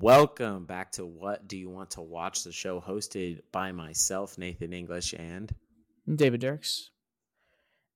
Welcome 0.00 0.64
back 0.64 0.92
to 0.92 1.04
What 1.04 1.48
Do 1.48 1.58
You 1.58 1.70
Want 1.70 1.90
to 1.92 2.02
Watch? 2.02 2.44
The 2.44 2.52
show 2.52 2.80
hosted 2.80 3.40
by 3.50 3.72
myself, 3.72 4.38
Nathan 4.38 4.72
English, 4.72 5.12
and 5.12 5.52
David 6.14 6.40
Dirks. 6.40 6.90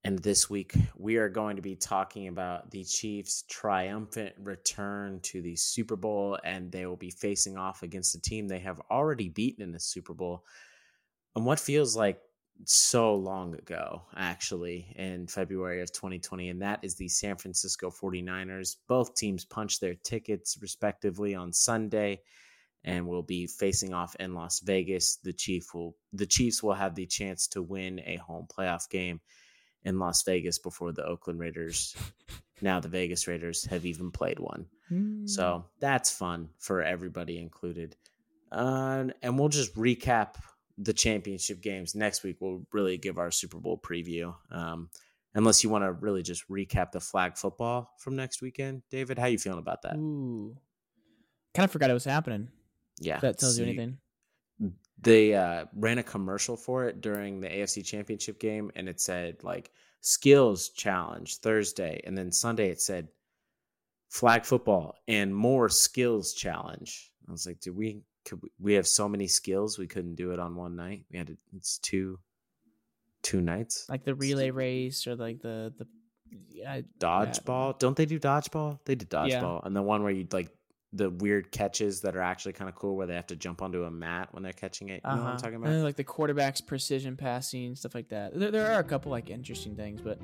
And 0.02 0.18
this 0.18 0.50
week 0.50 0.74
we 0.96 1.18
are 1.18 1.28
going 1.28 1.54
to 1.54 1.62
be 1.62 1.76
talking 1.76 2.26
about 2.26 2.72
the 2.72 2.82
Chiefs' 2.82 3.44
triumphant 3.48 4.34
return 4.42 5.20
to 5.20 5.42
the 5.42 5.54
Super 5.54 5.94
Bowl, 5.94 6.38
and 6.42 6.72
they 6.72 6.86
will 6.86 6.96
be 6.96 7.12
facing 7.12 7.56
off 7.56 7.84
against 7.84 8.16
a 8.16 8.20
team 8.20 8.48
they 8.48 8.58
have 8.58 8.80
already 8.90 9.28
beaten 9.28 9.62
in 9.62 9.70
the 9.70 9.78
Super 9.78 10.12
Bowl. 10.12 10.44
And 11.36 11.46
what 11.46 11.60
feels 11.60 11.94
like 11.94 12.20
so 12.64 13.14
long 13.14 13.54
ago, 13.54 14.02
actually, 14.16 14.92
in 14.96 15.26
February 15.26 15.82
of 15.82 15.92
2020, 15.92 16.48
and 16.50 16.62
that 16.62 16.80
is 16.82 16.94
the 16.94 17.08
San 17.08 17.36
Francisco 17.36 17.90
49ers. 17.90 18.76
Both 18.88 19.14
teams 19.14 19.44
punched 19.44 19.80
their 19.80 19.94
tickets 19.94 20.58
respectively 20.60 21.34
on 21.34 21.52
Sunday 21.52 22.20
and 22.84 23.06
will 23.06 23.22
be 23.22 23.46
facing 23.46 23.92
off 23.92 24.16
in 24.16 24.34
Las 24.34 24.60
Vegas. 24.60 25.16
The 25.16 25.32
Chief 25.32 25.74
will 25.74 25.96
the 26.12 26.26
Chiefs 26.26 26.62
will 26.62 26.74
have 26.74 26.94
the 26.94 27.06
chance 27.06 27.46
to 27.48 27.62
win 27.62 28.00
a 28.04 28.16
home 28.16 28.46
playoff 28.50 28.88
game 28.88 29.20
in 29.84 29.98
Las 29.98 30.22
Vegas 30.22 30.58
before 30.58 30.92
the 30.92 31.04
Oakland 31.04 31.40
Raiders. 31.40 31.96
now 32.60 32.80
the 32.80 32.88
Vegas 32.88 33.26
Raiders 33.26 33.64
have 33.66 33.86
even 33.86 34.10
played 34.10 34.38
one. 34.38 34.66
Mm. 34.90 35.28
So 35.28 35.64
that's 35.80 36.10
fun 36.10 36.48
for 36.58 36.82
everybody 36.82 37.38
included. 37.38 37.96
Uh, 38.50 39.06
and 39.22 39.38
we'll 39.38 39.48
just 39.48 39.74
recap 39.74 40.34
the 40.78 40.92
championship 40.92 41.60
games 41.60 41.94
next 41.94 42.22
week. 42.22 42.36
We'll 42.40 42.66
really 42.72 42.98
give 42.98 43.18
our 43.18 43.30
Super 43.30 43.58
Bowl 43.58 43.78
preview. 43.78 44.34
Um, 44.50 44.90
unless 45.34 45.64
you 45.64 45.70
want 45.70 45.84
to 45.84 45.92
really 45.92 46.22
just 46.22 46.48
recap 46.48 46.92
the 46.92 47.00
flag 47.00 47.36
football 47.36 47.90
from 47.98 48.16
next 48.16 48.42
weekend, 48.42 48.82
David, 48.90 49.18
how 49.18 49.26
you 49.26 49.38
feeling 49.38 49.58
about 49.58 49.82
that? 49.82 49.96
Ooh, 49.96 50.56
kind 51.54 51.64
of 51.64 51.70
forgot 51.70 51.90
it 51.90 51.94
was 51.94 52.04
happening. 52.04 52.48
Yeah, 52.98 53.16
if 53.16 53.20
that 53.22 53.38
tells 53.38 53.58
you 53.58 53.64
anything. 53.64 53.98
They 55.00 55.34
uh, 55.34 55.64
ran 55.74 55.98
a 55.98 56.02
commercial 56.02 56.56
for 56.56 56.84
it 56.84 57.00
during 57.00 57.40
the 57.40 57.48
AFC 57.48 57.84
Championship 57.84 58.38
game, 58.38 58.70
and 58.76 58.88
it 58.88 59.00
said 59.00 59.42
like 59.42 59.72
skills 60.00 60.68
challenge 60.68 61.38
Thursday, 61.38 62.00
and 62.04 62.16
then 62.16 62.30
Sunday 62.30 62.70
it 62.70 62.80
said 62.80 63.08
flag 64.08 64.44
football 64.44 64.94
and 65.08 65.34
more 65.34 65.68
skills 65.68 66.34
challenge. 66.34 67.10
I 67.28 67.32
was 67.32 67.46
like, 67.46 67.60
do 67.60 67.72
we 67.72 68.02
could 68.24 68.42
we, 68.42 68.50
we 68.60 68.72
have 68.74 68.86
so 68.86 69.08
many 69.08 69.26
skills 69.26 69.78
we 69.78 69.86
couldn't 69.86 70.14
do 70.14 70.32
it 70.32 70.38
on 70.38 70.54
one 70.54 70.76
night. 70.76 71.04
We 71.10 71.18
had 71.18 71.28
to, 71.28 71.36
it's 71.56 71.78
two 71.78 72.18
two 73.22 73.40
nights. 73.40 73.86
Like 73.88 74.04
the 74.04 74.14
relay 74.14 74.50
race 74.50 75.06
or 75.06 75.16
like 75.16 75.40
the 75.40 75.72
the 75.78 75.86
yeah, 76.50 76.80
dodgeball. 76.98 77.72
Yeah. 77.72 77.76
Don't 77.78 77.96
they 77.96 78.06
do 78.06 78.18
dodgeball? 78.18 78.78
They 78.84 78.94
did 78.94 79.10
dodgeball, 79.10 79.60
yeah. 79.60 79.66
and 79.66 79.76
the 79.76 79.82
one 79.82 80.02
where 80.02 80.12
you 80.12 80.26
like 80.32 80.48
the 80.94 81.08
weird 81.08 81.50
catches 81.50 82.02
that 82.02 82.16
are 82.16 82.22
actually 82.22 82.52
kind 82.52 82.68
of 82.68 82.74
cool, 82.74 82.96
where 82.96 83.06
they 83.06 83.14
have 83.14 83.26
to 83.28 83.36
jump 83.36 83.62
onto 83.62 83.84
a 83.84 83.90
mat 83.90 84.28
when 84.32 84.42
they're 84.42 84.52
catching 84.52 84.90
it. 84.90 85.02
You 85.04 85.10
uh-huh. 85.10 85.16
know 85.16 85.22
what 85.22 85.28
I'm 85.28 85.36
uh-huh. 85.36 85.42
talking 85.42 85.56
about? 85.56 85.84
like 85.84 85.96
the 85.96 86.04
quarterback's 86.04 86.60
precision 86.60 87.16
passing 87.16 87.74
stuff 87.74 87.94
like 87.94 88.08
that. 88.10 88.38
There, 88.38 88.50
there 88.50 88.72
are 88.72 88.80
a 88.80 88.84
couple 88.84 89.10
like 89.10 89.30
interesting 89.30 89.76
things, 89.76 90.00
but 90.00 90.18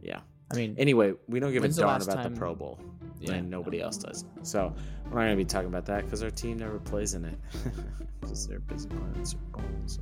yeah, 0.00 0.20
I 0.52 0.56
mean, 0.56 0.74
anyway, 0.78 1.14
we 1.28 1.38
don't 1.38 1.52
give 1.52 1.64
a 1.64 1.68
darn 1.68 2.02
about 2.02 2.14
time? 2.14 2.34
the 2.34 2.38
Pro 2.38 2.54
Bowl, 2.54 2.78
yeah. 3.20 3.34
and 3.34 3.50
nobody 3.50 3.80
else 3.80 3.98
does. 3.98 4.24
So 4.42 4.74
we're 5.04 5.20
not 5.20 5.26
going 5.26 5.30
to 5.30 5.36
be 5.36 5.44
talking 5.44 5.68
about 5.68 5.86
that 5.86 6.04
because 6.04 6.22
our 6.22 6.30
team 6.30 6.58
never 6.58 6.78
plays 6.80 7.14
in 7.14 7.24
it 7.24 7.38
because 8.20 8.48
they're 8.48 8.58
busy 8.60 8.88
playing 8.88 9.24
Super 9.24 9.44
Bowl. 9.52 9.62
So. 9.86 10.00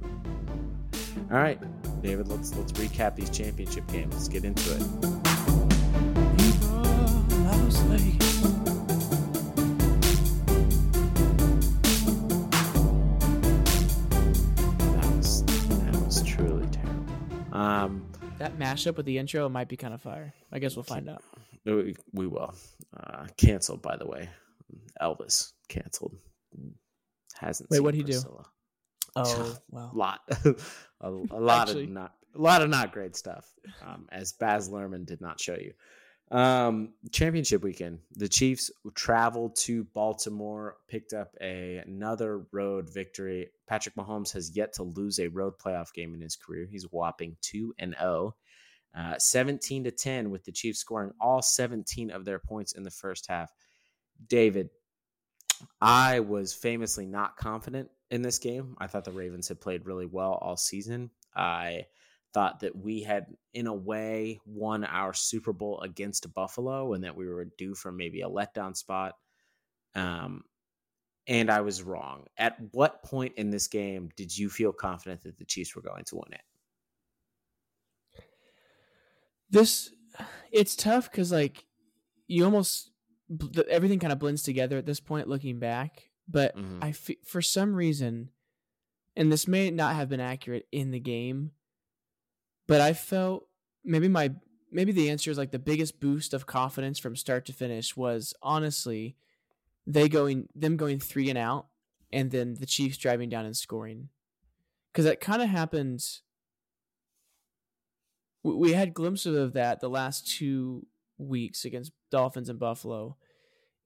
All 1.31 1.37
right, 1.39 1.61
David, 2.03 2.29
let's 2.29 2.55
let's 2.57 2.73
recap 2.73 3.15
these 3.15 3.31
championship 3.31 3.87
games. 3.89 4.15
Let's 4.15 4.29
get 4.29 4.45
into 4.45 4.75
it. 4.75 5.29
That 18.49 18.59
mashup 18.59 18.97
with 18.97 19.07
the 19.07 19.19
intro 19.19 19.48
might 19.48 19.69
be 19.69 19.77
kind 19.77 19.95
of 19.95 20.01
fire. 20.03 20.33
I 20.53 20.59
guess 20.59 20.77
we'll 20.77 20.83
find 20.83 21.09
out. 21.09 21.23
We, 21.64 21.97
we 22.13 22.27
will. 22.27 22.55
Uh, 22.97 23.27
canceled, 23.36 23.83
by 23.83 23.97
the 23.97 24.07
way. 24.07 24.29
Elvis 25.01 25.53
canceled. 25.69 26.17
Hasn't. 27.39 27.70
Wait, 27.70 27.81
what 27.81 27.95
he 27.95 28.03
do? 28.03 28.20
Oh, 29.17 29.57
wow. 29.70 29.91
a 29.92 29.97
lot, 29.97 30.20
a, 31.01 31.08
a 31.08 31.11
lot 31.11 31.69
Actually. 31.69 31.85
of 31.85 31.91
not, 31.91 32.14
a 32.35 32.41
lot 32.41 32.63
of 32.63 32.70
not 32.70 32.92
great 32.92 33.17
stuff. 33.17 33.51
Um, 33.87 34.07
as 34.11 34.33
Baz 34.33 34.69
Luhrmann 34.69 35.07
did 35.07 35.20
not 35.20 35.41
show 35.41 35.55
you. 35.55 35.73
Um, 36.30 36.92
championship 37.11 37.62
weekend, 37.62 38.00
the 38.14 38.28
Chiefs 38.28 38.70
traveled 38.94 39.56
to 39.61 39.84
Baltimore, 39.84 40.77
picked 40.86 41.14
up 41.14 41.34
a, 41.40 41.77
another 41.78 42.44
road 42.52 42.92
victory. 42.92 43.50
Patrick 43.66 43.94
Mahomes 43.94 44.33
has 44.33 44.55
yet 44.55 44.74
to 44.74 44.83
lose 44.83 45.18
a 45.18 45.28
road 45.28 45.55
playoff 45.58 45.92
game 45.94 46.14
in 46.14 46.20
his 46.20 46.36
career. 46.36 46.66
He's 46.70 46.84
whopping 46.84 47.36
2 47.42 47.74
and 47.78 47.96
0. 47.98 48.36
Uh, 48.96 49.18
17 49.18 49.84
to 49.84 49.90
10 49.90 50.30
with 50.30 50.44
the 50.44 50.52
Chiefs 50.52 50.80
scoring 50.80 51.12
all 51.20 51.40
17 51.40 52.11
of 52.11 52.24
their 52.24 52.39
points 52.39 52.72
in 52.72 52.83
the 52.83 52.90
first 52.90 53.27
half. 53.28 53.50
David, 54.27 54.70
I 55.80 56.20
was 56.20 56.52
famously 56.52 57.06
not 57.06 57.36
confident 57.36 57.90
in 58.10 58.22
this 58.22 58.39
game. 58.39 58.77
I 58.78 58.86
thought 58.86 59.05
the 59.05 59.12
Ravens 59.12 59.48
had 59.48 59.60
played 59.60 59.86
really 59.86 60.06
well 60.06 60.39
all 60.40 60.56
season. 60.56 61.10
I 61.34 61.86
thought 62.34 62.61
that 62.61 62.77
we 62.77 63.02
had, 63.02 63.27
in 63.55 63.66
a 63.66 63.74
way, 63.74 64.40
won 64.44 64.84
our 64.84 65.14
Super 65.14 65.52
Bowl 65.52 65.80
against 65.80 66.33
Buffalo 66.34 66.92
and 66.92 67.05
that 67.05 67.16
we 67.16 67.27
were 67.27 67.46
due 67.56 67.74
for 67.74 67.90
maybe 67.90 68.20
a 68.20 68.28
letdown 68.28 68.77
spot. 68.77 69.14
Um, 69.94 70.44
and 71.27 71.50
I 71.50 71.62
was 71.62 71.83
wrong. 71.83 72.27
At 72.36 72.56
what 72.72 73.02
point 73.02 73.34
in 73.36 73.50
this 73.50 73.66
game 73.66 74.11
did 74.16 74.36
you 74.36 74.48
feel 74.48 74.72
confident 74.72 75.22
that 75.24 75.39
the 75.39 75.44
Chiefs 75.44 75.74
were 75.74 75.83
going 75.83 76.05
to 76.05 76.16
win 76.16 76.33
it? 76.33 78.24
This, 79.50 79.90
it's 80.52 80.77
tough 80.77 81.10
because, 81.10 81.33
like, 81.33 81.64
you 82.27 82.45
almost, 82.45 82.90
everything 83.70 83.98
kind 83.98 84.12
of 84.12 84.18
blends 84.18 84.42
together 84.42 84.77
at 84.77 84.86
this 84.86 85.00
point 85.00 85.28
looking 85.28 85.58
back. 85.58 86.10
But 86.28 86.56
mm-hmm. 86.56 86.84
I, 86.84 86.92
for 87.24 87.40
some 87.40 87.74
reason, 87.74 88.30
and 89.16 89.33
this 89.33 89.48
may 89.48 89.70
not 89.70 89.96
have 89.96 90.10
been 90.10 90.20
accurate 90.20 90.66
in 90.70 90.90
the 90.90 91.00
game, 91.00 91.52
but 92.68 92.80
I 92.80 92.92
felt 92.92 93.48
maybe 93.84 94.06
my 94.06 94.30
maybe 94.70 94.92
the 94.92 95.11
answer 95.11 95.30
is 95.30 95.39
like 95.39 95.51
the 95.51 95.58
biggest 95.58 95.98
boost 95.98 96.34
of 96.34 96.46
confidence 96.46 96.98
from 96.98 97.17
start 97.17 97.46
to 97.46 97.52
finish 97.52 97.96
was 97.96 98.34
honestly 98.42 99.17
they 99.86 100.08
going 100.08 100.46
them 100.55 100.77
going 100.77 101.01
three 101.01 101.30
and 101.30 101.39
out 101.39 101.67
and 102.12 102.30
then 102.30 102.55
the 102.61 102.67
Chiefs 102.67 102.98
driving 102.98 103.30
down 103.30 103.46
and 103.46 103.57
scoring. 103.57 104.11
Cuz 104.92 105.05
that 105.07 105.20
kind 105.20 105.42
of 105.42 105.48
happened 105.48 106.05
we 108.45 108.73
had 108.73 108.95
glimpses 108.95 109.36
of 109.36 109.55
that 109.55 109.80
the 109.80 109.90
last 109.90 110.28
2 110.39 110.86
weeks 111.18 111.64
against 111.64 111.92
Dolphins 112.11 112.48
and 112.48 112.58
Buffalo. 112.58 113.17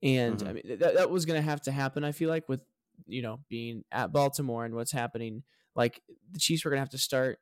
And 0.01 0.37
mm-hmm. 0.37 0.47
I 0.47 0.53
mean 0.53 0.77
that 0.79 0.95
that 0.95 1.09
was 1.09 1.25
going 1.25 1.41
to 1.41 1.49
have 1.49 1.61
to 1.61 1.71
happen 1.71 2.03
I 2.03 2.11
feel 2.11 2.29
like 2.29 2.49
with 2.49 2.61
you 3.07 3.21
know 3.21 3.39
being 3.49 3.85
at 3.91 4.11
Baltimore 4.11 4.65
and 4.65 4.75
what's 4.75 4.91
happening 4.91 5.43
like 5.73 6.01
the 6.31 6.39
Chiefs 6.39 6.65
were 6.65 6.71
going 6.71 6.77
to 6.77 6.81
have 6.81 6.89
to 6.89 6.97
start 6.97 7.39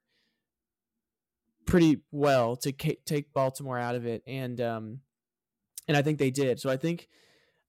pretty 1.65 2.01
well 2.11 2.55
to 2.57 2.71
ca- 2.71 2.99
take 3.05 3.33
Baltimore 3.33 3.77
out 3.77 3.95
of 3.95 4.05
it, 4.05 4.23
and 4.27 4.59
um, 4.61 4.99
and 5.87 5.95
I 5.97 6.01
think 6.01 6.19
they 6.19 6.31
did. 6.31 6.59
So 6.59 6.69
I 6.69 6.77
think 6.77 7.07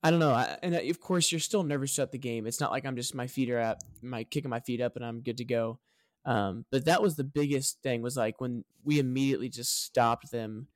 I 0.02 0.10
don't 0.10 0.20
know, 0.20 0.32
I, 0.32 0.58
and 0.62 0.74
of 0.74 1.00
course 1.00 1.30
you're 1.30 1.40
still 1.40 1.62
nervous 1.62 1.98
at 1.98 2.10
the 2.10 2.18
game. 2.18 2.46
It's 2.46 2.60
not 2.60 2.72
like 2.72 2.84
I'm 2.84 2.96
just 2.96 3.14
my 3.14 3.28
feet 3.28 3.50
are 3.50 3.60
up, 3.60 3.78
my 4.02 4.24
kicking 4.24 4.50
my 4.50 4.60
feet 4.60 4.80
up, 4.80 4.96
and 4.96 5.04
I'm 5.04 5.20
good 5.20 5.38
to 5.38 5.44
go. 5.44 5.78
Um, 6.24 6.64
but 6.70 6.86
that 6.86 7.02
was 7.02 7.16
the 7.16 7.24
biggest 7.24 7.82
thing 7.82 8.02
was 8.02 8.16
like 8.16 8.40
when 8.40 8.64
we 8.84 8.98
immediately 8.98 9.48
just 9.48 9.84
stopped 9.84 10.30
them, 10.30 10.66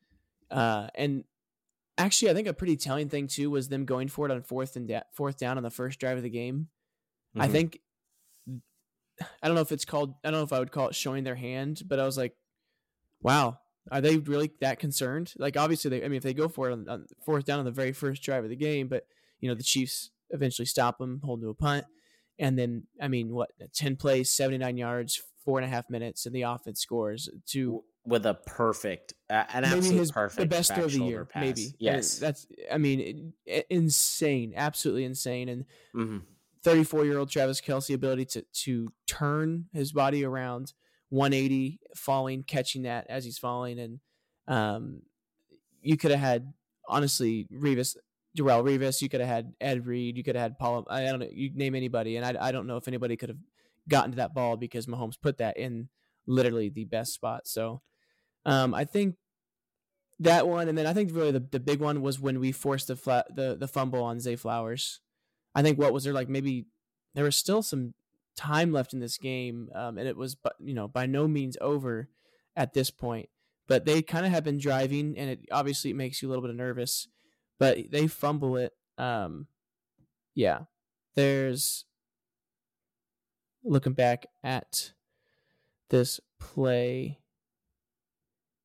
uh, 0.51 0.89
and 0.95 1.25
actually 1.99 2.31
I 2.31 2.35
think 2.35 2.47
a 2.47 2.55
pretty 2.55 2.77
telling 2.77 3.09
thing 3.09 3.27
too 3.27 3.51
was 3.51 3.69
them 3.69 3.85
going 3.85 4.09
for 4.09 4.27
it 4.27 4.33
on 4.33 4.43
fourth 4.43 4.77
and 4.77 4.87
da- 4.87 5.03
fourth 5.13 5.39
down 5.39 5.57
on 5.57 5.63
the 5.63 5.71
first 5.71 5.99
drive 5.99 6.17
of 6.17 6.23
the 6.23 6.31
game. 6.31 6.69
Mm-hmm. 7.37 7.43
I 7.43 7.49
think 7.49 7.81
I 9.43 9.47
don't 9.49 9.55
know 9.55 9.63
if 9.63 9.73
it's 9.73 9.85
called 9.85 10.15
I 10.25 10.31
don't 10.31 10.41
know 10.41 10.45
if 10.45 10.53
I 10.53 10.59
would 10.61 10.73
call 10.73 10.89
it 10.89 10.95
showing 10.95 11.25
their 11.25 11.35
hand, 11.35 11.83
but 11.87 11.99
I 11.99 12.05
was 12.05 12.17
like, 12.17 12.37
wow, 13.27 13.59
are 13.91 14.01
they 14.01 14.19
really 14.19 14.53
that 14.61 14.79
concerned? 14.79 15.35
Like, 15.37 15.57
obviously, 15.57 15.91
they. 15.91 16.05
I 16.05 16.09
mean, 16.09 16.17
if 16.17 16.23
they 16.23 16.33
go 16.33 16.49
for 16.49 16.71
it 16.71 16.73
on, 16.73 16.89
on 16.89 17.07
fourth 17.25 17.45
down 17.45 17.59
on 17.59 17.65
the 17.65 17.73
very 17.73 17.93
first 17.93 18.23
drive 18.23 18.45
of 18.45 18.51
the 18.51 18.57
game, 18.57 18.89
but 18.89 19.05
you 19.41 19.49
know 19.49 19.55
the 19.55 19.65
Chiefs 19.65 20.11
eventually 20.31 20.67
stop 20.67 20.99
them, 20.99 21.21
hold 21.23 21.43
to 21.43 21.51
a 21.51 21.55
punt, 21.55 21.85
and 22.39 22.59
then 22.59 22.85
I 23.03 23.09
mean, 23.09 23.35
what 23.35 23.51
ten 23.75 23.97
plays, 23.97 24.31
seventy 24.31 24.59
nine 24.59 24.77
yards, 24.77 25.21
four 25.45 25.59
and 25.59 25.67
a 25.67 25.69
half 25.69 25.91
minutes, 25.91 26.25
and 26.25 26.35
the 26.35 26.43
offense 26.43 26.81
scores 26.81 27.29
to 27.49 27.83
with 28.07 28.25
a 28.27 28.35
perfect, 28.35 29.15
uh, 29.29 29.45
an 29.53 29.65
absolute 29.65 29.99
his, 29.99 30.13
perfect, 30.13 30.39
the 30.39 30.47
best 30.47 30.73
throw 30.73 30.85
of 30.85 30.93
the 30.93 31.03
year, 31.03 31.25
pass. 31.25 31.41
maybe. 31.41 31.75
Yes, 31.79 32.19
and 32.19 32.29
that's. 32.29 32.47
I 32.73 32.79
mean, 32.79 33.33
it, 33.45 33.67
insane, 33.69 34.55
absolutely 34.57 35.05
insane, 35.05 35.49
and. 35.49 35.65
Mm-hmm. 35.95 36.19
34 36.63 37.05
year 37.05 37.19
old 37.19 37.31
Travis 37.31 37.61
Kelce 37.61 37.95
ability 37.95 38.25
to 38.25 38.43
to 38.43 38.93
turn 39.07 39.67
his 39.73 39.93
body 39.93 40.25
around 40.25 40.73
180 41.11 41.81
falling, 41.95 42.43
catching 42.43 42.83
that 42.83 43.07
as 43.09 43.25
he's 43.25 43.39
falling, 43.39 43.79
and 43.79 44.01
um, 44.49 45.03
you 45.81 45.97
could 45.97 46.11
have 46.11 46.21
had 46.21 46.53
honestly 46.89 47.47
Revis. 47.53 47.97
Darrelle 48.37 48.63
Revis, 48.63 49.01
you 49.01 49.09
could 49.09 49.21
have 49.21 49.31
had 49.31 49.55
Ed 49.63 49.87
Reed, 49.87 50.19
you 50.19 50.23
could 50.23 50.37
have 50.37 50.43
had 50.43 50.59
Paul. 50.59 50.87
I 50.91 51.05
don't 51.05 51.21
know, 51.21 51.29
you 51.33 51.51
name 51.55 51.75
anybody, 51.75 52.17
and 52.17 52.25
I 52.39 52.49
I 52.49 52.53
don't 52.53 52.67
know 52.67 52.77
if 52.77 52.87
anybody 52.87 53.17
could 53.17 53.31
have 53.31 53.39
gotten 53.89 54.11
to 54.11 54.17
that 54.17 54.35
ball 54.35 54.57
because 54.57 54.87
Mahomes 54.87 55.21
put 55.21 55.39
that 55.39 55.57
in 55.57 55.89
literally 56.27 56.69
the 56.69 56.85
best 56.85 57.15
spot. 57.15 57.47
So, 57.47 57.81
um, 58.45 58.75
I 58.75 58.85
think 58.85 59.15
that 60.21 60.47
one, 60.47 60.69
and 60.69 60.77
then 60.77 60.87
I 60.87 60.93
think 60.93 61.15
really 61.15 61.33
the, 61.33 61.47
the 61.51 61.61
big 61.61 61.81
one 61.81 62.03
was 62.03 62.21
when 62.21 62.41
we 62.41 62.53
forced 62.53 62.89
the 62.89 62.97
flat 62.97 63.27
the 63.35 63.57
the 63.59 63.69
fumble 63.69 64.03
on 64.03 64.21
Zay 64.21 64.37
Flowers. 64.37 65.01
I 65.55 65.63
think 65.63 65.79
what 65.79 65.93
was 65.93 66.05
there 66.05 66.13
like 66.13 66.29
maybe 66.29 66.67
there 67.15 67.25
was 67.25 67.37
still 67.37 67.63
some 67.63 67.95
time 68.37 68.73
left 68.73 68.93
in 68.93 69.01
this 69.01 69.19
game, 69.19 69.71
um, 69.75 69.99
and 69.99 70.09
it 70.09 70.17
was 70.17 70.37
you 70.61 70.75
know 70.75 70.89
by 70.89 71.07
no 71.07 71.27
means 71.27 71.57
over 71.61 72.09
at 72.55 72.75
this 72.75 72.91
point. 72.91 73.29
But 73.69 73.85
they 73.85 74.03
kind 74.03 74.25
of 74.25 74.33
have 74.33 74.45
been 74.45 74.59
driving, 74.59 75.19
and 75.19 75.31
it 75.31 75.41
obviously 75.51 75.91
it 75.91 75.97
makes 75.97 76.23
you 76.23 76.29
a 76.29 76.31
little 76.31 76.47
bit 76.47 76.55
nervous. 76.55 77.09
But 77.59 77.91
they 77.91 78.07
fumble 78.07 78.57
it. 78.57 78.73
Um, 78.99 79.47
yeah, 80.35 80.61
there's 81.15 81.85
looking 83.65 83.95
back 83.95 84.27
at 84.45 84.93
this 85.91 86.21
play 86.39 87.19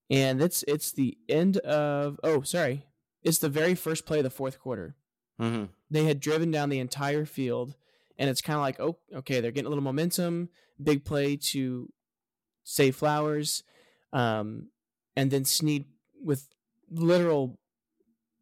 and 0.09 0.41
it's 0.41 0.63
it's 0.68 0.91
the 0.91 1.18
end 1.29 1.57
of 1.57 2.19
oh 2.23 2.41
sorry 2.41 2.85
it's 3.23 3.39
the 3.39 3.50
very 3.50 3.73
first 3.75 4.06
play 4.06 4.19
of 4.19 4.23
the 4.23 4.29
fourth 4.29 4.59
quarter 4.59 4.95
mm-hmm. 5.39 5.65
they 5.89 6.06
had 6.06 6.19
driven 6.19 6.51
down 6.51 6.69
the 6.69 6.79
entire 6.79 7.25
field 7.25 7.75
and 8.17 8.29
it's 8.29 8.41
kind 8.41 8.55
of 8.55 8.61
like 8.61 8.79
oh 8.79 8.97
okay 9.15 9.39
they're 9.39 9.51
getting 9.51 9.67
a 9.67 9.69
little 9.69 9.83
momentum 9.83 10.49
big 10.81 11.05
play 11.05 11.35
to 11.35 11.89
Zay 12.67 12.91
Flowers 12.91 13.63
um, 14.13 14.69
and 15.15 15.31
then 15.31 15.45
Sneed 15.45 15.85
with 16.23 16.47
literal 16.89 17.59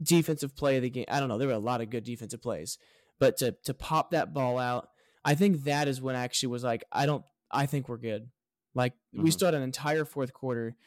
defensive 0.02 0.56
play 0.56 0.78
of 0.78 0.84
the 0.84 0.90
game 0.90 1.06
i 1.10 1.20
don't 1.20 1.28
know 1.28 1.38
there 1.38 1.48
were 1.48 1.54
a 1.54 1.60
lot 1.60 1.82
of 1.82 1.90
good 1.90 2.04
defensive 2.04 2.42
plays 2.42 2.78
but 3.20 3.38
to 3.38 3.54
to 3.66 3.74
pop 3.74 4.12
that 4.12 4.34
ball 4.34 4.58
out 4.58 4.88
i 5.26 5.36
think 5.36 5.66
that 5.66 5.90
is 5.90 6.02
when 6.02 6.16
I 6.16 6.24
actually 6.24 6.48
was 6.48 6.64
like 6.64 6.84
i 6.92 7.06
don't 7.06 7.24
i 7.52 7.66
think 7.66 7.90
we're 7.90 7.98
good 7.98 8.30
like 8.74 8.94
mm-hmm. 8.94 9.24
we 9.24 9.32
still 9.32 9.48
had 9.48 9.56
an 9.56 9.62
entire 9.62 10.06
fourth 10.06 10.34
quarter 10.34 10.78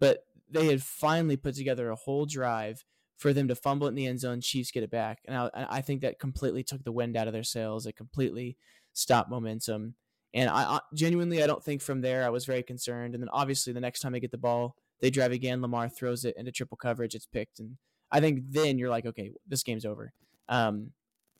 but 0.00 0.24
they 0.50 0.66
had 0.66 0.82
finally 0.82 1.36
put 1.36 1.54
together 1.54 1.90
a 1.90 1.96
whole 1.96 2.24
drive 2.24 2.82
for 3.16 3.32
them 3.32 3.48
to 3.48 3.54
fumble 3.54 3.86
it 3.86 3.90
in 3.90 3.94
the 3.96 4.06
end 4.06 4.20
zone, 4.20 4.40
Chiefs 4.40 4.70
get 4.70 4.82
it 4.82 4.90
back. 4.90 5.20
And 5.26 5.36
I, 5.36 5.50
I 5.54 5.80
think 5.80 6.00
that 6.00 6.18
completely 6.18 6.62
took 6.64 6.84
the 6.84 6.92
wind 6.92 7.16
out 7.16 7.26
of 7.26 7.32
their 7.32 7.44
sails. 7.44 7.86
It 7.86 7.96
completely 7.96 8.56
stopped 8.92 9.30
momentum. 9.30 9.94
And 10.34 10.48
I, 10.48 10.62
I, 10.62 10.80
genuinely, 10.94 11.42
I 11.42 11.46
don't 11.46 11.62
think 11.62 11.82
from 11.82 12.00
there 12.00 12.24
I 12.24 12.30
was 12.30 12.46
very 12.46 12.62
concerned. 12.62 13.14
And 13.14 13.22
then 13.22 13.28
obviously 13.30 13.72
the 13.72 13.80
next 13.80 14.00
time 14.00 14.12
they 14.12 14.20
get 14.20 14.30
the 14.30 14.38
ball, 14.38 14.76
they 15.02 15.10
drive 15.10 15.32
again. 15.32 15.60
Lamar 15.60 15.88
throws 15.88 16.24
it 16.24 16.36
into 16.38 16.52
triple 16.52 16.76
coverage. 16.76 17.14
It's 17.14 17.26
picked, 17.26 17.58
and 17.58 17.76
I 18.10 18.20
think 18.20 18.44
then 18.48 18.78
you're 18.78 18.88
like, 18.88 19.04
okay, 19.04 19.32
this 19.46 19.64
game's 19.64 19.84
over. 19.84 20.12
Um, 20.48 20.92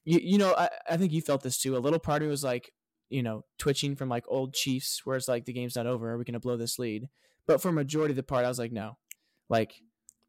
you 0.05 0.19
you 0.21 0.39
know, 0.39 0.53
I, 0.59 0.69
I 0.91 0.97
think 0.97 1.13
you 1.13 1.23
felt 1.23 1.43
this 1.43 1.59
too. 1.59 1.77
A 1.77 1.79
little 1.79 2.01
part 2.01 2.23
of 2.23 2.29
was 2.29 2.43
like, 2.43 2.73
you 3.09 3.23
know, 3.23 3.45
twitching 3.59 3.95
from 3.95 4.09
like 4.09 4.25
old 4.27 4.53
Chiefs, 4.53 5.03
where 5.05 5.17
it's 5.17 5.29
like 5.29 5.45
the 5.45 5.53
game's 5.53 5.77
not 5.77 5.87
over. 5.87 6.11
Are 6.11 6.19
we 6.19 6.25
going 6.25 6.35
to 6.35 6.41
blow 6.41 6.57
this 6.57 6.79
lead? 6.79 7.09
But 7.47 7.63
for 7.63 7.71
majority 7.71 8.13
of 8.13 8.17
the 8.17 8.25
part, 8.25 8.45
I 8.45 8.49
was 8.49 8.59
like, 8.59 8.73
no, 8.73 8.99
like 9.49 9.75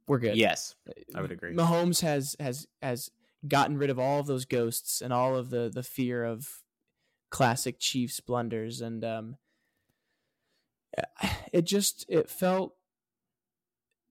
we're 0.08 0.20
good. 0.20 0.36
Yes, 0.36 0.76
I 1.16 1.22
would 1.22 1.32
agree. 1.32 1.54
Mahomes 1.54 2.02
has 2.02 2.36
has 2.40 2.68
has 2.82 3.10
gotten 3.48 3.78
rid 3.78 3.90
of 3.90 4.00
all 4.00 4.20
of 4.20 4.28
those 4.28 4.46
ghosts 4.46 5.02
and 5.02 5.14
all 5.14 5.36
of 5.36 5.50
the 5.50 5.70
the 5.74 5.84
fear 5.84 6.24
of 6.24 6.64
classic 7.30 7.80
Chiefs 7.80 8.20
blunders, 8.20 8.82
and 8.82 9.04
um, 9.04 9.38
it 11.54 11.64
just 11.64 12.06
it 12.10 12.30
felt 12.30 12.76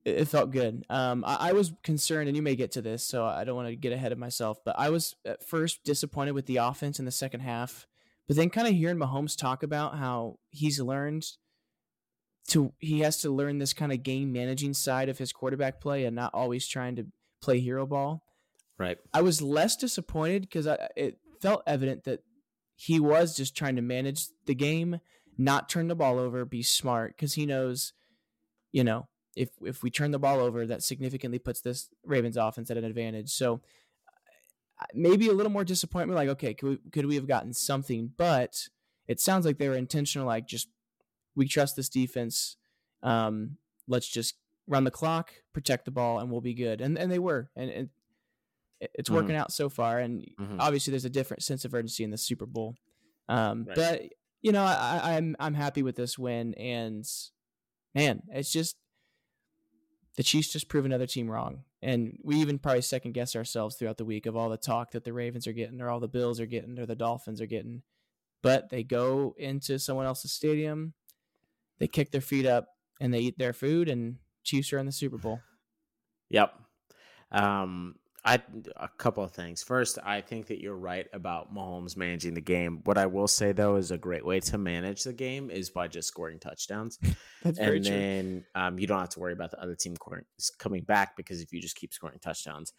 it 0.04 0.26
felt 0.26 0.50
good. 0.50 0.84
Um, 0.90 1.24
I, 1.24 1.50
I, 1.50 1.52
was 1.52 1.72
concerned, 1.84 2.28
and 2.28 2.36
you 2.36 2.42
may 2.42 2.56
get 2.56 2.72
to 2.72 2.82
this, 2.82 3.04
so 3.04 3.24
I 3.24 3.44
don't 3.44 3.54
want 3.54 3.68
to 3.68 3.76
get 3.76 3.92
ahead 3.92 4.10
of 4.10 4.18
myself. 4.18 4.58
But 4.64 4.74
I 4.78 4.90
was 4.90 5.14
at 5.24 5.46
first 5.46 5.84
disappointed 5.84 6.32
with 6.32 6.46
the 6.46 6.56
offense 6.56 6.98
in 6.98 7.04
the 7.04 7.12
second 7.12 7.40
half, 7.40 7.86
but 8.26 8.36
then 8.36 8.50
kind 8.50 8.66
of 8.66 8.74
hearing 8.74 8.96
Mahomes 8.96 9.36
talk 9.36 9.62
about 9.62 9.96
how 9.96 10.38
he's 10.50 10.80
learned 10.80 11.26
to 12.48 12.72
he 12.78 13.00
has 13.00 13.18
to 13.18 13.30
learn 13.30 13.58
this 13.58 13.72
kind 13.72 13.92
of 13.92 14.02
game 14.02 14.32
managing 14.32 14.74
side 14.74 15.08
of 15.08 15.18
his 15.18 15.32
quarterback 15.32 15.80
play 15.80 16.04
and 16.04 16.16
not 16.16 16.34
always 16.34 16.66
trying 16.66 16.96
to 16.96 17.06
play 17.40 17.60
hero 17.60 17.86
ball. 17.86 18.24
Right. 18.78 18.98
I 19.14 19.22
was 19.22 19.40
less 19.40 19.76
disappointed 19.76 20.42
because 20.42 20.66
it 20.96 21.18
felt 21.40 21.62
evident 21.66 22.04
that 22.04 22.20
he 22.74 22.98
was 22.98 23.36
just 23.36 23.56
trying 23.56 23.76
to 23.76 23.82
manage 23.82 24.26
the 24.46 24.54
game, 24.54 25.00
not 25.38 25.68
turn 25.68 25.88
the 25.88 25.94
ball 25.94 26.18
over, 26.18 26.44
be 26.44 26.62
smart 26.62 27.16
because 27.16 27.34
he 27.34 27.46
knows, 27.46 27.92
you 28.72 28.82
know, 28.82 29.08
if 29.36 29.50
if 29.64 29.82
we 29.82 29.90
turn 29.90 30.10
the 30.10 30.18
ball 30.18 30.40
over, 30.40 30.66
that 30.66 30.82
significantly 30.82 31.38
puts 31.38 31.60
this 31.60 31.88
Ravens 32.04 32.36
offense 32.36 32.70
at 32.70 32.76
an 32.76 32.84
advantage. 32.84 33.30
So 33.30 33.60
maybe 34.94 35.28
a 35.28 35.32
little 35.32 35.52
more 35.52 35.64
disappointment. 35.64 36.16
Like, 36.16 36.28
okay, 36.30 36.54
could 36.54 36.68
we, 36.68 36.78
could 36.90 37.06
we 37.06 37.14
have 37.14 37.28
gotten 37.28 37.52
something? 37.52 38.12
But 38.16 38.68
it 39.06 39.20
sounds 39.20 39.46
like 39.46 39.58
they 39.58 39.68
were 39.68 39.76
intentional, 39.76 40.26
like 40.26 40.46
just 40.46 40.68
we 41.34 41.46
trust 41.46 41.76
this 41.76 41.88
defense. 41.88 42.56
Um, 43.02 43.56
let's 43.88 44.08
just 44.08 44.34
run 44.66 44.84
the 44.84 44.90
clock, 44.90 45.32
protect 45.52 45.84
the 45.84 45.90
ball, 45.90 46.18
and 46.18 46.30
we'll 46.30 46.40
be 46.40 46.54
good. 46.54 46.80
And 46.80 46.98
and 46.98 47.10
they 47.10 47.18
were, 47.18 47.50
and, 47.56 47.70
and 47.70 47.88
it's 48.80 49.08
mm-hmm. 49.08 49.16
working 49.16 49.36
out 49.36 49.52
so 49.52 49.68
far. 49.68 49.98
And 49.98 50.22
mm-hmm. 50.40 50.60
obviously, 50.60 50.90
there's 50.90 51.04
a 51.04 51.10
different 51.10 51.42
sense 51.42 51.64
of 51.64 51.74
urgency 51.74 52.04
in 52.04 52.10
the 52.10 52.18
Super 52.18 52.46
Bowl. 52.46 52.76
Um, 53.28 53.64
right. 53.66 53.76
But 53.76 54.02
you 54.40 54.52
know, 54.52 54.64
I, 54.64 55.16
I'm 55.16 55.36
I'm 55.38 55.54
happy 55.54 55.82
with 55.82 55.96
this 55.96 56.18
win, 56.18 56.54
and 56.54 57.06
man, 57.94 58.22
it's 58.30 58.52
just 58.52 58.76
the 60.16 60.22
Chiefs 60.22 60.52
just 60.52 60.68
prove 60.68 60.84
another 60.84 61.06
team 61.06 61.30
wrong. 61.30 61.64
And 61.80 62.18
we 62.22 62.36
even 62.36 62.58
probably 62.58 62.82
second 62.82 63.12
guess 63.12 63.34
ourselves 63.34 63.76
throughout 63.76 63.98
the 63.98 64.04
week 64.04 64.26
of 64.26 64.36
all 64.36 64.48
the 64.48 64.56
talk 64.56 64.92
that 64.92 65.04
the 65.04 65.12
Ravens 65.12 65.46
are 65.46 65.52
getting, 65.52 65.80
or 65.80 65.90
all 65.90 66.00
the 66.00 66.08
Bills 66.08 66.38
are 66.38 66.46
getting, 66.46 66.78
or 66.78 66.86
the 66.86 66.94
Dolphins 66.94 67.40
are 67.40 67.46
getting. 67.46 67.82
But 68.42 68.70
they 68.70 68.82
go 68.82 69.34
into 69.38 69.78
someone 69.78 70.06
else's 70.06 70.32
stadium 70.32 70.94
they 71.78 71.88
kick 71.88 72.10
their 72.10 72.20
feet 72.20 72.46
up 72.46 72.66
and 73.00 73.12
they 73.12 73.20
eat 73.20 73.38
their 73.38 73.52
food, 73.52 73.88
and 73.88 74.16
Chiefs 74.44 74.72
are 74.72 74.78
in 74.78 74.86
the 74.86 74.92
Super 74.92 75.18
Bowl. 75.18 75.40
Yep. 76.30 76.52
Um, 77.30 77.96
I 78.24 78.40
a 78.76 78.88
couple 78.98 79.24
of 79.24 79.32
things. 79.32 79.62
First, 79.62 79.98
I 80.04 80.20
think 80.20 80.46
that 80.46 80.60
you're 80.60 80.76
right 80.76 81.06
about 81.12 81.52
Mahomes 81.52 81.96
managing 81.96 82.34
the 82.34 82.40
game. 82.40 82.80
What 82.84 82.96
I 82.96 83.06
will 83.06 83.26
say 83.26 83.50
though 83.50 83.76
is 83.76 83.90
a 83.90 83.98
great 83.98 84.24
way 84.24 84.38
to 84.40 84.58
manage 84.58 85.02
the 85.02 85.12
game 85.12 85.50
is 85.50 85.70
by 85.70 85.88
just 85.88 86.08
scoring 86.08 86.38
touchdowns. 86.38 86.98
That's 87.42 87.58
and 87.58 87.66
very 87.66 87.80
then 87.80 88.44
um, 88.54 88.78
you 88.78 88.86
don't 88.86 89.00
have 89.00 89.08
to 89.10 89.20
worry 89.20 89.32
about 89.32 89.50
the 89.50 89.60
other 89.60 89.74
team 89.74 89.96
coming 90.58 90.84
back 90.84 91.16
because 91.16 91.40
if 91.40 91.52
you 91.52 91.60
just 91.60 91.74
keep 91.74 91.92
scoring 91.92 92.20
touchdowns, 92.20 92.72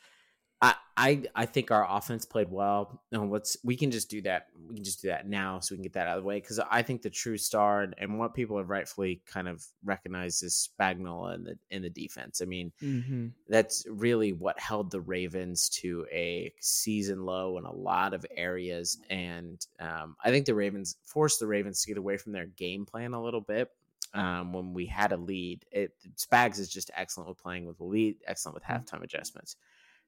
I, 0.64 0.76
I 0.96 1.24
I 1.36 1.46
think 1.46 1.72
our 1.72 1.86
offense 1.90 2.26
played 2.26 2.50
well. 2.50 3.02
And 3.12 3.30
let's 3.30 3.58
we 3.66 3.76
can 3.76 3.92
just 3.92 4.10
do 4.10 4.22
that. 4.22 4.48
We 4.70 4.76
can 4.76 4.84
just 4.86 5.02
do 5.02 5.10
that 5.10 5.28
now 5.28 5.60
so 5.60 5.74
we 5.74 5.78
can 5.78 5.84
get 5.84 5.94
that 5.94 6.08
out 6.08 6.18
of 6.18 6.24
the 6.24 6.28
way. 6.28 6.40
Because 6.40 6.60
I 6.60 6.82
think 6.84 7.02
the 7.02 7.10
true 7.10 7.38
star 7.38 7.82
and, 7.82 7.94
and, 7.98 8.18
what 8.18 8.34
people 8.34 8.58
have 8.58 8.70
rightfully 8.70 9.22
kind 9.26 9.50
of 9.50 9.66
recognized 9.84 10.42
is 10.42 10.70
Spagnuolo 10.80 11.36
in 11.36 11.44
the 11.44 11.58
in 11.70 11.82
the 11.82 11.90
defense. 11.90 12.42
I 12.42 12.46
mean, 12.46 12.72
mm-hmm. 12.82 13.28
that's 13.50 13.86
really 13.90 14.32
what 14.32 14.58
held 14.58 14.90
the 14.90 15.02
Ravens 15.02 15.68
to 15.82 16.06
a 16.14 16.54
season 16.62 17.26
low 17.26 17.58
in 17.58 17.66
a 17.66 17.74
lot 17.74 18.14
of 18.14 18.26
areas. 18.38 19.00
And 19.10 19.66
um, 19.82 20.16
I 20.24 20.32
think 20.32 20.46
the 20.46 20.56
Ravens 20.56 20.96
forced 21.04 21.42
the 21.42 21.48
Ravens 21.48 21.82
to 21.82 21.90
get 21.90 21.98
away 21.98 22.16
from 22.16 22.32
their 22.32 22.46
game 22.46 22.86
plan 22.86 23.14
a 23.14 23.22
little 23.22 23.42
bit. 23.42 23.70
Um, 24.14 24.54
when 24.54 24.74
we 24.74 24.86
had 24.86 25.12
a 25.12 25.18
lead, 25.18 25.66
it 25.72 25.92
Spags 26.16 26.60
is 26.60 26.70
just 26.70 26.90
excellent 26.96 27.28
with 27.28 27.40
playing 27.40 27.66
with 27.66 27.82
a 27.82 27.84
lead, 27.84 28.18
excellent 28.28 28.54
with 28.54 28.64
mm-hmm. 28.64 28.84
halftime 28.84 29.04
adjustments 29.04 29.58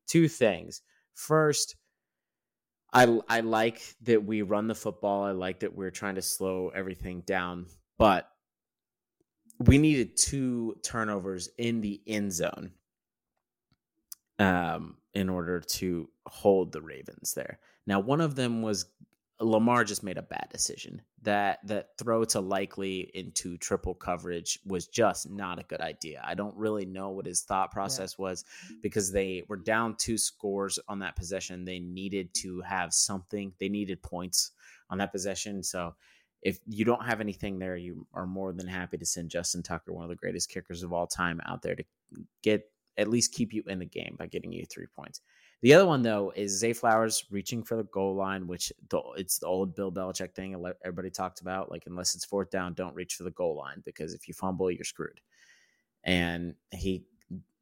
two 0.08 0.28
things. 0.28 0.82
First, 1.14 1.76
I 2.94 3.20
I 3.28 3.42
like 3.42 3.82
that 4.04 4.24
we 4.24 4.42
run 4.42 4.68
the 4.68 4.76
football. 4.76 5.24
I 5.24 5.32
like 5.32 5.60
that 5.62 5.76
we're 5.76 5.92
trying 5.92 6.16
to 6.16 6.22
slow 6.22 6.70
everything 6.70 7.22
down, 7.22 7.68
but 7.98 8.30
we 9.60 9.78
needed 9.78 10.18
two 10.18 10.76
turnovers 10.84 11.50
in 11.58 11.82
the 11.82 12.02
end 12.08 12.34
zone 12.34 12.72
um, 14.40 14.98
in 15.14 15.30
order 15.30 15.62
to 15.62 16.10
hold 16.28 16.72
the 16.72 16.82
Ravens 16.82 17.34
there. 17.34 17.60
Now, 17.88 18.00
one 18.00 18.22
of 18.22 18.36
them 18.36 18.62
was 18.62 18.86
Lamar 19.40 19.84
just 19.84 20.04
made 20.04 20.18
a 20.18 20.24
bad 20.24 20.48
decision. 20.52 21.02
That 21.26 21.60
that 21.68 21.98
throw 21.98 22.24
to 22.26 22.40
Likely 22.40 23.12
into 23.14 23.58
triple 23.58 23.94
coverage 23.94 24.60
was 24.66 24.88
just 24.88 25.30
not 25.30 25.60
a 25.60 25.64
good 25.64 25.82
idea. 25.82 26.22
I 26.24 26.34
don't 26.34 26.56
really 26.56 26.86
know 26.86 27.10
what 27.10 27.26
his 27.26 27.42
thought 27.42 27.72
process 27.72 28.16
yeah. 28.18 28.24
was 28.24 28.46
because 28.82 29.12
they 29.12 29.44
were 29.48 29.58
down 29.58 29.96
two 29.98 30.18
scores 30.18 30.80
on 30.88 31.00
that 31.00 31.16
possession. 31.16 31.66
They 31.66 31.80
needed 31.80 32.34
to 32.36 32.62
have 32.62 32.94
something. 32.94 33.54
They 33.60 33.70
needed 33.70 34.02
points 34.02 34.52
on 34.90 35.00
that 35.00 35.12
possession. 35.12 35.64
So 35.64 35.96
if 36.42 36.60
you 36.68 36.86
don't 36.86 37.06
have 37.06 37.22
anything 37.22 37.58
there, 37.58 37.76
you 37.76 38.06
are 38.14 38.28
more 38.28 38.54
than 38.54 38.68
happy 38.68 38.98
to 38.98 39.06
send 39.06 39.32
Justin 39.32 39.64
Tucker, 39.64 39.92
one 39.92 40.04
of 40.04 40.10
the 40.10 40.16
greatest 40.16 40.50
kickers 40.50 40.84
of 40.84 40.94
all 40.94 41.08
time, 41.08 41.42
out 41.46 41.64
there 41.64 41.76
to 41.76 41.84
get 42.44 42.70
at 42.98 43.10
least 43.10 43.34
keep 43.34 43.52
you 43.52 43.64
in 43.68 43.80
the 43.80 43.86
game 43.86 44.16
by 44.18 44.28
getting 44.28 44.52
you 44.52 44.66
three 44.66 44.86
points. 44.96 45.22
The 45.62 45.74
other 45.74 45.86
one 45.86 46.02
though 46.02 46.32
is 46.36 46.60
Zay 46.60 46.74
Flowers 46.74 47.26
reaching 47.32 47.64
for 47.64 47.76
the 47.76 47.86
goal 47.86 48.16
line, 48.16 48.48
which 48.48 48.72
the, 48.90 49.02
it's 49.18 49.40
the 49.40 49.48
old 49.48 49.76
Bill 49.76 49.92
Belichick 49.92 50.36
thing 50.36 50.54
everybody 50.84 51.10
talked 51.10 51.42
about. 51.42 51.72
Like 51.72 51.84
unless 51.88 52.16
it's 52.16 52.26
fourth 52.26 52.52
down, 52.52 52.74
don't 52.74 52.96
reach 52.96 53.16
for 53.16 53.24
the 53.24 53.32
goal 53.32 53.58
line 53.58 53.82
because 53.86 54.14
if 54.14 54.28
you 54.28 54.34
fumble, 54.34 54.70
you're 54.70 54.84
screwed. 54.84 55.20
And 56.04 56.54
he 56.72 57.06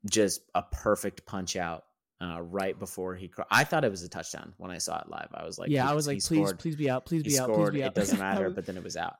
just 0.09 0.41
a 0.53 0.63
perfect 0.63 1.25
punch 1.25 1.55
out 1.55 1.85
uh, 2.21 2.41
right 2.41 2.77
before 2.77 3.15
he. 3.15 3.31
I 3.49 3.63
thought 3.63 3.85
it 3.85 3.91
was 3.91 4.03
a 4.03 4.09
touchdown 4.09 4.53
when 4.57 4.71
I 4.71 4.77
saw 4.77 4.99
it 4.99 5.09
live. 5.09 5.29
I 5.33 5.45
was 5.45 5.57
like, 5.57 5.69
yeah, 5.69 5.89
I 5.89 5.93
was 5.93 6.07
like, 6.07 6.19
please, 6.23 6.39
scored. 6.45 6.59
please 6.59 6.75
be 6.75 6.89
out, 6.89 7.05
please 7.05 7.21
He 7.23 7.29
be 7.29 7.39
out, 7.39 7.53
please 7.53 7.69
be 7.69 7.83
out. 7.83 7.91
It 7.91 7.95
doesn't 7.95 8.19
matter, 8.19 8.49
but 8.55 8.65
then 8.65 8.77
it 8.77 8.83
was 8.83 8.97
out. 8.97 9.15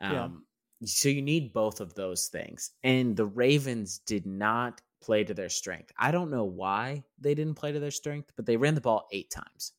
Um, 0.00 0.44
So 0.84 1.08
you 1.08 1.22
need 1.22 1.52
both 1.52 1.80
of 1.80 1.94
those 1.94 2.26
things, 2.28 2.72
and 2.82 3.16
the 3.16 3.26
Ravens 3.26 4.00
did 4.00 4.26
not 4.26 4.82
play 5.04 5.24
to 5.24 5.34
their 5.34 5.48
strength. 5.48 5.92
I 5.98 6.10
don't 6.10 6.30
know 6.30 6.44
why 6.44 7.04
they 7.20 7.34
didn't 7.34 7.54
play 7.54 7.72
to 7.72 7.80
their 7.80 7.90
strength, 7.90 8.32
but 8.36 8.46
they 8.46 8.56
ran 8.56 8.74
the 8.74 8.80
ball 8.80 9.06
eight 9.12 9.30
times, 9.30 9.72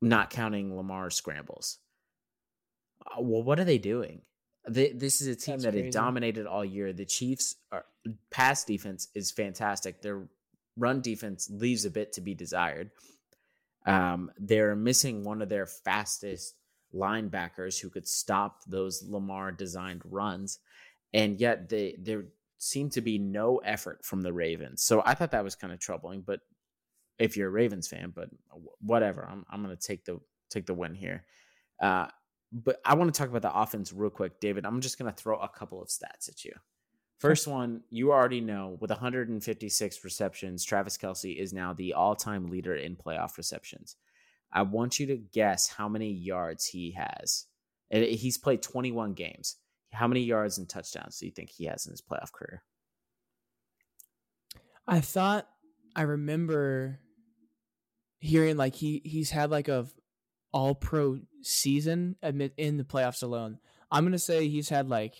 not 0.00 0.30
counting 0.30 0.74
Lamar's 0.76 1.14
scrambles. 1.14 1.78
Uh, 3.04 3.20
well, 3.20 3.42
what 3.42 3.60
are 3.60 3.64
they 3.64 3.78
doing? 3.78 4.22
They, 4.66 4.92
this 4.92 5.20
is 5.20 5.26
a 5.26 5.36
team 5.36 5.58
That's 5.58 5.74
that 5.74 5.74
had 5.74 5.92
dominated 5.92 6.46
all 6.46 6.64
year. 6.64 6.92
The 6.94 7.04
Chiefs' 7.04 7.56
are, 7.70 7.84
pass 8.30 8.64
defense 8.64 9.08
is 9.14 9.30
fantastic. 9.30 10.00
Their 10.00 10.22
run 10.76 11.02
defense 11.02 11.50
leaves 11.50 11.84
a 11.84 11.90
bit 11.90 12.14
to 12.14 12.22
be 12.22 12.34
desired. 12.34 12.90
Um, 13.86 14.30
they're 14.38 14.74
missing 14.74 15.22
one 15.22 15.42
of 15.42 15.50
their 15.50 15.66
fastest 15.66 16.54
linebackers 16.94 17.78
who 17.78 17.90
could 17.90 18.08
stop 18.08 18.60
those 18.66 19.02
Lamar 19.06 19.52
designed 19.52 20.00
runs, 20.06 20.60
and 21.12 21.38
yet 21.38 21.68
they 21.68 21.96
there 21.98 22.24
seemed 22.64 22.92
to 22.92 23.00
be 23.00 23.18
no 23.18 23.58
effort 23.58 24.04
from 24.04 24.22
the 24.22 24.32
Ravens. 24.32 24.82
So 24.82 25.02
I 25.04 25.14
thought 25.14 25.32
that 25.32 25.44
was 25.44 25.54
kind 25.54 25.72
of 25.72 25.78
troubling. 25.78 26.22
But 26.26 26.40
if 27.18 27.36
you're 27.36 27.48
a 27.48 27.52
Ravens 27.52 27.88
fan, 27.88 28.12
but 28.14 28.28
whatever, 28.80 29.28
I'm 29.30 29.44
I'm 29.50 29.62
gonna 29.62 29.76
take 29.76 30.04
the 30.04 30.18
take 30.50 30.66
the 30.66 30.74
win 30.74 30.94
here. 30.94 31.24
Uh, 31.80 32.06
but 32.52 32.80
I 32.84 32.94
want 32.94 33.12
to 33.12 33.18
talk 33.18 33.28
about 33.28 33.42
the 33.42 33.54
offense 33.54 33.92
real 33.92 34.10
quick, 34.10 34.40
David. 34.40 34.64
I'm 34.64 34.80
just 34.80 34.98
gonna 34.98 35.12
throw 35.12 35.38
a 35.38 35.48
couple 35.48 35.82
of 35.82 35.88
stats 35.88 36.28
at 36.28 36.44
you. 36.44 36.52
First 37.18 37.46
one, 37.46 37.82
you 37.90 38.12
already 38.12 38.40
know 38.40 38.76
with 38.80 38.90
156 38.90 40.04
receptions, 40.04 40.64
Travis 40.64 40.96
Kelce 40.96 41.36
is 41.36 41.52
now 41.52 41.72
the 41.72 41.92
all 41.92 42.16
time 42.16 42.46
leader 42.46 42.74
in 42.74 42.96
playoff 42.96 43.36
receptions. 43.36 43.96
I 44.52 44.62
want 44.62 44.98
you 44.98 45.06
to 45.06 45.16
guess 45.16 45.68
how 45.68 45.88
many 45.88 46.12
yards 46.12 46.66
he 46.66 46.92
has. 46.92 47.46
He's 47.90 48.38
played 48.38 48.62
21 48.62 49.12
games. 49.12 49.56
How 49.94 50.06
many 50.08 50.20
yards 50.22 50.58
and 50.58 50.68
touchdowns 50.68 51.18
do 51.18 51.26
you 51.26 51.32
think 51.32 51.50
he 51.50 51.64
has 51.66 51.86
in 51.86 51.92
his 51.92 52.02
playoff 52.02 52.32
career? 52.32 52.62
I 54.86 55.00
thought 55.00 55.48
I 55.96 56.02
remember 56.02 56.98
hearing 58.20 58.56
like 58.56 58.74
he 58.74 59.00
he's 59.04 59.30
had 59.30 59.50
like 59.50 59.68
a 59.68 59.86
all 60.52 60.74
pro 60.74 61.18
season 61.42 62.16
admit 62.22 62.52
in 62.56 62.76
the 62.76 62.84
playoffs 62.84 63.22
alone. 63.22 63.58
I'm 63.90 64.04
gonna 64.04 64.18
say 64.18 64.48
he's 64.48 64.68
had 64.68 64.88
like 64.88 65.14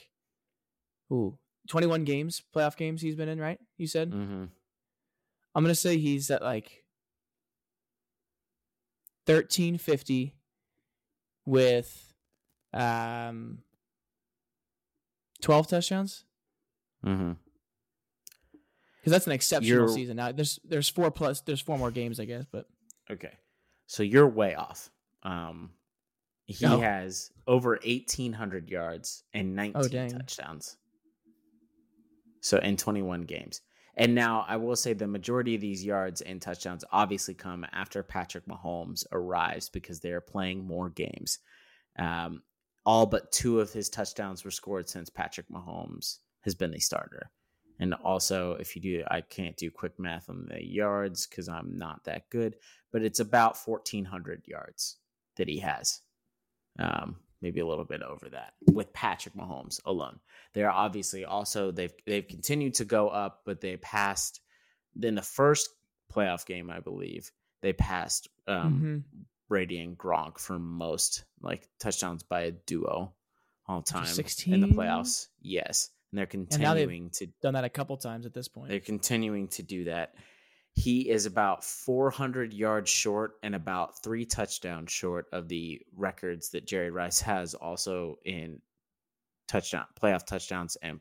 ooh 1.13 1.39
21 1.69 2.05
games 2.05 2.43
playoff 2.55 2.77
games 2.77 3.01
he's 3.01 3.15
been 3.17 3.29
in 3.29 3.39
right 3.41 3.59
you 3.79 3.87
said 3.87 4.11
Mm-hmm. 4.11 4.45
i'm 5.55 5.65
gonna 5.65 5.75
say 5.75 5.97
he's 5.99 6.31
at 6.31 6.43
like 6.43 6.85
1350 9.27 10.35
with 11.47 12.13
um 12.73 13.59
12 15.45 15.69
touchdowns 15.69 16.25
Mm-hmm. 17.07 17.33
because 19.01 19.13
that's 19.13 19.27
an 19.27 19.33
exceptional 19.33 19.83
You're- 19.87 19.93
season 19.93 20.17
now 20.17 20.33
there's 20.33 20.59
there's 20.65 20.89
four 20.89 21.11
plus 21.11 21.43
there's 21.43 21.61
four 21.61 21.77
more 21.79 21.91
games 21.91 22.19
i 22.19 22.25
guess 22.25 22.45
but 22.51 22.67
Okay. 23.11 23.33
So 23.87 24.03
you're 24.03 24.27
way 24.27 24.55
off. 24.55 24.89
Um, 25.23 25.73
he 26.47 26.65
Oh. 26.65 26.81
has 26.81 27.31
over 27.47 27.79
1,800 27.85 28.71
yards 28.71 29.25
and 29.35 29.55
19 29.55 29.91
dang. 29.91 30.11
touchdowns. 30.11 30.79
So 32.41 32.57
in 32.57 32.79
21 32.79 33.25
games. 33.25 33.61
And 33.95 34.15
now 34.15 34.47
I 34.49 34.57
will 34.57 34.75
say 34.75 34.95
the 34.95 35.07
majority 35.07 35.55
of 35.55 35.61
these 35.61 35.85
yards 35.85 36.23
and 36.23 36.41
touchdowns 36.41 36.83
obviously 36.93 37.35
come 37.35 37.67
after 37.73 38.03
Patrick 38.03 38.47
Mahomes 38.47 39.05
arrives 39.13 39.69
because 39.69 40.01
they 40.01 40.13
are 40.13 40.23
playing 40.23 40.65
more 40.67 40.89
games. 40.89 41.41
Um, 41.99 42.43
all 42.87 43.07
but 43.07 43.33
two 43.33 43.61
of 43.61 43.73
his 43.73 43.89
touchdowns 43.89 44.45
were 44.45 44.51
scored 44.51 44.89
since 44.89 45.11
Patrick 45.11 45.49
Mahomes 45.49 46.19
has 46.43 46.55
been 46.55 46.71
the 46.71 46.81
starter. 46.81 47.31
And 47.81 47.95
also, 47.95 48.53
if 48.53 48.77
you 48.77 48.83
do, 48.83 49.05
I 49.11 49.21
can't 49.21 49.57
do 49.57 49.71
quick 49.71 49.99
math 49.99 50.29
on 50.29 50.47
the 50.49 50.65
yards 50.65 51.27
because 51.27 51.49
I'm 51.49 51.77
not 51.77 52.05
that 52.05 52.31
good, 52.31 52.57
but 52.93 53.03
it's 53.03 53.19
about 53.19 53.57
1,400 53.57 54.45
yards 54.47 54.97
that 55.37 55.49
he 55.49 55.59
has. 55.59 56.01
Um, 56.79 57.17
maybe 57.41 57.61
a 57.61 57.67
little 57.67 57.85
bit 57.85 58.03
over 58.03 58.29
that 58.31 58.55
with 58.73 58.93
Patrick 58.93 59.35
Mahomes 59.35 59.81
alone. 59.85 60.21
They're 60.55 60.71
obviously 60.71 61.25
also 61.25 61.71
they've 61.71 61.93
they've 62.07 62.27
continued 62.27 62.75
to 62.75 62.85
go 62.85 63.09
up, 63.09 63.43
but 63.45 63.61
they 63.61 63.77
passed 63.77 64.41
in 65.01 65.15
the 65.15 65.23
first 65.23 65.69
playoff 66.13 66.47
game, 66.47 66.71
I 66.71 66.81
believe, 66.81 67.31
they 67.61 67.73
passed 67.73 68.29
um, 68.47 69.05
mhm. 69.09 69.25
Brady 69.49 69.81
and 69.81 69.97
Gronk 69.97 70.39
for 70.39 70.59
most 70.59 71.25
like 71.41 71.69
touchdowns 71.79 72.23
by 72.23 72.43
a 72.43 72.51
duo 72.51 73.13
all 73.67 73.83
time 73.83 74.07
in 74.47 74.61
the 74.61 74.69
playoffs. 74.69 75.29
Yes, 75.41 75.91
and 76.11 76.19
they're 76.19 76.27
continuing 76.27 77.11
to 77.11 77.27
done 77.43 77.55
that 77.55 77.65
a 77.65 77.69
couple 77.69 77.97
times 77.97 78.27
at 78.27 78.35
this 78.35 78.49
point 78.49 78.69
they're 78.71 78.81
continuing 78.81 79.49
to 79.49 79.63
do 79.63 79.85
that. 79.85 80.15
He 80.77 81.09
is 81.09 81.27
about 81.27 81.63
400 81.63 82.53
yards 82.53 82.91
short 82.91 83.35
and 83.45 83.55
about 83.55 84.03
three 84.03 84.25
touchdowns 84.25 84.91
short 84.91 85.27
of 85.33 85.47
the 85.47 85.81
records 85.95 86.51
that 86.51 86.67
Jerry 86.67 86.91
Rice 86.91 87.21
has 87.21 87.55
also 87.55 88.19
in 88.25 88.61
touchdown 89.47 89.87
playoff 90.01 90.27
touchdowns 90.27 90.77
and 90.77 91.01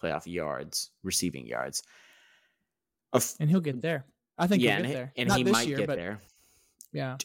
playoff 0.00 0.26
yards, 0.26 0.90
receiving 1.04 1.46
yards. 1.46 1.84
Of- 3.12 3.34
and 3.38 3.50
he'll 3.50 3.60
get 3.60 3.82
there 3.82 4.06
i 4.38 4.46
think 4.46 4.62
yeah, 4.62 4.70
he'll 4.70 4.78
and, 4.78 4.86
get 4.86 4.88
he- 4.88 4.94
there 4.94 5.12
and 5.16 5.28
Not 5.28 5.38
he 5.38 5.44
might 5.44 5.68
year, 5.68 5.76
get 5.76 5.88
there. 5.88 6.20
Yeah 6.92 7.16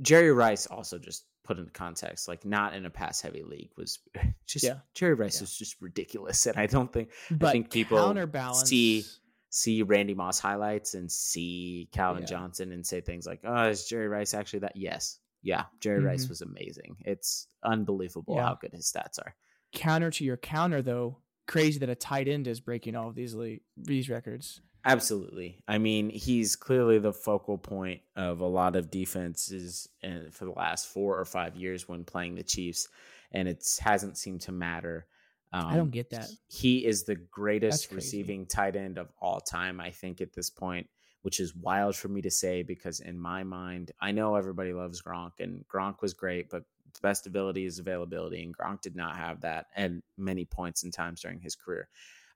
Jerry 0.00 0.32
Rice 0.32 0.66
also 0.66 0.98
just 0.98 1.24
put 1.44 1.58
into 1.58 1.70
context, 1.70 2.26
like 2.26 2.44
not 2.44 2.74
in 2.74 2.86
a 2.86 2.90
pass 2.90 3.20
heavy 3.20 3.42
league, 3.44 3.70
was 3.76 4.00
just 4.46 4.64
Yeah. 4.64 4.78
Jerry 4.94 5.14
Rice 5.14 5.40
Yeah. 5.40 5.44
is 5.44 5.56
just 5.56 5.80
ridiculous, 5.80 6.46
and 6.46 6.56
I 6.58 6.66
don't 6.66 6.92
think 6.92 7.10
but 7.30 7.52
think 7.52 7.70
people 7.70 7.98
counterbalance 7.98 8.68
see- 8.68 9.04
see 9.50 9.82
Randy 9.82 10.12
Moss 10.14 10.38
highlights 10.38 10.94
and 10.94 11.10
see 11.10 11.88
Calvin 11.92 12.22
Yeah. 12.24 12.28
Johnson 12.28 12.72
and 12.72 12.84
say 12.86 13.00
things 13.00 13.26
like, 13.26 13.40
"Oh, 13.44 13.68
is 13.68 13.86
Jerry 13.86 14.08
Rice 14.08 14.34
actually 14.34 14.58
that?" 14.60 14.76
Yes, 14.76 15.18
yeah, 15.42 15.64
Jerry 15.80 16.02
Rice 16.02 16.26
Mhm. 16.26 16.28
was 16.30 16.42
amazing. 16.42 16.96
It's 17.06 17.46
unbelievable 17.62 18.38
how 18.38 18.54
good 18.56 18.72
his 18.72 18.90
stats 18.90 19.18
are. 19.18 19.34
counter 19.72 20.10
to 20.10 20.24
your 20.24 20.36
counter 20.36 20.80
though 20.82 21.18
crazy 21.46 21.78
that 21.78 21.88
a 21.88 21.94
tight 21.94 22.26
end 22.28 22.46
is 22.48 22.60
breaking 22.60 22.96
all 22.96 23.08
of 23.08 23.14
these 23.14 23.34
le- 23.34 23.58
these 23.76 24.08
records 24.08 24.60
Absolutely. 24.86 25.58
I 25.66 25.78
mean, 25.78 26.10
he's 26.10 26.54
clearly 26.54 26.98
the 27.00 27.12
focal 27.12 27.58
point 27.58 28.02
of 28.14 28.38
a 28.38 28.46
lot 28.46 28.76
of 28.76 28.88
defenses 28.88 29.88
for 30.30 30.44
the 30.44 30.52
last 30.52 30.86
four 30.86 31.18
or 31.18 31.24
five 31.24 31.56
years 31.56 31.88
when 31.88 32.04
playing 32.04 32.36
the 32.36 32.44
Chiefs, 32.44 32.88
and 33.32 33.48
it 33.48 33.66
hasn't 33.80 34.16
seemed 34.16 34.42
to 34.42 34.52
matter. 34.52 35.06
Um, 35.52 35.66
I 35.66 35.76
don't 35.76 35.90
get 35.90 36.10
that. 36.10 36.28
He 36.46 36.86
is 36.86 37.02
the 37.02 37.16
greatest 37.16 37.90
receiving 37.90 38.46
tight 38.46 38.76
end 38.76 38.96
of 38.96 39.08
all 39.20 39.40
time, 39.40 39.80
I 39.80 39.90
think, 39.90 40.20
at 40.20 40.32
this 40.32 40.50
point, 40.50 40.88
which 41.22 41.40
is 41.40 41.56
wild 41.56 41.96
for 41.96 42.06
me 42.08 42.22
to 42.22 42.30
say 42.30 42.62
because 42.62 43.00
in 43.00 43.18
my 43.18 43.42
mind, 43.42 43.90
I 44.00 44.12
know 44.12 44.36
everybody 44.36 44.72
loves 44.72 45.02
Gronk, 45.02 45.40
and 45.40 45.64
Gronk 45.66 46.00
was 46.00 46.14
great, 46.14 46.48
but 46.48 46.62
the 46.94 47.00
best 47.00 47.26
ability 47.26 47.64
is 47.64 47.80
availability, 47.80 48.42
and 48.44 48.56
Gronk 48.56 48.82
did 48.82 48.94
not 48.94 49.16
have 49.16 49.40
that 49.40 49.66
at 49.76 49.90
many 50.16 50.44
points 50.44 50.84
in 50.84 50.92
times 50.92 51.22
during 51.22 51.40
his 51.40 51.56
career. 51.56 51.88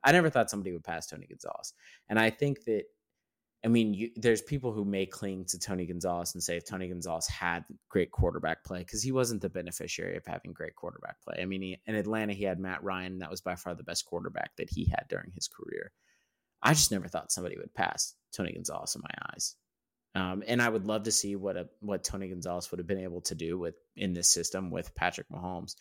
I 0.03 0.13
never 0.13 0.31
thought 0.31 0.51
somebody 0.51 0.73
would 0.73 0.85
pass 0.85 1.07
Tony 1.07 1.27
Gonzalez. 1.27 1.75
And 2.09 2.19
I 2.19 2.31
think 2.31 2.65
that, 2.65 2.85
I 3.65 3.69
mean, 3.69 3.93
you, 3.93 4.11
there's 4.17 4.41
people 4.41 4.73
who 4.73 4.85
may 4.85 5.05
cling 5.05 5.45
to 5.47 5.59
Tony 5.59 5.85
Gonzalez 5.85 6.33
and 6.35 6.43
say 6.43 6.57
if 6.57 6.65
Tony 6.65 6.89
Gonzalez 6.89 7.27
had 7.27 7.65
great 7.91 8.11
quarterback 8.11 8.65
play, 8.65 8.79
because 8.79 9.03
he 9.03 9.13
wasn't 9.13 9.43
the 9.43 9.51
beneficiary 9.51 10.17
of 10.17 10.25
having 10.25 10.55
great 10.55 10.75
quarterback 10.75 11.21
play. 11.23 11.37
I 11.43 11.45
mean, 11.45 11.61
he, 11.61 11.79
in 11.87 11.95
Atlanta, 11.95 12.33
he 12.33 12.45
had 12.45 12.59
Matt 12.59 12.83
Ryan. 12.83 13.19
That 13.19 13.31
was 13.31 13.43
by 13.43 13.57
far 13.57 13.75
the 13.75 13.83
best 13.83 14.07
quarterback 14.07 14.57
that 14.57 14.71
he 14.71 14.87
had 14.87 15.05
during 15.11 15.31
his 15.35 15.47
career. 15.47 15.93
I 16.63 16.73
just 16.73 16.91
never 16.91 17.09
thought 17.09 17.33
somebody 17.33 17.57
would 17.59 17.75
pass 17.75 18.15
Tony 18.33 18.53
Gonzalez 18.53 18.95
in 18.95 19.03
my 19.03 19.33
eyes. 19.33 19.57
Um, 20.15 20.43
and 20.47 20.61
I 20.61 20.69
would 20.69 20.87
love 20.87 21.05
to 21.05 21.13
see 21.13 21.37
what 21.37 21.57
a, 21.57 21.69
what 21.81 22.03
Tony 22.03 22.29
Gonzalez 22.29 22.71
would 22.71 22.79
have 22.79 22.87
been 22.87 22.99
able 22.99 23.21
to 23.23 23.35
do 23.35 23.59
with 23.59 23.75
in 23.97 24.13
this 24.13 24.33
system 24.33 24.71
with 24.71 24.95
Patrick 24.95 25.29
Mahomes. 25.29 25.77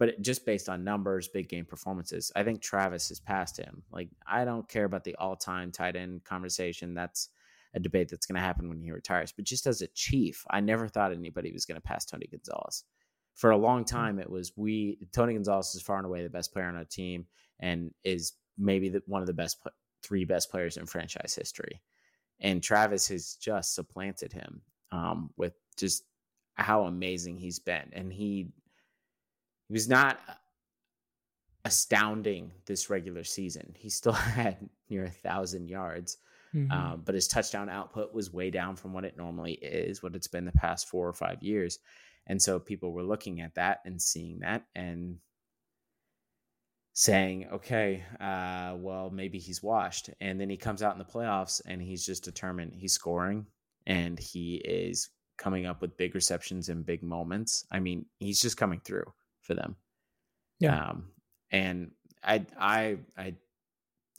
But 0.00 0.20
just 0.22 0.46
based 0.46 0.68
on 0.70 0.82
numbers, 0.82 1.28
big 1.28 1.48
game 1.48 1.66
performances, 1.66 2.32
I 2.34 2.42
think 2.42 2.62
Travis 2.62 3.10
has 3.10 3.20
passed 3.20 3.58
him. 3.58 3.82
Like 3.92 4.08
I 4.26 4.44
don't 4.46 4.66
care 4.66 4.86
about 4.86 5.04
the 5.04 5.14
all-time 5.14 5.70
tight 5.70 5.94
end 5.94 6.24
conversation. 6.24 6.94
That's 6.94 7.28
a 7.74 7.80
debate 7.80 8.08
that's 8.08 8.26
going 8.26 8.36
to 8.36 8.40
happen 8.40 8.70
when 8.70 8.80
he 8.80 8.90
retires. 8.90 9.30
But 9.30 9.44
just 9.44 9.66
as 9.66 9.82
a 9.82 9.86
chief, 9.88 10.44
I 10.50 10.60
never 10.60 10.88
thought 10.88 11.12
anybody 11.12 11.52
was 11.52 11.66
going 11.66 11.76
to 11.76 11.86
pass 11.86 12.06
Tony 12.06 12.26
Gonzalez. 12.28 12.82
For 13.34 13.50
a 13.50 13.58
long 13.58 13.84
time, 13.84 14.18
it 14.18 14.30
was 14.30 14.52
we. 14.56 14.98
Tony 15.12 15.34
Gonzalez 15.34 15.74
is 15.74 15.82
far 15.82 15.98
and 15.98 16.06
away 16.06 16.22
the 16.22 16.30
best 16.30 16.52
player 16.52 16.66
on 16.66 16.76
our 16.76 16.84
team, 16.84 17.26
and 17.60 17.92
is 18.02 18.32
maybe 18.58 18.88
the, 18.88 19.02
one 19.06 19.20
of 19.20 19.26
the 19.26 19.34
best 19.34 19.58
three 20.02 20.24
best 20.24 20.50
players 20.50 20.78
in 20.78 20.86
franchise 20.86 21.34
history. 21.34 21.80
And 22.40 22.62
Travis 22.62 23.08
has 23.08 23.34
just 23.34 23.74
supplanted 23.74 24.32
him 24.32 24.62
um, 24.92 25.30
with 25.36 25.52
just 25.76 26.04
how 26.54 26.84
amazing 26.84 27.36
he's 27.36 27.58
been, 27.58 27.90
and 27.92 28.10
he 28.10 28.48
he 29.70 29.72
was 29.72 29.88
not 29.88 30.18
astounding 31.64 32.50
this 32.66 32.90
regular 32.90 33.22
season. 33.22 33.72
He 33.78 33.88
still 33.88 34.12
had 34.38 34.56
near 34.88 35.04
a 35.04 35.10
thousand 35.10 35.68
yards, 35.68 36.18
Mm-hmm. 36.54 36.72
Um, 36.72 37.02
but 37.04 37.14
his 37.14 37.28
touchdown 37.28 37.68
output 37.68 38.12
was 38.12 38.32
way 38.32 38.50
down 38.50 38.76
from 38.76 38.92
what 38.92 39.04
it 39.04 39.16
normally 39.16 39.52
is, 39.52 40.02
what 40.02 40.14
it's 40.14 40.26
been 40.26 40.44
the 40.44 40.52
past 40.52 40.88
four 40.88 41.06
or 41.08 41.12
five 41.12 41.42
years. 41.42 41.78
And 42.26 42.40
so 42.40 42.58
people 42.58 42.92
were 42.92 43.02
looking 43.02 43.40
at 43.40 43.54
that 43.54 43.80
and 43.84 44.00
seeing 44.00 44.40
that 44.40 44.64
and 44.74 45.18
saying, 46.92 47.46
okay, 47.52 48.04
uh, 48.20 48.74
well, 48.76 49.10
maybe 49.10 49.38
he's 49.38 49.62
washed. 49.62 50.10
And 50.20 50.40
then 50.40 50.50
he 50.50 50.56
comes 50.56 50.82
out 50.82 50.92
in 50.92 50.98
the 50.98 51.04
playoffs 51.04 51.62
and 51.66 51.80
he's 51.80 52.04
just 52.04 52.24
determined 52.24 52.74
he's 52.74 52.92
scoring 52.92 53.46
and 53.86 54.18
he 54.18 54.56
is 54.56 55.08
coming 55.38 55.66
up 55.66 55.80
with 55.80 55.96
big 55.96 56.14
receptions 56.14 56.68
and 56.68 56.84
big 56.84 57.02
moments. 57.02 57.64
I 57.70 57.80
mean, 57.80 58.06
he's 58.18 58.40
just 58.40 58.56
coming 58.56 58.80
through 58.84 59.12
for 59.50 59.54
them. 59.56 59.74
Yeah. 60.60 60.90
Um, 60.90 61.10
and 61.50 61.90
I, 62.22 62.46
I, 62.56 62.98
I 63.18 63.34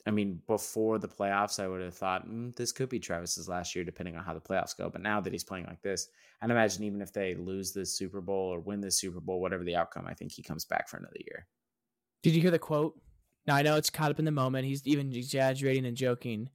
I 0.06 0.12
mean, 0.12 0.42
before 0.48 0.98
the 0.98 1.08
playoffs, 1.08 1.64
I 1.64 1.68
would 1.68 1.82
have 1.82 1.94
thought 1.94 2.28
mm, 2.28 2.54
this 2.56 2.72
could 2.72 2.90
be 2.90 3.00
Travis's 3.00 3.48
last 3.48 3.76
year, 3.76 3.86
depending 3.86 4.18
on 4.18 4.24
how 4.24 4.34
the 4.34 4.42
playoffs 4.42 4.78
go. 4.78 4.90
But 4.90 5.02
now 5.02 5.22
that 5.22 5.32
he's 5.32 5.44
playing 5.44 5.68
like 5.68 5.82
this, 5.82 6.10
I'd 6.42 6.50
imagine 6.50 6.84
even 6.84 7.02
if 7.02 7.14
they 7.14 7.36
lose 7.36 7.72
the 7.72 7.86
Super 7.86 8.20
Bowl 8.20 8.54
or 8.54 8.60
win 8.60 8.82
the 8.82 8.92
Super 8.92 9.22
Bowl, 9.22 9.40
whatever 9.40 9.64
the 9.64 9.76
outcome, 9.76 10.08
I 10.08 10.14
think 10.14 10.32
he 10.32 10.42
comes 10.42 10.66
back 10.66 10.90
for 10.90 10.98
another 10.98 11.20
year. 11.26 11.48
Did 12.24 12.34
you 12.34 12.42
hear 12.42 12.52
the 12.52 12.60
quote? 12.60 13.00
Now 13.48 13.56
I 13.56 13.62
know 13.62 13.76
it's 13.76 13.90
caught 13.90 14.12
up 14.12 14.20
in 14.20 14.26
the 14.26 14.32
moment. 14.32 14.66
He's 14.66 14.86
even 14.86 15.14
exaggerating 15.14 15.86
and 15.86 15.96
joking, 15.96 16.50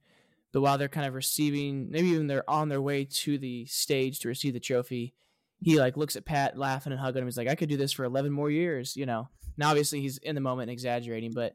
but 0.51 0.61
while 0.61 0.77
they're 0.77 0.89
kind 0.89 1.07
of 1.07 1.13
receiving, 1.13 1.89
maybe 1.89 2.09
even 2.09 2.27
they're 2.27 2.49
on 2.49 2.69
their 2.69 2.81
way 2.81 3.05
to 3.05 3.37
the 3.37 3.65
stage 3.65 4.19
to 4.19 4.27
receive 4.27 4.53
the 4.53 4.59
trophy, 4.59 5.13
he 5.61 5.79
like 5.79 5.97
looks 5.97 6.15
at 6.15 6.25
Pat 6.25 6.57
laughing 6.57 6.91
and 6.91 7.01
hugging 7.01 7.21
him. 7.21 7.27
He's 7.27 7.37
like, 7.37 7.47
"I 7.47 7.55
could 7.55 7.69
do 7.69 7.77
this 7.77 7.91
for 7.91 8.03
eleven 8.03 8.31
more 8.31 8.51
years," 8.51 8.95
you 8.95 9.05
know. 9.05 9.29
Now 9.57 9.69
obviously 9.69 10.01
he's 10.01 10.17
in 10.19 10.35
the 10.35 10.41
moment 10.41 10.69
and 10.69 10.71
exaggerating, 10.71 11.31
but 11.33 11.53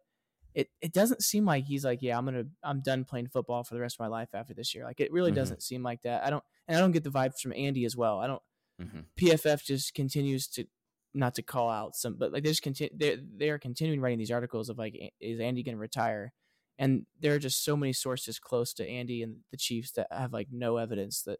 it 0.54 0.68
it 0.80 0.92
doesn't 0.92 1.22
seem 1.22 1.44
like 1.44 1.64
he's 1.64 1.84
like, 1.84 2.02
yeah, 2.02 2.18
I'm 2.18 2.24
gonna 2.24 2.44
I'm 2.62 2.82
done 2.82 3.04
playing 3.04 3.28
football 3.28 3.64
for 3.64 3.74
the 3.74 3.80
rest 3.80 3.96
of 3.96 4.00
my 4.00 4.08
life 4.08 4.28
after 4.34 4.54
this 4.54 4.74
year. 4.74 4.84
Like 4.84 5.00
it 5.00 5.12
really 5.12 5.30
mm-hmm. 5.30 5.36
doesn't 5.36 5.62
seem 5.62 5.82
like 5.82 6.02
that. 6.02 6.24
I 6.24 6.30
don't 6.30 6.44
and 6.68 6.76
I 6.76 6.80
don't 6.80 6.92
get 6.92 7.04
the 7.04 7.10
vibes 7.10 7.40
from 7.40 7.52
Andy 7.54 7.84
as 7.84 7.96
well. 7.96 8.18
I 8.18 8.26
don't. 8.26 8.42
Mm-hmm. 8.80 9.00
PFF 9.20 9.64
just 9.64 9.94
continues 9.94 10.48
to 10.48 10.64
not 11.14 11.34
to 11.36 11.42
call 11.42 11.70
out 11.70 11.94
some, 11.94 12.16
but 12.18 12.32
like 12.32 12.42
they 12.42 12.50
just 12.50 12.62
continue. 12.62 12.92
They 12.96 13.18
they 13.36 13.50
are 13.50 13.58
continuing 13.58 14.00
writing 14.00 14.18
these 14.18 14.30
articles 14.30 14.68
of 14.68 14.78
like, 14.78 14.94
is 15.20 15.40
Andy 15.40 15.62
gonna 15.62 15.76
retire? 15.78 16.32
And 16.78 17.06
there 17.20 17.34
are 17.34 17.38
just 17.38 17.64
so 17.64 17.76
many 17.76 17.92
sources 17.92 18.38
close 18.38 18.72
to 18.74 18.88
Andy 18.88 19.22
and 19.22 19.36
the 19.50 19.56
Chiefs 19.56 19.92
that 19.92 20.08
have 20.10 20.32
like 20.32 20.48
no 20.50 20.78
evidence 20.78 21.22
that 21.22 21.38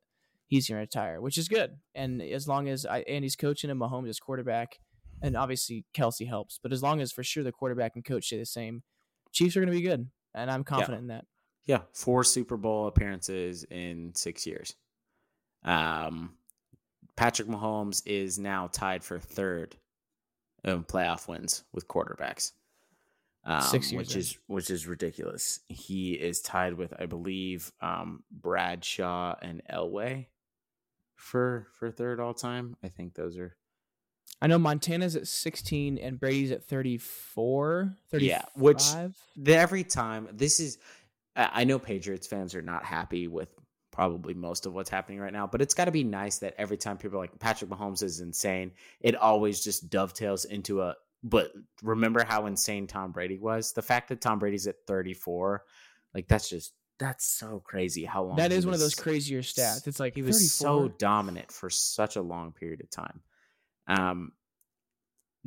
he's 0.52 0.68
gonna 0.68 0.80
retire, 0.80 1.18
which 1.18 1.38
is 1.38 1.48
good. 1.48 1.78
And 1.94 2.20
as 2.20 2.46
long 2.46 2.68
as 2.68 2.84
I, 2.84 2.98
Andy's 3.00 3.36
coaching 3.36 3.70
and 3.70 3.80
Mahomes 3.80 4.10
is 4.10 4.20
quarterback, 4.20 4.78
and 5.22 5.34
obviously 5.34 5.86
Kelce 5.94 6.28
helps, 6.28 6.60
but 6.62 6.74
as 6.74 6.82
long 6.82 7.00
as 7.00 7.10
for 7.10 7.24
sure 7.24 7.42
the 7.42 7.52
quarterback 7.52 7.92
and 7.94 8.04
coach 8.04 8.26
stay 8.26 8.38
the 8.38 8.44
same, 8.44 8.82
Chiefs 9.32 9.56
are 9.56 9.60
going 9.60 9.72
to 9.72 9.78
be 9.78 9.82
good, 9.82 10.10
and 10.34 10.50
I'm 10.50 10.62
confident 10.62 10.98
yeah. 10.98 11.02
in 11.04 11.06
that. 11.06 11.24
Yeah, 11.64 11.78
four 11.94 12.22
Super 12.22 12.58
Bowl 12.58 12.86
appearances 12.86 13.64
in 13.70 14.12
six 14.14 14.46
years. 14.46 14.74
Um, 15.64 16.34
Patrick 17.16 17.48
Mahomes 17.48 18.02
is 18.04 18.38
now 18.38 18.66
tied 18.66 19.02
for 19.02 19.18
third 19.18 19.76
in 20.64 20.84
playoff 20.84 21.28
wins 21.28 21.64
with 21.72 21.88
quarterbacks. 21.88 22.52
Um, 23.44 23.62
Six 23.62 23.90
years, 23.90 23.98
which 23.98 24.16
is 24.16 24.38
which 24.48 24.70
is 24.70 24.86
ridiculous. 24.86 25.60
He 25.68 26.12
is 26.12 26.42
tied 26.42 26.74
with, 26.74 26.92
I 26.98 27.06
believe, 27.06 27.72
um, 27.80 28.22
Bradshaw 28.30 29.34
and 29.40 29.62
Elway 29.72 30.26
for 31.22 31.68
for 31.72 31.90
third 31.90 32.20
all 32.20 32.34
time. 32.34 32.76
I 32.82 32.88
think 32.88 33.14
those 33.14 33.38
are 33.38 33.56
I 34.40 34.48
know 34.48 34.58
Montana's 34.58 35.14
at 35.14 35.28
16 35.28 35.98
and 35.98 36.18
Brady's 36.18 36.50
at 36.50 36.64
34. 36.64 37.94
35. 38.10 38.28
Yeah, 38.28 38.42
which 38.60 38.82
every 39.46 39.84
time 39.84 40.28
this 40.32 40.58
is, 40.58 40.78
I 41.36 41.62
know 41.62 41.78
Patriots 41.78 42.26
fans 42.26 42.56
are 42.56 42.62
not 42.62 42.84
happy 42.84 43.28
with 43.28 43.48
probably 43.92 44.34
most 44.34 44.66
of 44.66 44.74
what's 44.74 44.90
happening 44.90 45.20
right 45.20 45.32
now, 45.32 45.46
but 45.46 45.62
it's 45.62 45.74
got 45.74 45.84
to 45.84 45.92
be 45.92 46.02
nice 46.02 46.38
that 46.38 46.54
every 46.58 46.76
time 46.76 46.96
people 46.96 47.18
are 47.18 47.22
like 47.22 47.38
Patrick 47.38 47.70
Mahomes 47.70 48.02
is 48.02 48.18
insane, 48.18 48.72
it 49.00 49.14
always 49.14 49.62
just 49.62 49.90
dovetails 49.90 50.44
into 50.44 50.82
a. 50.82 50.96
But 51.22 51.52
remember 51.84 52.24
how 52.24 52.46
insane 52.46 52.88
Tom 52.88 53.12
Brady 53.12 53.38
was? 53.38 53.72
The 53.72 53.82
fact 53.82 54.08
that 54.08 54.20
Tom 54.20 54.40
Brady's 54.40 54.66
at 54.66 54.74
34, 54.88 55.62
like 56.14 56.26
that's 56.26 56.48
just 56.48 56.72
that's 57.02 57.26
so 57.26 57.60
crazy 57.64 58.04
how 58.04 58.22
long 58.22 58.36
that 58.36 58.52
is 58.52 58.58
was, 58.58 58.66
one 58.66 58.74
of 58.74 58.80
those 58.80 58.94
crazier 58.94 59.40
stats. 59.42 59.86
It's 59.86 60.00
like 60.00 60.14
he 60.14 60.22
was 60.22 60.38
34. 60.38 60.48
so 60.48 60.88
dominant 60.98 61.50
for 61.50 61.68
such 61.70 62.16
a 62.16 62.22
long 62.22 62.52
period 62.52 62.80
of 62.80 62.90
time. 62.90 63.20
Um, 63.86 64.32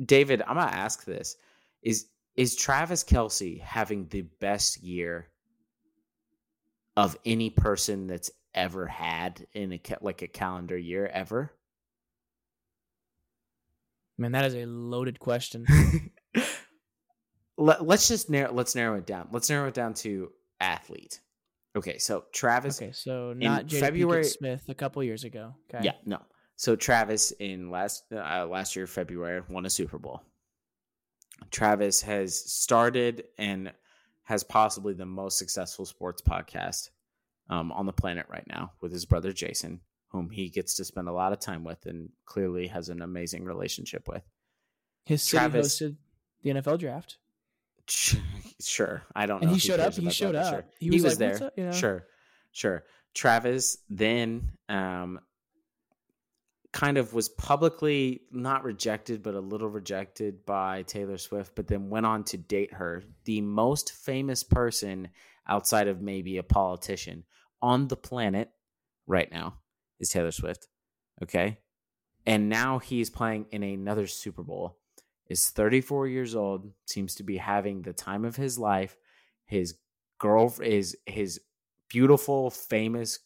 David, 0.04 0.42
I'm 0.42 0.56
gonna 0.56 0.70
ask 0.70 1.04
this: 1.04 1.36
is 1.82 2.06
is 2.34 2.54
Travis 2.56 3.02
Kelce 3.04 3.60
having 3.60 4.08
the 4.08 4.22
best 4.22 4.82
year 4.82 5.28
of 6.96 7.16
any 7.24 7.50
person 7.50 8.06
that's 8.06 8.30
ever 8.54 8.86
had 8.86 9.46
in 9.54 9.72
a 9.72 9.80
like 10.00 10.22
a 10.22 10.28
calendar 10.28 10.76
year 10.76 11.06
ever? 11.06 11.52
Man, 14.18 14.32
that 14.32 14.46
is 14.46 14.54
a 14.54 14.66
loaded 14.66 15.18
question. 15.18 15.66
Let, 17.58 17.80
us 17.80 18.08
just 18.08 18.28
narrow. 18.28 18.52
Let's 18.52 18.74
narrow 18.74 18.98
it 18.98 19.06
down. 19.06 19.28
Let's 19.30 19.48
narrow 19.48 19.68
it 19.68 19.74
down 19.74 19.94
to 19.94 20.32
athlete. 20.60 21.20
Okay, 21.76 21.98
so 21.98 22.24
Travis. 22.32 22.80
Okay, 22.80 22.92
so 22.92 23.34
not 23.34 23.70
February 23.70 24.24
Smith 24.24 24.64
a 24.68 24.74
couple 24.74 25.02
years 25.04 25.24
ago. 25.24 25.54
Okay. 25.68 25.84
Yeah, 25.84 25.92
no. 26.06 26.18
So 26.56 26.74
Travis 26.74 27.32
in 27.32 27.70
last 27.70 28.04
uh, 28.10 28.46
last 28.46 28.74
year 28.74 28.86
February 28.86 29.42
won 29.48 29.66
a 29.66 29.70
Super 29.70 29.98
Bowl. 29.98 30.22
Travis 31.50 32.00
has 32.02 32.34
started 32.50 33.24
and 33.36 33.72
has 34.22 34.42
possibly 34.42 34.94
the 34.94 35.04
most 35.04 35.38
successful 35.38 35.84
sports 35.84 36.22
podcast 36.22 36.88
um, 37.50 37.70
on 37.72 37.84
the 37.84 37.92
planet 37.92 38.26
right 38.30 38.46
now 38.48 38.72
with 38.80 38.90
his 38.90 39.04
brother 39.04 39.32
Jason, 39.32 39.80
whom 40.08 40.30
he 40.30 40.48
gets 40.48 40.76
to 40.76 40.84
spend 40.84 41.08
a 41.08 41.12
lot 41.12 41.32
of 41.32 41.40
time 41.40 41.62
with 41.62 41.84
and 41.84 42.08
clearly 42.24 42.66
has 42.68 42.88
an 42.88 43.02
amazing 43.02 43.44
relationship 43.44 44.08
with. 44.08 44.22
His 45.04 45.22
city 45.22 45.38
Travis, 45.38 45.78
hosted 45.78 45.96
the 46.42 46.50
NFL 46.50 46.78
draft. 46.78 47.18
Sure, 48.60 49.02
I 49.14 49.26
don't 49.26 49.42
and 49.42 49.50
know. 49.50 49.54
he 49.54 49.60
showed 49.60 49.80
up. 49.80 49.94
He 49.94 50.10
showed 50.10 50.34
up. 50.34 50.52
Sure. 50.54 50.64
He 50.78 50.90
was, 50.90 50.96
he 50.96 51.04
was 51.04 51.20
like, 51.20 51.38
there. 51.38 51.50
You 51.56 51.64
know? 51.64 51.72
Sure, 51.72 52.06
sure. 52.52 52.84
Travis 53.14 53.78
then 53.88 54.52
um, 54.68 55.20
kind 56.72 56.98
of 56.98 57.14
was 57.14 57.30
publicly 57.30 58.20
not 58.30 58.62
rejected, 58.62 59.22
but 59.22 59.34
a 59.34 59.40
little 59.40 59.68
rejected 59.68 60.44
by 60.44 60.82
Taylor 60.82 61.16
Swift, 61.16 61.54
but 61.54 61.66
then 61.66 61.88
went 61.88 62.04
on 62.04 62.24
to 62.24 62.36
date 62.36 62.74
her, 62.74 63.02
the 63.24 63.40
most 63.40 63.92
famous 63.92 64.42
person 64.42 65.08
outside 65.48 65.88
of 65.88 66.02
maybe 66.02 66.36
a 66.36 66.42
politician 66.42 67.24
on 67.62 67.88
the 67.88 67.96
planet 67.96 68.50
right 69.06 69.32
now 69.32 69.54
is 70.00 70.10
Taylor 70.10 70.32
Swift. 70.32 70.68
Okay. 71.22 71.58
And 72.26 72.50
now 72.50 72.78
he's 72.78 73.08
playing 73.08 73.46
in 73.52 73.62
another 73.62 74.06
Super 74.06 74.42
Bowl. 74.42 74.76
Is 75.28 75.50
34 75.50 76.06
years 76.06 76.34
old, 76.36 76.70
seems 76.86 77.14
to 77.16 77.24
be 77.24 77.36
having 77.36 77.82
the 77.82 77.92
time 77.92 78.24
of 78.24 78.36
his 78.36 78.58
life. 78.58 78.96
His 79.44 79.74
girl 80.18 80.54
is 80.62 80.96
his 81.06 81.40
beautiful, 81.88 82.50
famous 82.50 83.18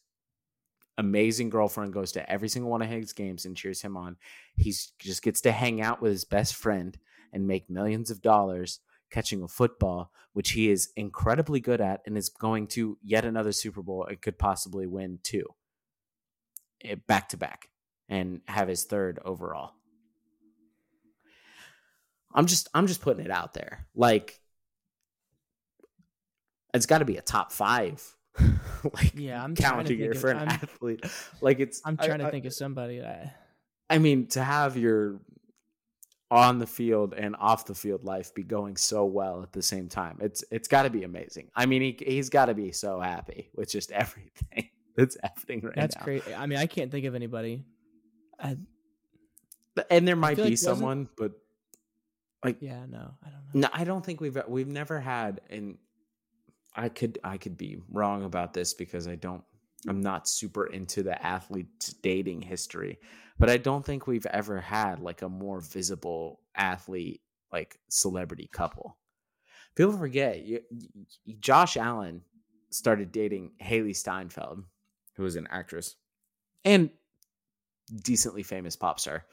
amazing 1.00 1.48
girlfriend 1.48 1.92
goes 1.92 2.12
to 2.12 2.30
every 2.30 2.48
single 2.48 2.70
one 2.70 2.82
of 2.82 2.88
his 2.88 3.12
games 3.12 3.46
and 3.46 3.56
cheers 3.56 3.80
him 3.80 3.96
on. 3.96 4.16
He 4.56 4.74
just 4.98 5.22
gets 5.22 5.40
to 5.42 5.52
hang 5.52 5.80
out 5.80 6.00
with 6.02 6.12
his 6.12 6.24
best 6.24 6.54
friend 6.54 6.96
and 7.32 7.46
make 7.46 7.70
millions 7.70 8.10
of 8.10 8.22
dollars 8.22 8.80
catching 9.10 9.42
a 9.42 9.48
football, 9.48 10.12
which 10.34 10.50
he 10.50 10.70
is 10.70 10.90
incredibly 10.96 11.58
good 11.58 11.80
at 11.80 12.00
and 12.06 12.16
is 12.16 12.28
going 12.28 12.66
to 12.68 12.98
yet 13.02 13.24
another 13.24 13.52
Super 13.52 13.82
Bowl 13.82 14.04
and 14.04 14.20
could 14.20 14.38
possibly 14.38 14.86
win 14.86 15.18
two 15.22 15.46
eh, 16.84 16.96
back 17.06 17.30
to 17.30 17.36
back 17.36 17.70
and 18.08 18.42
have 18.46 18.68
his 18.68 18.84
third 18.84 19.18
overall. 19.24 19.72
I'm 22.32 22.46
just 22.46 22.68
I'm 22.74 22.86
just 22.86 23.00
putting 23.00 23.24
it 23.24 23.30
out 23.30 23.54
there. 23.54 23.86
Like 23.94 24.40
it's 26.72 26.86
got 26.86 26.98
to 26.98 27.04
be 27.04 27.16
a 27.16 27.22
top 27.22 27.52
5 27.52 28.16
like 28.94 29.12
yeah, 29.14 29.42
I'm 29.42 29.54
counting 29.54 29.98
year 29.98 30.14
for 30.14 30.30
an 30.30 30.38
I'm, 30.38 30.48
athlete. 30.48 31.04
Like 31.40 31.60
it's 31.60 31.80
I'm 31.84 31.96
trying 31.96 32.20
I, 32.20 32.24
to 32.24 32.30
think 32.30 32.44
I, 32.44 32.48
of 32.48 32.54
somebody. 32.54 33.02
I, 33.02 33.32
I 33.88 33.98
mean, 33.98 34.28
to 34.28 34.42
have 34.42 34.76
your 34.76 35.20
on 36.30 36.58
the 36.58 36.66
field 36.66 37.12
and 37.12 37.34
off 37.40 37.66
the 37.66 37.74
field 37.74 38.04
life 38.04 38.32
be 38.34 38.44
going 38.44 38.76
so 38.76 39.04
well 39.04 39.42
at 39.42 39.52
the 39.52 39.62
same 39.62 39.88
time, 39.88 40.18
it's 40.20 40.44
it's 40.50 40.68
got 40.68 40.84
to 40.84 40.90
be 40.90 41.02
amazing. 41.02 41.50
I 41.56 41.66
mean, 41.66 41.82
he 41.82 41.98
he's 42.04 42.30
got 42.30 42.46
to 42.46 42.54
be 42.54 42.72
so 42.72 43.00
happy 43.00 43.50
with 43.54 43.70
just 43.70 43.90
everything 43.92 44.70
that's 44.96 45.16
happening 45.22 45.62
right 45.62 45.74
that's 45.74 45.96
now. 45.96 46.04
That's 46.06 46.24
great. 46.24 46.38
I 46.38 46.46
mean, 46.46 46.58
I 46.58 46.66
can't 46.66 46.90
think 46.90 47.06
of 47.06 47.14
anybody. 47.14 47.64
I, 48.38 48.56
and 49.90 50.06
there 50.06 50.16
might 50.16 50.36
be 50.36 50.44
like 50.44 50.58
someone, 50.58 51.08
but 51.16 51.32
like 52.44 52.58
yeah, 52.60 52.86
no, 52.88 53.14
I 53.24 53.30
don't 53.30 53.54
know. 53.54 53.60
No, 53.60 53.68
I 53.72 53.84
don't 53.84 54.04
think 54.04 54.20
we've 54.20 54.36
uh, 54.36 54.44
we've 54.48 54.68
never 54.68 55.00
had 55.00 55.40
and 55.50 55.78
I 56.74 56.88
could 56.88 57.18
I 57.24 57.36
could 57.36 57.56
be 57.56 57.78
wrong 57.90 58.24
about 58.24 58.54
this 58.54 58.74
because 58.74 59.06
I 59.06 59.16
don't 59.16 59.42
I'm 59.88 60.00
not 60.00 60.28
super 60.28 60.66
into 60.66 61.02
the 61.02 61.20
athlete 61.24 61.94
dating 62.02 62.42
history, 62.42 62.98
but 63.38 63.50
I 63.50 63.56
don't 63.56 63.84
think 63.84 64.06
we've 64.06 64.26
ever 64.26 64.60
had 64.60 65.00
like 65.00 65.22
a 65.22 65.28
more 65.28 65.60
visible 65.60 66.40
athlete 66.54 67.22
like 67.52 67.78
celebrity 67.88 68.48
couple. 68.52 68.96
People 69.74 69.96
forget 69.96 70.44
you, 70.44 70.60
Josh 71.40 71.76
Allen 71.76 72.22
started 72.70 73.12
dating 73.12 73.52
Hailee 73.62 73.96
Steinfeld, 73.96 74.64
who 75.16 75.22
was 75.22 75.36
an 75.36 75.48
actress 75.50 75.96
and 76.64 76.90
decently 78.02 78.42
famous 78.42 78.76
pop 78.76 79.00
star 79.00 79.24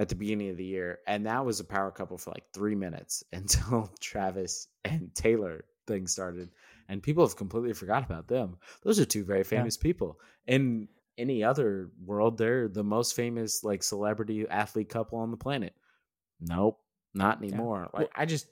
at 0.00 0.08
the 0.08 0.14
beginning 0.14 0.48
of 0.48 0.56
the 0.56 0.64
year. 0.64 0.98
And 1.06 1.26
that 1.26 1.44
was 1.44 1.60
a 1.60 1.64
power 1.64 1.90
couple 1.90 2.16
for 2.16 2.30
like 2.30 2.44
three 2.54 2.74
minutes 2.74 3.22
until 3.32 3.92
Travis 4.00 4.66
and 4.84 5.14
Taylor 5.14 5.66
thing 5.86 6.06
started. 6.06 6.48
And 6.88 7.02
people 7.02 7.24
have 7.24 7.36
completely 7.36 7.74
forgot 7.74 8.04
about 8.04 8.26
them. 8.26 8.56
Those 8.82 8.98
are 8.98 9.04
two 9.04 9.24
very 9.24 9.44
famous 9.44 9.76
yeah. 9.76 9.82
people. 9.82 10.18
In 10.46 10.88
any 11.18 11.44
other 11.44 11.90
world, 12.02 12.38
they're 12.38 12.66
the 12.66 12.82
most 12.82 13.14
famous 13.14 13.62
like 13.62 13.82
celebrity 13.82 14.48
athlete 14.48 14.88
couple 14.88 15.18
on 15.18 15.30
the 15.30 15.36
planet. 15.36 15.74
Nope, 16.40 16.80
not 17.12 17.42
anymore. 17.42 17.90
Yeah. 17.92 18.00
Like 18.00 18.08
well, 18.08 18.22
I 18.22 18.24
just 18.24 18.48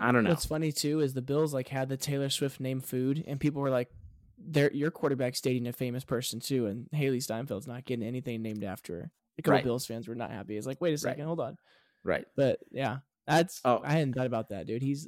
I 0.00 0.10
don't 0.10 0.24
know. 0.24 0.30
What's 0.30 0.46
funny 0.46 0.72
too 0.72 1.00
is 1.00 1.12
the 1.12 1.22
Bills 1.22 1.52
like 1.52 1.68
had 1.68 1.90
the 1.90 1.96
Taylor 1.98 2.30
Swift 2.30 2.58
name 2.58 2.80
food, 2.80 3.22
and 3.26 3.38
people 3.38 3.60
were 3.60 3.70
like, 3.70 3.90
"Their 4.38 4.72
your 4.72 4.90
quarterback's 4.90 5.42
dating 5.42 5.68
a 5.68 5.72
famous 5.72 6.02
person 6.02 6.40
too," 6.40 6.66
and 6.66 6.88
Hailee 6.92 7.18
Steinfeld's 7.18 7.68
not 7.68 7.84
getting 7.84 8.06
anything 8.06 8.42
named 8.42 8.64
after 8.64 8.94
her. 8.94 9.10
A 9.38 9.42
couple 9.42 9.56
right. 9.56 9.64
Bills 9.64 9.86
fans 9.86 10.08
were 10.08 10.14
not 10.14 10.30
happy. 10.30 10.56
It's 10.56 10.66
like, 10.66 10.80
wait 10.80 10.94
a 10.94 10.98
second, 10.98 11.20
right. 11.20 11.26
hold 11.26 11.40
on. 11.40 11.56
Right. 12.04 12.26
But 12.36 12.60
yeah, 12.70 12.98
that's. 13.26 13.60
Oh, 13.64 13.80
I 13.84 13.92
hadn't 13.92 14.14
thought 14.14 14.26
about 14.26 14.50
that, 14.50 14.66
dude. 14.66 14.82
He's. 14.82 15.06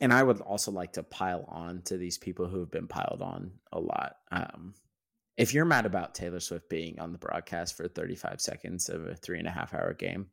And 0.00 0.12
I 0.12 0.22
would 0.22 0.40
also 0.40 0.70
like 0.70 0.92
to 0.92 1.02
pile 1.02 1.44
on 1.48 1.82
to 1.86 1.96
these 1.96 2.18
people 2.18 2.46
who 2.46 2.60
have 2.60 2.70
been 2.70 2.86
piled 2.86 3.20
on 3.20 3.50
a 3.72 3.80
lot. 3.80 4.16
Um, 4.30 4.74
if 5.36 5.54
you're 5.54 5.64
mad 5.64 5.86
about 5.86 6.14
Taylor 6.14 6.40
Swift 6.40 6.68
being 6.68 7.00
on 7.00 7.12
the 7.12 7.18
broadcast 7.18 7.76
for 7.76 7.88
35 7.88 8.40
seconds 8.40 8.88
of 8.88 9.06
a 9.06 9.16
three 9.16 9.38
and 9.38 9.48
a 9.48 9.52
half 9.52 9.74
hour 9.74 9.92
game, 9.94 10.26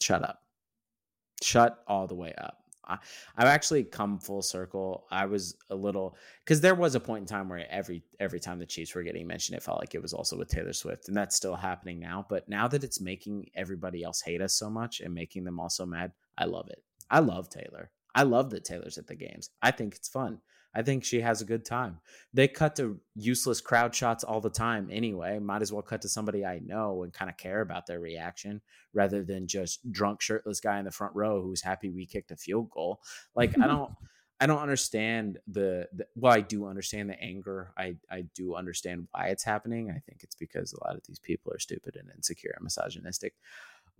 shut 0.00 0.22
up. 0.22 0.40
Shut 1.42 1.82
all 1.86 2.06
the 2.06 2.14
way 2.14 2.32
up. 2.38 2.61
I, 2.84 2.98
have 3.36 3.48
actually 3.48 3.84
come 3.84 4.18
full 4.18 4.42
circle. 4.42 5.06
I 5.10 5.26
was 5.26 5.56
a 5.70 5.74
little 5.74 6.16
because 6.44 6.60
there 6.60 6.74
was 6.74 6.94
a 6.94 7.00
point 7.00 7.22
in 7.22 7.26
time 7.26 7.48
where 7.48 7.66
every 7.70 8.02
every 8.20 8.40
time 8.40 8.58
the 8.58 8.66
Chiefs 8.66 8.94
were 8.94 9.02
getting 9.02 9.26
mentioned, 9.26 9.56
it 9.56 9.62
felt 9.62 9.78
like 9.80 9.94
it 9.94 10.02
was 10.02 10.12
also 10.12 10.36
with 10.36 10.48
Taylor 10.48 10.72
Swift, 10.72 11.08
and 11.08 11.16
that's 11.16 11.36
still 11.36 11.56
happening 11.56 12.00
now. 12.00 12.26
But 12.28 12.48
now 12.48 12.68
that 12.68 12.84
it's 12.84 13.00
making 13.00 13.50
everybody 13.54 14.02
else 14.02 14.20
hate 14.20 14.40
us 14.40 14.54
so 14.54 14.68
much 14.68 15.00
and 15.00 15.14
making 15.14 15.44
them 15.44 15.60
also 15.60 15.86
mad, 15.86 16.12
I 16.36 16.44
love 16.44 16.68
it. 16.68 16.82
I 17.10 17.20
love 17.20 17.48
Taylor. 17.48 17.90
I 18.14 18.24
love 18.24 18.50
that 18.50 18.64
Taylor's 18.64 18.98
at 18.98 19.06
the 19.06 19.14
games. 19.14 19.50
I 19.62 19.70
think 19.70 19.94
it's 19.94 20.08
fun. 20.08 20.40
I 20.74 20.82
think 20.82 21.04
she 21.04 21.20
has 21.20 21.42
a 21.42 21.46
good 21.46 21.64
time. 21.64 21.98
They 22.32 22.48
cut 22.48 22.76
to 22.76 22.98
useless 23.14 23.60
crowd 23.60 23.94
shots 23.94 24.24
all 24.24 24.40
the 24.40 24.50
time 24.50 24.88
anyway. 24.90 25.38
Might 25.38 25.62
as 25.62 25.72
well 25.72 25.82
cut 25.82 26.02
to 26.02 26.08
somebody 26.08 26.46
I 26.46 26.60
know 26.60 27.02
and 27.02 27.12
kind 27.12 27.30
of 27.30 27.36
care 27.36 27.60
about 27.60 27.86
their 27.86 28.00
reaction 28.00 28.62
rather 28.94 29.22
than 29.22 29.46
just 29.46 29.90
drunk 29.92 30.22
shirtless 30.22 30.60
guy 30.60 30.78
in 30.78 30.84
the 30.84 30.90
front 30.90 31.14
row 31.14 31.42
who's 31.42 31.62
happy 31.62 31.90
we 31.90 32.06
kicked 32.06 32.30
a 32.30 32.36
field 32.36 32.70
goal. 32.70 33.00
Like 33.34 33.58
I 33.60 33.66
don't 33.68 33.92
I 34.40 34.46
don't 34.46 34.60
understand 34.60 35.38
the, 35.46 35.88
the, 35.92 36.06
well 36.16 36.32
I 36.32 36.40
do 36.40 36.66
understand 36.66 37.10
the 37.10 37.20
anger. 37.22 37.72
I 37.76 37.96
I 38.10 38.22
do 38.34 38.54
understand 38.54 39.08
why 39.12 39.28
it's 39.28 39.44
happening. 39.44 39.90
I 39.90 40.00
think 40.00 40.22
it's 40.22 40.34
because 40.34 40.72
a 40.72 40.82
lot 40.84 40.96
of 40.96 41.02
these 41.06 41.18
people 41.18 41.52
are 41.52 41.58
stupid 41.58 41.96
and 41.96 42.08
insecure 42.16 42.52
and 42.56 42.64
misogynistic. 42.64 43.34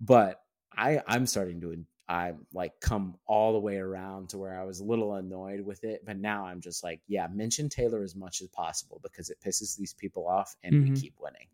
But 0.00 0.40
I 0.76 1.02
I'm 1.06 1.26
starting 1.26 1.60
to 1.60 1.72
I 2.12 2.34
like 2.52 2.78
come 2.80 3.14
all 3.26 3.54
the 3.54 3.58
way 3.58 3.78
around 3.78 4.28
to 4.28 4.38
where 4.38 4.60
I 4.60 4.64
was 4.64 4.80
a 4.80 4.84
little 4.84 5.14
annoyed 5.14 5.62
with 5.62 5.82
it, 5.82 6.04
but 6.04 6.18
now 6.18 6.44
I'm 6.44 6.60
just 6.60 6.84
like, 6.84 7.00
yeah, 7.08 7.26
mention 7.32 7.70
Taylor 7.70 8.02
as 8.02 8.14
much 8.14 8.42
as 8.42 8.48
possible 8.48 9.00
because 9.02 9.30
it 9.30 9.38
pisses 9.40 9.78
these 9.78 9.94
people 9.94 10.28
off 10.28 10.54
and 10.62 10.74
mm-hmm. 10.74 10.92
we 10.92 11.00
keep 11.00 11.14
winning. 11.18 11.46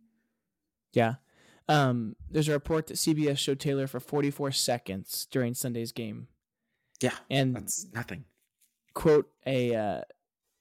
Yeah. 0.92 1.14
Um, 1.68 2.16
there's 2.28 2.48
a 2.48 2.52
report 2.52 2.88
that 2.88 2.94
CBS 2.94 3.38
showed 3.38 3.60
Taylor 3.60 3.86
for 3.86 4.00
44 4.00 4.50
seconds 4.50 5.28
during 5.30 5.54
Sunday's 5.54 5.92
game. 5.92 6.26
Yeah, 7.00 7.14
and 7.30 7.54
that's 7.54 7.86
nothing. 7.94 8.24
Quote 8.94 9.30
a 9.46 9.76
uh, 9.76 10.00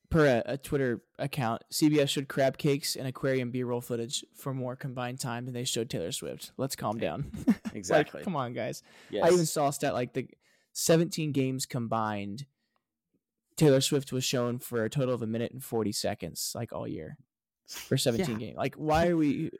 per 0.09 0.25
a, 0.25 0.53
a, 0.53 0.57
Twitter 0.57 1.01
account, 1.19 1.63
CBS 1.71 2.09
showed 2.09 2.27
crab 2.27 2.57
cakes 2.57 2.95
and 2.95 3.07
aquarium 3.07 3.51
B-roll 3.51 3.81
footage 3.81 4.23
for 4.33 4.53
more 4.53 4.75
combined 4.75 5.19
time 5.19 5.45
than 5.45 5.53
they 5.53 5.63
showed 5.63 5.89
Taylor 5.89 6.11
Swift. 6.11 6.51
Let's 6.57 6.75
calm 6.75 6.97
down. 6.97 7.31
Exactly. 7.73 8.19
like, 8.19 8.23
come 8.23 8.35
on, 8.35 8.53
guys. 8.53 8.81
Yes. 9.11 9.23
I 9.23 9.31
even 9.31 9.45
saw 9.45 9.67
a 9.67 9.73
stat 9.73 9.93
like 9.93 10.13
the 10.13 10.27
17 10.73 11.31
games 11.31 11.67
combined. 11.67 12.47
Taylor 13.55 13.81
Swift 13.81 14.11
was 14.11 14.23
shown 14.23 14.57
for 14.57 14.83
a 14.83 14.89
total 14.89 15.13
of 15.13 15.21
a 15.21 15.27
minute 15.27 15.51
and 15.51 15.63
40 15.63 15.91
seconds, 15.91 16.53
like 16.55 16.73
all 16.73 16.87
year, 16.87 17.17
for 17.67 17.95
17 17.95 18.31
yeah. 18.31 18.47
games. 18.47 18.57
Like, 18.57 18.75
why 18.75 19.09
are 19.09 19.17
we? 19.17 19.51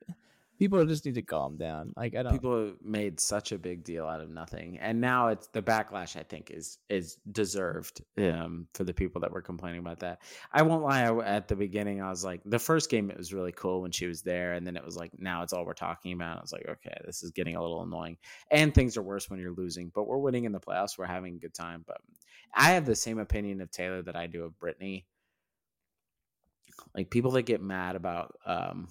People 0.58 0.84
just 0.86 1.06
need 1.06 1.16
to 1.16 1.22
calm 1.22 1.58
down. 1.58 1.94
Like 1.96 2.16
I 2.16 2.24
don't. 2.24 2.32
People 2.32 2.74
made 2.84 3.20
such 3.20 3.52
a 3.52 3.58
big 3.58 3.84
deal 3.84 4.06
out 4.06 4.22
of 4.22 4.30
nothing, 4.30 4.78
and 4.80 5.00
now 5.00 5.28
it's 5.28 5.48
the 5.48 5.62
backlash. 5.62 6.16
I 6.16 6.24
think 6.24 6.52
is 6.52 6.80
is 6.90 7.18
deserved 7.32 8.02
um, 8.18 8.68
for 8.74 8.84
the 8.84 8.94
people 8.94 9.22
that 9.22 9.32
were 9.32 9.42
complaining 9.42 9.80
about 9.80 10.00
that. 10.00 10.22
I 10.52 10.64
won't 10.64 10.84
lie. 10.84 11.04
I, 11.04 11.26
at 11.26 11.48
the 11.48 11.56
beginning, 11.56 12.02
I 12.02 12.10
was 12.10 12.24
like, 12.24 12.42
the 12.46 12.60
first 12.60 12.90
game 12.90 13.10
it 13.10 13.18
was 13.18 13.34
really 13.34 13.52
cool 13.52 13.82
when 13.82 13.92
she 13.92 14.08
was 14.08 14.22
there, 14.22 14.54
and 14.54 14.66
then 14.66 14.76
it 14.76 14.86
was 14.86 14.98
like, 14.98 15.12
now 15.18 15.44
it's 15.44 15.54
all 15.54 15.66
we're 15.66 15.74
talking 15.74 16.14
about. 16.14 16.38
I 16.38 16.42
was 16.42 16.54
like, 16.54 16.68
okay, 16.68 16.98
this 17.06 17.24
is 17.24 17.32
getting 17.32 17.56
a 17.56 17.62
little 17.62 17.84
annoying, 17.84 18.18
and 18.52 18.74
things 18.74 18.98
are 18.98 19.04
worse 19.04 19.30
when 19.30 19.40
you're 19.40 19.54
losing. 19.54 19.92
But 19.94 20.08
we're 20.08 20.18
winning 20.18 20.46
in 20.46 20.52
the 20.52 20.60
playoffs. 20.60 20.98
We're 20.98 21.06
having 21.06 21.36
a 21.36 21.40
good 21.40 21.54
time. 21.54 21.84
But 21.86 21.98
I 22.54 22.72
have 22.72 22.86
the 22.86 22.96
same 22.96 23.20
opinion 23.20 23.62
of 23.62 23.72
Taylor 23.72 24.02
that 24.04 24.16
I 24.16 24.28
do 24.28 24.44
of 24.44 24.58
Brittany. 24.60 25.06
Like 26.96 27.10
people 27.10 27.32
that 27.32 27.44
get 27.44 27.62
mad 27.62 27.96
about 27.96 28.36
um, 28.46 28.88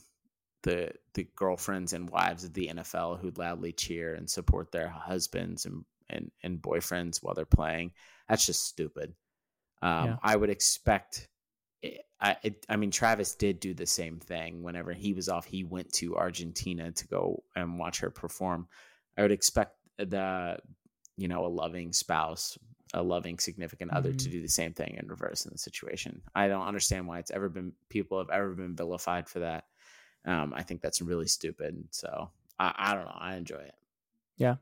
the 0.63 0.93
the 1.15 1.29
girlfriends 1.37 1.93
and 1.93 2.11
wives 2.11 2.45
of 2.45 2.53
the 2.53 2.69
NFL 2.69 3.21
who 3.21 3.33
loudly 3.37 3.73
cheer 3.73 4.15
and 4.15 4.29
support 4.29 4.73
their 4.73 4.89
husbands 4.89 5.67
and 5.67 5.85
and, 6.09 6.31
and 6.43 6.63
boyfriends 6.63 7.23
while 7.23 7.35
they're 7.35 7.45
playing. 7.45 7.93
That's 8.29 8.47
just 8.47 8.65
stupid. 8.65 9.15
Um, 9.83 10.07
yeah. 10.07 10.17
I 10.23 10.37
would 10.37 10.51
expect. 10.51 11.29
I 12.21 12.37
it, 12.43 12.65
I 12.69 12.77
mean, 12.77 12.91
Travis 12.91 13.35
did 13.35 13.61
do 13.61 13.75
the 13.75 13.87
same 13.87 14.19
thing. 14.19 14.63
Whenever 14.63 14.93
he 14.93 15.13
was 15.13 15.29
off, 15.29 15.45
he 15.45 15.65
went 15.65 15.93
to 15.95 16.17
Argentina 16.17 16.93
to 16.93 17.09
go 17.09 17.45
and 17.55 17.79
watch 17.79 18.01
her 18.01 18.11
perform. 18.11 18.69
I 19.17 19.23
would 19.23 19.33
expect 19.33 19.77
the 19.99 20.59
you 21.17 21.29
know 21.29 21.47
a 21.47 21.49
loving 21.49 21.93
spouse 21.93 22.59
a 22.95 23.03
loving 23.03 23.39
significant 23.39 23.93
other 23.93 24.11
mm-hmm. 24.11 24.17
to 24.17 24.29
do 24.29 24.41
the 24.41 24.49
same 24.49 24.73
thing 24.73 24.97
in 24.99 25.09
reverse 25.09 25.45
in 25.45 25.53
the 25.53 25.59
situation. 25.59 26.23
I 26.35 26.49
don't 26.49 26.67
understand 26.67 27.07
why 27.07 27.19
it's 27.19 27.31
ever 27.31 27.49
been 27.49 27.73
people 27.89 28.19
have 28.19 28.31
ever 28.31 28.55
been 28.55 28.77
vilified 28.77 29.29
for 29.29 29.41
that. 29.41 29.65
Um, 30.27 30.53
I 30.57 30.63
think 30.63 30.83
that's 30.83 31.01
really 31.01 31.29
stupid. 31.29 31.85
So 31.91 32.31
I, 32.59 32.75
I 32.77 32.95
don't 32.95 33.05
know. 33.05 33.17
I 33.17 33.37
enjoy 33.37 33.59
it. 33.59 33.75
Yeah. 34.37 34.57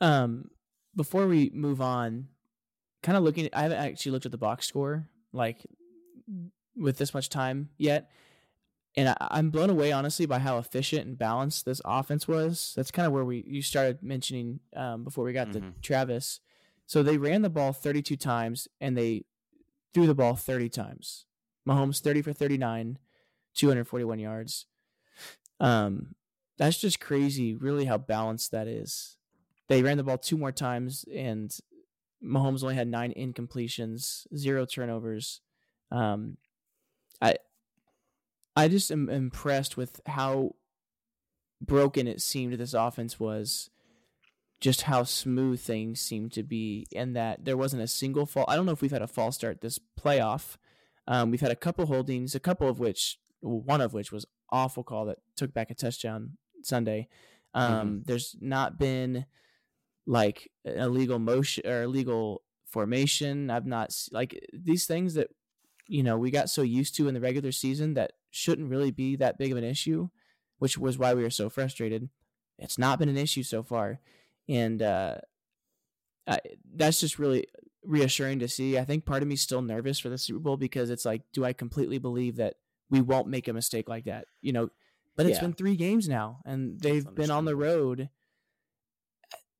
Um, 0.00 0.50
before 0.96 1.26
we 1.26 1.50
move 1.54 1.80
on, 1.80 2.28
kind 3.02 3.16
of 3.16 3.24
looking, 3.24 3.48
I 3.52 3.62
haven't 3.62 3.78
actually 3.78 4.12
looked 4.12 4.26
at 4.26 4.32
the 4.32 4.38
box 4.38 4.66
score 4.66 5.08
like 5.32 5.64
with 6.76 6.98
this 6.98 7.14
much 7.14 7.28
time 7.28 7.70
yet. 7.78 8.10
And 8.94 9.08
I, 9.08 9.38
am 9.38 9.50
blown 9.50 9.70
away, 9.70 9.90
honestly, 9.90 10.26
by 10.26 10.38
how 10.38 10.58
efficient 10.58 11.06
and 11.06 11.16
balanced 11.16 11.64
this 11.64 11.80
offense 11.84 12.28
was. 12.28 12.74
That's 12.76 12.90
kind 12.90 13.06
of 13.06 13.12
where 13.12 13.24
we 13.24 13.42
you 13.46 13.62
started 13.62 14.02
mentioning 14.02 14.60
um, 14.76 15.02
before 15.04 15.24
we 15.24 15.32
got 15.32 15.48
mm-hmm. 15.48 15.70
to 15.70 15.80
Travis. 15.80 16.40
So 16.86 17.02
they 17.02 17.16
ran 17.16 17.40
the 17.40 17.48
ball 17.48 17.72
32 17.72 18.16
times 18.16 18.68
and 18.80 18.96
they 18.96 19.24
threw 19.94 20.06
the 20.06 20.14
ball 20.14 20.36
30 20.36 20.68
times. 20.68 21.24
Mahomes 21.66 22.00
30 22.00 22.22
for 22.22 22.32
39, 22.34 22.98
241 23.54 24.18
yards. 24.18 24.66
Um, 25.60 26.14
that's 26.58 26.78
just 26.78 27.00
crazy, 27.00 27.54
really, 27.54 27.86
how 27.86 27.98
balanced 27.98 28.50
that 28.50 28.68
is. 28.68 29.16
They 29.68 29.82
ran 29.82 29.96
the 29.96 30.02
ball 30.02 30.18
two 30.18 30.36
more 30.36 30.52
times, 30.52 31.04
and 31.14 31.56
Mahomes 32.22 32.62
only 32.62 32.74
had 32.74 32.88
nine 32.88 33.12
incompletions, 33.16 34.26
zero 34.36 34.64
turnovers. 34.66 35.40
Um, 35.90 36.36
I, 37.20 37.36
I 38.54 38.68
just 38.68 38.90
am 38.90 39.08
impressed 39.08 39.76
with 39.76 40.00
how 40.06 40.56
broken 41.60 42.06
it 42.06 42.20
seemed 42.20 42.54
this 42.54 42.74
offense 42.74 43.18
was. 43.18 43.70
Just 44.60 44.82
how 44.82 45.02
smooth 45.02 45.60
things 45.60 46.00
seemed 46.00 46.32
to 46.32 46.44
be, 46.44 46.86
and 46.94 47.16
that 47.16 47.44
there 47.44 47.56
wasn't 47.56 47.82
a 47.82 47.88
single 47.88 48.26
fall. 48.26 48.44
I 48.46 48.54
don't 48.54 48.66
know 48.66 48.72
if 48.72 48.82
we've 48.82 48.92
had 48.92 49.02
a 49.02 49.08
false 49.08 49.36
start 49.36 49.60
this 49.60 49.80
playoff. 50.00 50.56
Um, 51.08 51.32
we've 51.32 51.40
had 51.40 51.50
a 51.50 51.56
couple 51.56 51.86
holdings, 51.86 52.36
a 52.36 52.40
couple 52.40 52.68
of 52.68 52.78
which 52.78 53.18
one 53.42 53.80
of 53.80 53.92
which 53.92 54.12
was 54.12 54.24
awful 54.50 54.84
call 54.84 55.06
that 55.06 55.18
took 55.36 55.52
back 55.52 55.70
a 55.70 55.74
touchdown 55.74 56.36
Sunday. 56.62 57.08
Um, 57.54 57.72
mm-hmm. 57.72 57.98
There's 58.06 58.36
not 58.40 58.78
been 58.78 59.26
like 60.06 60.50
illegal 60.64 61.18
motion 61.18 61.66
or 61.66 61.82
illegal 61.82 62.42
formation. 62.66 63.50
I've 63.50 63.66
not 63.66 63.94
like 64.10 64.48
these 64.52 64.86
things 64.86 65.14
that 65.14 65.28
you 65.86 66.02
know 66.02 66.16
we 66.16 66.30
got 66.30 66.48
so 66.48 66.62
used 66.62 66.96
to 66.96 67.08
in 67.08 67.14
the 67.14 67.20
regular 67.20 67.52
season 67.52 67.94
that 67.94 68.12
shouldn't 68.30 68.70
really 68.70 68.90
be 68.90 69.16
that 69.16 69.38
big 69.38 69.52
of 69.52 69.58
an 69.58 69.64
issue, 69.64 70.08
which 70.58 70.78
was 70.78 70.98
why 70.98 71.14
we 71.14 71.22
were 71.22 71.30
so 71.30 71.50
frustrated. 71.50 72.08
It's 72.58 72.78
not 72.78 72.98
been 72.98 73.08
an 73.08 73.18
issue 73.18 73.42
so 73.42 73.62
far, 73.62 74.00
and 74.48 74.80
uh, 74.80 75.16
I, 76.26 76.38
that's 76.74 77.00
just 77.00 77.18
really 77.18 77.46
reassuring 77.84 78.38
to 78.38 78.48
see. 78.48 78.78
I 78.78 78.84
think 78.84 79.04
part 79.04 79.22
of 79.22 79.28
me 79.28 79.36
still 79.36 79.62
nervous 79.62 79.98
for 79.98 80.08
the 80.08 80.18
Super 80.18 80.38
Bowl 80.38 80.56
because 80.56 80.90
it's 80.90 81.04
like, 81.04 81.22
do 81.32 81.44
I 81.44 81.52
completely 81.52 81.98
believe 81.98 82.36
that 82.36 82.54
we 82.92 83.00
won't 83.00 83.26
make 83.26 83.48
a 83.48 83.52
mistake 83.52 83.88
like 83.88 84.04
that. 84.04 84.26
You 84.40 84.52
know, 84.52 84.68
but 85.16 85.26
it's 85.26 85.38
yeah. 85.38 85.42
been 85.42 85.54
three 85.54 85.74
games 85.74 86.08
now, 86.08 86.38
and 86.44 86.78
they've 86.80 87.06
been 87.14 87.30
on 87.30 87.44
the 87.44 87.56
road. 87.56 88.08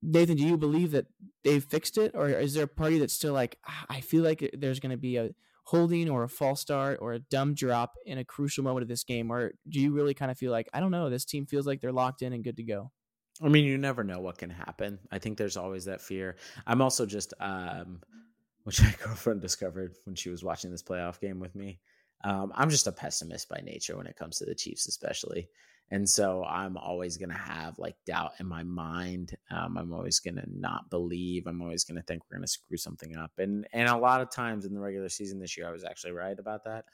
Nathan, 0.04 0.36
do 0.36 0.44
you 0.44 0.56
believe 0.56 0.92
that 0.92 1.06
they've 1.42 1.64
fixed 1.64 1.98
it, 1.98 2.12
or 2.14 2.28
is 2.28 2.54
there 2.54 2.64
a 2.64 2.68
party 2.68 2.98
that's 2.98 3.14
still 3.14 3.32
like, 3.32 3.58
ah, 3.66 3.86
I 3.88 4.00
feel 4.00 4.22
like 4.22 4.48
there's 4.56 4.80
going 4.80 4.90
to 4.90 4.96
be 4.96 5.16
a 5.16 5.30
holding 5.64 6.10
or 6.10 6.24
a 6.24 6.28
false 6.28 6.60
start 6.60 6.98
or 7.00 7.12
a 7.12 7.18
dumb 7.18 7.54
drop 7.54 7.94
in 8.04 8.18
a 8.18 8.24
crucial 8.24 8.64
moment 8.64 8.82
of 8.82 8.88
this 8.88 9.04
game? 9.04 9.30
Or 9.30 9.52
do 9.68 9.80
you 9.80 9.92
really 9.92 10.14
kind 10.14 10.30
of 10.30 10.38
feel 10.38 10.50
like, 10.50 10.68
I 10.74 10.80
don't 10.80 10.90
know, 10.90 11.08
this 11.08 11.24
team 11.24 11.46
feels 11.46 11.66
like 11.66 11.80
they're 11.80 11.92
locked 11.92 12.22
in 12.22 12.32
and 12.32 12.44
good 12.44 12.56
to 12.56 12.64
go? 12.64 12.90
I 13.42 13.48
mean, 13.48 13.64
you 13.64 13.78
never 13.78 14.04
know 14.04 14.20
what 14.20 14.38
can 14.38 14.50
happen. 14.50 14.98
I 15.10 15.18
think 15.18 15.38
there's 15.38 15.56
always 15.56 15.84
that 15.86 16.00
fear. 16.00 16.36
I'm 16.66 16.82
also 16.82 17.06
just, 17.06 17.32
um, 17.40 18.00
which 18.64 18.80
my 18.82 18.94
girlfriend 19.02 19.40
discovered 19.40 19.94
when 20.04 20.16
she 20.16 20.30
was 20.30 20.42
watching 20.42 20.70
this 20.70 20.82
playoff 20.82 21.20
game 21.20 21.40
with 21.40 21.54
me. 21.54 21.78
Um, 22.24 22.52
I'm 22.54 22.70
just 22.70 22.86
a 22.86 22.92
pessimist 22.92 23.48
by 23.48 23.60
nature 23.64 23.96
when 23.96 24.06
it 24.06 24.16
comes 24.16 24.38
to 24.38 24.44
the 24.44 24.54
Chiefs, 24.54 24.86
especially. 24.86 25.48
And 25.90 26.08
so 26.08 26.42
I'm 26.44 26.78
always 26.78 27.18
going 27.18 27.28
to 27.28 27.34
have 27.34 27.78
like 27.78 27.96
doubt 28.06 28.32
in 28.40 28.46
my 28.46 28.62
mind. 28.62 29.36
Um, 29.50 29.76
I'm 29.76 29.92
always 29.92 30.20
going 30.20 30.36
to 30.36 30.46
not 30.48 30.88
believe. 30.88 31.46
I'm 31.46 31.60
always 31.60 31.84
going 31.84 31.96
to 31.96 32.02
think 32.02 32.22
we're 32.24 32.38
going 32.38 32.46
to 32.46 32.50
screw 32.50 32.78
something 32.78 33.14
up. 33.14 33.32
And 33.36 33.66
and 33.74 33.88
a 33.88 33.96
lot 33.96 34.22
of 34.22 34.30
times 34.30 34.64
in 34.64 34.72
the 34.72 34.80
regular 34.80 35.10
season 35.10 35.38
this 35.38 35.56
year, 35.56 35.68
I 35.68 35.72
was 35.72 35.84
actually 35.84 36.12
right 36.12 36.38
about 36.38 36.64
that. 36.64 36.86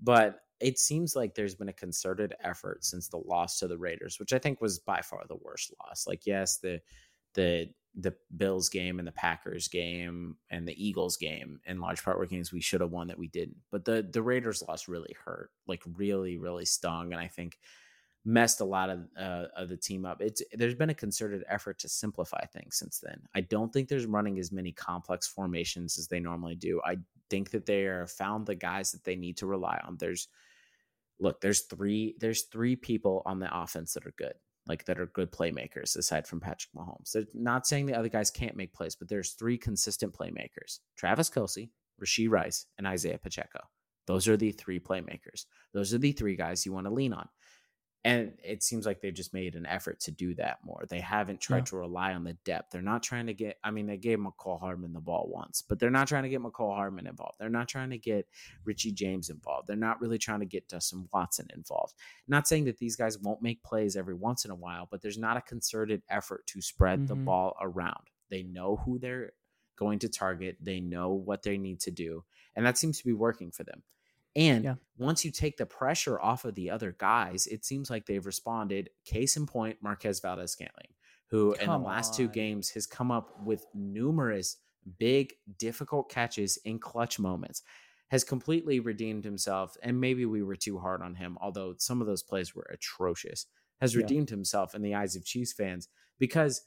But 0.00 0.40
it 0.58 0.78
seems 0.78 1.14
like 1.14 1.34
there's 1.34 1.54
been 1.54 1.68
a 1.68 1.74
concerted 1.74 2.34
effort 2.42 2.84
since 2.84 3.08
the 3.08 3.18
loss 3.18 3.58
to 3.58 3.68
the 3.68 3.76
Raiders, 3.76 4.18
which 4.18 4.32
I 4.32 4.38
think 4.38 4.62
was 4.62 4.78
by 4.78 5.02
far 5.02 5.24
the 5.28 5.36
worst 5.36 5.74
loss. 5.78 6.06
Like, 6.06 6.24
yes, 6.24 6.58
the 6.58 6.80
the 7.34 7.68
the 7.94 8.14
Bills 8.36 8.68
game 8.68 8.98
and 8.98 9.08
the 9.08 9.12
Packers 9.12 9.68
game 9.68 10.36
and 10.50 10.66
the 10.66 10.84
Eagles 10.84 11.16
game 11.16 11.60
in 11.66 11.80
large 11.80 12.02
part 12.04 12.18
were 12.18 12.26
games 12.26 12.52
we 12.52 12.60
should 12.60 12.80
have 12.80 12.92
won 12.92 13.08
that 13.08 13.18
we 13.18 13.28
didn't. 13.28 13.56
But 13.70 13.84
the 13.84 14.08
the 14.10 14.22
Raiders 14.22 14.62
loss 14.66 14.88
really 14.88 15.14
hurt, 15.24 15.50
like 15.66 15.82
really, 15.96 16.38
really 16.38 16.64
stung, 16.64 17.12
and 17.12 17.20
I 17.20 17.28
think 17.28 17.58
messed 18.24 18.60
a 18.60 18.64
lot 18.64 18.90
of 18.90 19.00
uh, 19.18 19.46
of 19.56 19.68
the 19.68 19.76
team 19.76 20.04
up. 20.04 20.20
It's 20.20 20.42
there's 20.52 20.74
been 20.74 20.90
a 20.90 20.94
concerted 20.94 21.44
effort 21.48 21.78
to 21.80 21.88
simplify 21.88 22.44
things 22.46 22.76
since 22.76 23.00
then. 23.00 23.20
I 23.34 23.40
don't 23.40 23.72
think 23.72 23.88
there's 23.88 24.06
running 24.06 24.38
as 24.38 24.52
many 24.52 24.72
complex 24.72 25.26
formations 25.26 25.98
as 25.98 26.06
they 26.06 26.20
normally 26.20 26.54
do. 26.54 26.80
I 26.84 26.98
think 27.28 27.50
that 27.50 27.66
they 27.66 27.84
are 27.86 28.06
found 28.06 28.46
the 28.46 28.54
guys 28.54 28.92
that 28.92 29.04
they 29.04 29.16
need 29.16 29.36
to 29.38 29.46
rely 29.46 29.80
on. 29.84 29.96
There's 29.98 30.28
look, 31.18 31.40
there's 31.40 31.62
three 31.62 32.14
there's 32.20 32.42
three 32.42 32.76
people 32.76 33.22
on 33.26 33.40
the 33.40 33.54
offense 33.54 33.94
that 33.94 34.06
are 34.06 34.14
good 34.16 34.34
like 34.66 34.84
that 34.84 35.00
are 35.00 35.06
good 35.06 35.32
playmakers 35.32 35.96
aside 35.96 36.26
from 36.26 36.40
Patrick 36.40 36.72
Mahomes. 36.76 37.12
They're 37.12 37.24
not 37.34 37.66
saying 37.66 37.86
the 37.86 37.98
other 37.98 38.08
guys 38.08 38.30
can't 38.30 38.56
make 38.56 38.72
plays, 38.74 38.94
but 38.94 39.08
there's 39.08 39.32
three 39.32 39.58
consistent 39.58 40.12
playmakers: 40.12 40.80
Travis 40.96 41.30
Kelce, 41.30 41.70
Rashee 42.02 42.30
Rice, 42.30 42.66
and 42.78 42.86
Isaiah 42.86 43.18
Pacheco. 43.18 43.60
Those 44.06 44.28
are 44.28 44.36
the 44.36 44.52
three 44.52 44.80
playmakers. 44.80 45.46
Those 45.72 45.94
are 45.94 45.98
the 45.98 46.12
three 46.12 46.36
guys 46.36 46.66
you 46.66 46.72
want 46.72 46.86
to 46.86 46.92
lean 46.92 47.12
on. 47.12 47.28
And 48.02 48.32
it 48.42 48.62
seems 48.62 48.86
like 48.86 49.02
they've 49.02 49.12
just 49.12 49.34
made 49.34 49.56
an 49.56 49.66
effort 49.66 50.00
to 50.00 50.10
do 50.10 50.34
that 50.36 50.60
more. 50.64 50.84
They 50.88 51.00
haven't 51.00 51.40
tried 51.40 51.58
yeah. 51.58 51.64
to 51.64 51.76
rely 51.76 52.14
on 52.14 52.24
the 52.24 52.32
depth. 52.44 52.70
They're 52.72 52.80
not 52.80 53.02
trying 53.02 53.26
to 53.26 53.34
get, 53.34 53.58
I 53.62 53.70
mean, 53.70 53.86
they 53.86 53.98
gave 53.98 54.18
Mecole 54.18 54.58
Hardman 54.58 54.94
the 54.94 55.00
ball 55.00 55.28
once, 55.30 55.62
but 55.68 55.78
they're 55.78 55.90
not 55.90 56.08
trying 56.08 56.22
to 56.22 56.30
get 56.30 56.40
Mecole 56.40 56.74
Hardman 56.74 57.06
involved. 57.06 57.36
They're 57.38 57.50
not 57.50 57.68
trying 57.68 57.90
to 57.90 57.98
get 57.98 58.26
Richie 58.64 58.92
James 58.92 59.28
involved. 59.28 59.68
They're 59.68 59.76
not 59.76 60.00
really 60.00 60.16
trying 60.16 60.40
to 60.40 60.46
get 60.46 60.66
Justin 60.66 61.10
Watson 61.12 61.48
involved. 61.54 61.92
Not 62.26 62.48
saying 62.48 62.64
that 62.64 62.78
these 62.78 62.96
guys 62.96 63.18
won't 63.18 63.42
make 63.42 63.62
plays 63.62 63.96
every 63.96 64.14
once 64.14 64.46
in 64.46 64.50
a 64.50 64.56
while, 64.56 64.88
but 64.90 65.02
there's 65.02 65.18
not 65.18 65.36
a 65.36 65.42
concerted 65.42 66.02
effort 66.08 66.46
to 66.46 66.62
spread 66.62 67.00
mm-hmm. 67.00 67.06
the 67.08 67.16
ball 67.16 67.54
around. 67.60 68.08
They 68.30 68.42
know 68.42 68.76
who 68.76 68.98
they're 68.98 69.32
going 69.76 69.98
to 69.98 70.08
target, 70.08 70.56
they 70.60 70.80
know 70.80 71.10
what 71.10 71.42
they 71.42 71.58
need 71.58 71.80
to 71.80 71.90
do. 71.90 72.24
And 72.56 72.64
that 72.64 72.78
seems 72.78 72.98
to 72.98 73.04
be 73.04 73.12
working 73.12 73.50
for 73.50 73.64
them. 73.64 73.82
And 74.36 74.64
yeah. 74.64 74.74
once 74.96 75.24
you 75.24 75.30
take 75.30 75.56
the 75.56 75.66
pressure 75.66 76.20
off 76.20 76.44
of 76.44 76.54
the 76.54 76.70
other 76.70 76.94
guys, 76.98 77.46
it 77.46 77.64
seems 77.64 77.90
like 77.90 78.06
they've 78.06 78.24
responded. 78.24 78.90
Case 79.04 79.36
in 79.36 79.46
point, 79.46 79.78
Marquez 79.82 80.20
Valdes 80.20 80.52
Scantling, 80.52 80.94
who 81.30 81.54
come 81.54 81.64
in 81.64 81.82
the 81.82 81.86
last 81.88 82.12
on. 82.12 82.16
two 82.16 82.28
games 82.28 82.70
has 82.70 82.86
come 82.86 83.10
up 83.10 83.42
with 83.44 83.66
numerous 83.74 84.58
big, 84.98 85.34
difficult 85.58 86.10
catches 86.10 86.56
in 86.58 86.78
clutch 86.78 87.18
moments, 87.18 87.62
has 88.10 88.24
completely 88.24 88.80
redeemed 88.80 89.24
himself. 89.24 89.76
And 89.82 90.00
maybe 90.00 90.26
we 90.26 90.42
were 90.42 90.56
too 90.56 90.78
hard 90.78 91.02
on 91.02 91.16
him, 91.16 91.36
although 91.40 91.74
some 91.78 92.00
of 92.00 92.06
those 92.06 92.22
plays 92.22 92.54
were 92.54 92.70
atrocious, 92.72 93.46
has 93.80 93.96
redeemed 93.96 94.30
yeah. 94.30 94.36
himself 94.36 94.74
in 94.74 94.82
the 94.82 94.94
eyes 94.94 95.16
of 95.16 95.24
Chiefs 95.24 95.52
fans 95.52 95.88
because 96.18 96.62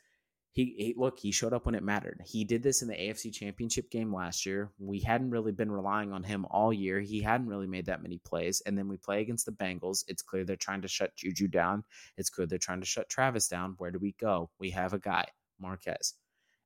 he, 0.54 0.76
he, 0.78 0.94
look 0.96 1.18
he 1.20 1.32
showed 1.32 1.52
up 1.52 1.66
when 1.66 1.74
it 1.74 1.82
mattered. 1.82 2.22
He 2.24 2.44
did 2.44 2.62
this 2.62 2.84
in 2.84 2.88
the 2.88 2.94
afc 2.94 3.34
championship 3.34 3.89
game 3.89 4.13
last 4.13 4.46
year. 4.46 4.72
We 4.78 5.00
hadn't 5.00 5.32
really 5.32 5.52
been 5.52 5.72
relying 5.72 6.13
on 6.13 6.24
him 6.24 6.46
all 6.52 6.72
year. 6.72 7.00
He 7.02 7.22
hadn't 7.22 7.48
really 7.48 7.66
made 7.66 7.88
that 7.88 8.04
many 8.04 8.20
plays. 8.20 8.62
And 8.68 8.78
then 8.78 8.88
we 8.88 8.98
play 8.98 9.22
against 9.22 9.48
the 9.48 9.52
bengals. 9.52 10.04
It's 10.08 10.22
clear 10.22 10.46
they're 10.46 10.56
trying 10.56 10.84
to 10.84 10.88
shut 10.88 11.16
juju 11.16 11.48
down. 11.48 11.84
It's 12.18 12.30
clear 12.30 12.46
they're 12.46 12.60
trying 12.60 12.82
to 12.82 12.86
shut 12.86 13.10
travis 13.10 13.48
down. 13.48 13.74
Where 13.80 13.89
do 13.89 13.98
we 13.98 14.13
go? 14.20 14.52
We 14.60 14.70
have 14.70 14.94
a 14.94 15.00
guy 15.00 15.26
marquez. 15.60 16.13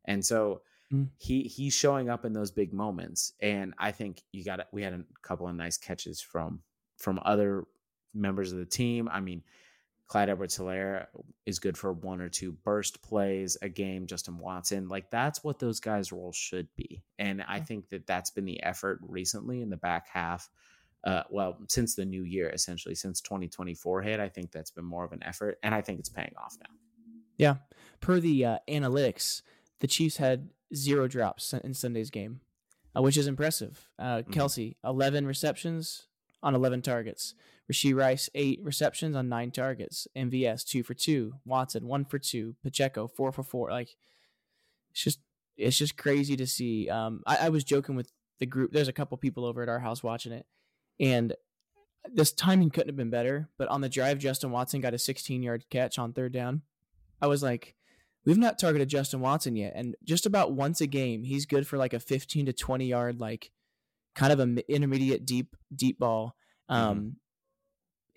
And 0.04 0.24
so 0.24 0.64
mm. 0.94 1.08
he 1.18 1.44
he's 1.44 1.74
showing 1.74 2.10
up 2.10 2.26
in 2.26 2.34
those 2.34 2.52
big 2.52 2.74
moments. 2.74 3.32
And 3.42 3.74
i 3.78 3.92
think 3.92 4.22
you 4.34 4.44
got 4.44 4.68
we 4.74 4.84
had 4.84 4.94
a 4.94 5.04
couple 5.22 5.48
of 5.48 5.56
nice 5.56 5.78
catches 5.78 6.20
from 6.20 6.62
from 6.98 7.22
other 7.24 7.64
members 8.14 8.52
of 8.52 8.58
the 8.58 8.66
team. 8.66 9.08
I 9.10 9.22
mean 9.22 9.44
Clyde 10.08 10.30
Edwards 10.30 10.58
Helaire 10.58 11.08
is 11.46 11.60
good 11.60 11.78
for 11.78 11.92
one 11.92 12.22
or 12.22 12.30
two 12.30 12.54
burst 12.64 13.02
plays 13.02 13.58
a 13.62 13.68
game. 13.68 14.08
Justin 14.08 14.38
Watson, 14.38 14.88
like 14.88 15.12
that's 15.12 15.44
what 15.44 15.60
those 15.60 15.80
guys' 15.80 16.12
roles 16.12 16.36
should 16.36 16.68
be. 16.78 17.04
And 17.20 17.44
I 17.48 17.60
think 17.60 17.90
that 17.90 18.08
that's 18.08 18.32
been 18.32 18.46
the 18.46 18.64
effort 18.64 19.00
recently 19.02 19.62
in 19.62 19.70
the 19.70 19.78
back 19.78 20.08
half. 20.08 20.50
Uh, 21.04 21.24
well, 21.30 21.58
since 21.68 21.96
the 21.96 22.06
new 22.06 22.24
year, 22.24 22.50
essentially, 22.50 22.96
since 22.96 23.22
2024 23.22 24.02
hit, 24.02 24.20
I 24.20 24.30
think 24.30 24.52
that's 24.52 24.72
been 24.72 24.86
more 24.86 25.04
of 25.04 25.12
an 25.12 25.24
effort. 25.24 25.58
And 25.62 25.76
I 25.76 25.82
think 25.82 26.00
it's 26.00 26.10
paying 26.10 26.34
off 26.42 26.56
now. 26.62 26.74
Yeah. 27.38 27.56
Per 28.00 28.20
the 28.20 28.46
uh, 28.46 28.58
analytics, 28.70 29.42
the 29.80 29.88
Chiefs 29.88 30.18
had 30.18 30.50
zero 30.74 31.08
drops 31.08 31.54
in 31.54 31.74
Sunday's 31.74 32.10
game, 32.10 32.40
uh, 32.98 33.02
which 33.02 33.18
is 33.18 33.28
impressive. 33.28 33.90
Uh, 34.00 34.24
mm-hmm. 34.28 34.88
11 34.88 35.28
receptions 35.28 36.08
on 36.42 36.56
11 36.56 36.82
targets. 36.82 37.36
Rashee 37.72 37.96
Rice, 37.96 38.30
eight 38.34 38.60
receptions 38.64 39.16
on 39.16 39.30
nine 39.30 39.52
targets. 39.52 40.08
MVS, 40.16 40.64
two 40.66 40.84
for 40.84 40.94
two. 40.94 41.34
Watson, 41.46 41.86
one 41.86 42.06
for 42.06 42.18
two. 42.18 42.56
Pacheco, 42.64 43.08
four 43.08 43.32
for 43.32 43.44
four. 43.44 43.70
Like, 43.70 43.96
it's 44.92 45.04
just 45.04 45.20
it's 45.58 45.78
just 45.78 45.98
crazy 45.98 46.38
to 46.38 46.48
see. 46.48 46.90
Um, 46.90 47.24
I, 47.26 47.38
I 47.38 47.50
was 47.50 47.64
joking 47.64 47.96
with 47.96 48.12
the 48.40 48.46
group. 48.46 48.72
There's 48.72 48.88
a 48.88 48.94
couple 48.94 49.18
people 49.18 49.46
over 49.46 49.62
at 49.62 49.70
our 49.70 49.80
house 49.80 50.02
watching 50.02 50.32
it, 50.32 50.46
and 51.00 51.34
this 52.12 52.32
timing 52.32 52.70
couldn't 52.70 52.90
have 52.90 52.96
been 52.96 53.10
better. 53.10 53.50
But 53.58 53.68
on 53.68 53.82
the 53.82 53.90
drive, 53.90 54.20
Justin 54.20 54.52
Watson 54.52 54.82
got 54.82 54.94
a 54.94 55.00
16 55.00 55.44
yard 55.44 55.66
catch 55.70 56.00
on 56.00 56.14
third 56.14 56.32
down. 56.32 56.62
I 57.22 57.28
was 57.28 57.44
like, 57.44 57.76
we've 58.26 58.38
not 58.38 58.60
targeted 58.60 58.88
Justin 58.88 59.20
Watson 59.20 59.56
yet, 59.58 59.74
and 59.76 59.96
just 60.06 60.26
about 60.26 60.54
once 60.54 60.80
a 60.80 60.88
game, 60.88 61.24
he's 61.24 61.46
good 61.46 61.68
for 61.68 61.78
like 61.78 61.94
a 61.94 62.00
15 62.00 62.46
to 62.46 62.54
20 62.54 62.86
yard, 62.86 63.20
like 63.20 63.52
kind 64.16 64.32
of 64.32 64.40
an 64.40 64.60
intermediate 64.70 65.26
deep 65.26 65.56
deep 65.76 66.00
ball. 66.00 66.36
Mm-hmm. 66.70 66.82
Um, 66.82 67.16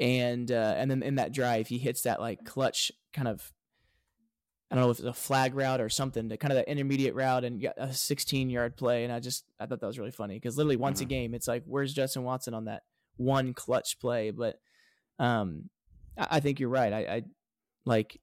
and 0.00 0.50
uh, 0.50 0.74
and 0.76 0.90
then 0.90 1.02
in 1.02 1.16
that 1.16 1.32
drive 1.32 1.68
he 1.68 1.78
hits 1.78 2.02
that 2.02 2.20
like 2.20 2.44
clutch 2.44 2.90
kind 3.12 3.28
of 3.28 3.52
I 4.70 4.76
don't 4.76 4.84
know 4.84 4.90
if 4.90 5.00
it's 5.00 5.06
a 5.06 5.12
flag 5.12 5.54
route 5.54 5.80
or 5.80 5.88
something 5.88 6.28
to 6.28 6.36
kind 6.36 6.52
of 6.52 6.56
that 6.56 6.68
intermediate 6.68 7.14
route 7.14 7.44
and 7.44 7.60
got 7.60 7.74
a 7.76 7.92
16 7.92 8.50
yard 8.50 8.76
play 8.76 9.04
and 9.04 9.12
I 9.12 9.20
just 9.20 9.44
I 9.60 9.66
thought 9.66 9.80
that 9.80 9.86
was 9.86 9.98
really 9.98 10.10
funny 10.10 10.34
because 10.34 10.56
literally 10.56 10.76
once 10.76 10.98
mm-hmm. 11.00 11.06
a 11.06 11.08
game 11.08 11.34
it's 11.34 11.46
like 11.46 11.64
where's 11.66 11.92
Justin 11.92 12.24
Watson 12.24 12.54
on 12.54 12.64
that 12.64 12.82
one 13.16 13.52
clutch 13.52 14.00
play? 14.00 14.30
But 14.30 14.58
um 15.18 15.68
I, 16.16 16.28
I 16.32 16.40
think 16.40 16.60
you're 16.60 16.70
right. 16.70 16.92
I, 16.92 16.98
I 16.98 17.22
like 17.84 18.18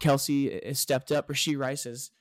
Kelce 0.00 0.64
has 0.64 0.78
stepped 0.78 1.10
up. 1.12 1.28
Rashee 1.28 1.58
Rice 1.58 1.86
is 1.86 2.12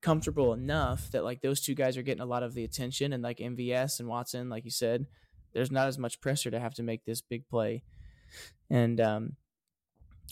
comfortable 0.00 0.52
enough 0.54 1.10
that 1.10 1.24
like 1.24 1.42
those 1.42 1.60
two 1.60 1.74
guys 1.74 1.96
are 1.96 2.02
getting 2.02 2.22
a 2.22 2.26
lot 2.26 2.42
of 2.42 2.54
the 2.54 2.64
attention 2.64 3.12
and 3.12 3.22
like 3.22 3.38
MVS 3.38 3.98
and 3.98 4.08
Watson 4.08 4.48
like 4.48 4.64
you 4.64 4.70
said 4.70 5.06
there's 5.54 5.72
not 5.72 5.88
as 5.88 5.98
much 5.98 6.20
pressure 6.20 6.52
to 6.52 6.60
have 6.60 6.74
to 6.74 6.84
make 6.84 7.04
this 7.04 7.20
big 7.20 7.48
play 7.48 7.82
and 8.70 9.00
um, 9.00 9.36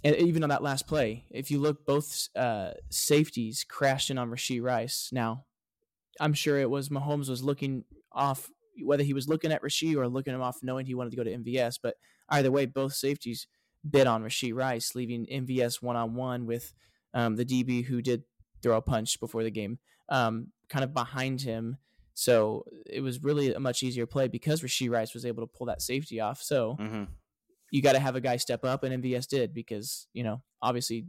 and 0.05 0.17
even 0.17 0.43
on 0.43 0.51
that 0.51 0.63
last 0.63 0.87
play, 0.87 1.25
if 1.31 1.51
you 1.51 1.59
look, 1.59 1.87
both 1.87 2.29
uh, 2.37 2.73
safeties 2.91 3.65
crashed 3.65 4.11
in 4.11 4.19
on 4.19 4.31
Rashee 4.31 4.63
Rice. 4.63 5.09
Now, 5.13 5.47
I'm 6.21 6.35
sure 6.35 6.59
it 6.59 6.71
was 6.71 6.91
Mahomes 6.91 7.29
was 7.29 7.43
looking 7.43 7.85
off, 8.13 8.51
whether 8.85 9.03
he 9.03 9.15
was 9.15 9.29
looking 9.29 9.53
at 9.53 9.63
Rashee 9.63 9.97
or 9.97 10.07
looking 10.09 10.35
him 10.35 10.43
off, 10.43 10.59
knowing 10.63 10.87
he 10.87 10.95
wanted 10.95 11.11
to 11.11 11.17
go 11.17 11.25
to 11.25 11.37
MVS. 11.37 11.79
But 11.83 11.97
either 12.29 12.51
way, 12.51 12.67
both 12.67 12.95
safeties 12.95 13.47
bit 13.89 14.07
on 14.07 14.23
Rashee 14.23 14.55
Rice, 14.55 14.95
leaving 14.95 15.27
MVS 15.27 15.83
one 15.83 15.97
on 15.97 16.15
one 16.15 16.47
with 16.47 16.75
um, 17.15 17.37
the 17.37 17.45
DB 17.45 17.85
who 17.85 18.03
did 18.03 18.25
throw 18.63 18.77
a 18.77 18.83
punch 18.83 19.19
before 19.19 19.43
the 19.43 19.51
game, 19.51 19.79
um, 20.09 20.49
kind 20.69 20.85
of 20.85 20.93
behind 20.93 21.41
him. 21.41 21.79
So 22.15 22.65
it 22.87 23.01
was 23.01 23.23
really 23.23 23.53
a 23.55 23.61
much 23.61 23.83
easier 23.83 24.07
play 24.07 24.29
because 24.29 24.63
Rashee 24.63 24.91
Rice 24.91 25.15
was 25.15 25.27
able 25.27 25.43
to 25.43 25.53
pull 25.53 25.67
that 25.67 25.81
safety 25.81 26.21
off. 26.21 26.43
So. 26.43 26.77
Mm-hmm 26.79 27.05
you 27.71 27.83
got 27.83 27.93
to 27.93 28.01
have 28.01 28.17
a 28.17 28.21
guy 28.21 28.37
step 28.37 28.65
up, 28.65 28.85
and 28.85 29.03
MVS 29.03 29.27
did 29.29 29.55
because 29.55 30.07
you 30.13 30.23
know 30.23 30.43
obviously 30.63 31.07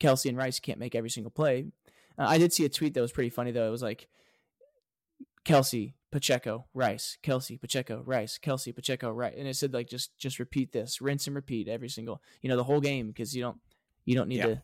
Kelce 0.00 0.28
and 0.28 0.36
Rice 0.38 0.60
can't 0.60 0.78
make 0.78 0.94
every 0.94 1.10
single 1.10 1.30
play. 1.30 1.66
Uh, 2.18 2.26
I 2.26 2.38
did 2.38 2.52
see 2.52 2.64
a 2.64 2.68
tweet 2.68 2.94
that 2.94 3.00
was 3.00 3.12
pretty 3.12 3.30
funny 3.30 3.50
though. 3.50 3.68
It 3.68 3.72
was 3.72 3.82
like 3.82 4.08
Kelce 5.44 5.94
Pacheco, 6.10 6.66
Rice, 6.74 7.18
Kelce 7.22 7.60
Pacheco, 7.60 8.02
Rice, 8.04 8.38
Kelce 8.42 8.74
Pacheco, 8.74 9.10
Rice, 9.10 9.34
and 9.36 9.46
it 9.46 9.56
said 9.56 9.74
like 9.74 9.88
just 9.88 10.16
just 10.18 10.38
repeat 10.38 10.72
this, 10.72 11.00
rinse 11.00 11.26
and 11.26 11.36
repeat 11.36 11.68
every 11.68 11.88
single 11.88 12.22
you 12.42 12.48
know 12.48 12.56
the 12.56 12.64
whole 12.64 12.80
game 12.80 13.08
because 13.08 13.34
you 13.34 13.42
don't 13.42 13.58
you 14.04 14.14
don't 14.14 14.28
need 14.28 14.42
to 14.42 14.62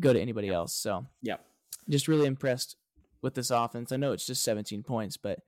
go 0.00 0.12
to 0.12 0.20
anybody 0.20 0.48
else. 0.48 0.74
So 0.74 1.06
yeah, 1.22 1.36
just 1.88 2.08
really 2.08 2.26
impressed 2.26 2.76
with 3.22 3.34
this 3.34 3.50
offense. 3.50 3.92
I 3.92 3.96
know 3.96 4.12
it's 4.12 4.26
just 4.26 4.44
17 4.44 4.82
points, 4.82 5.16
but 5.16 5.40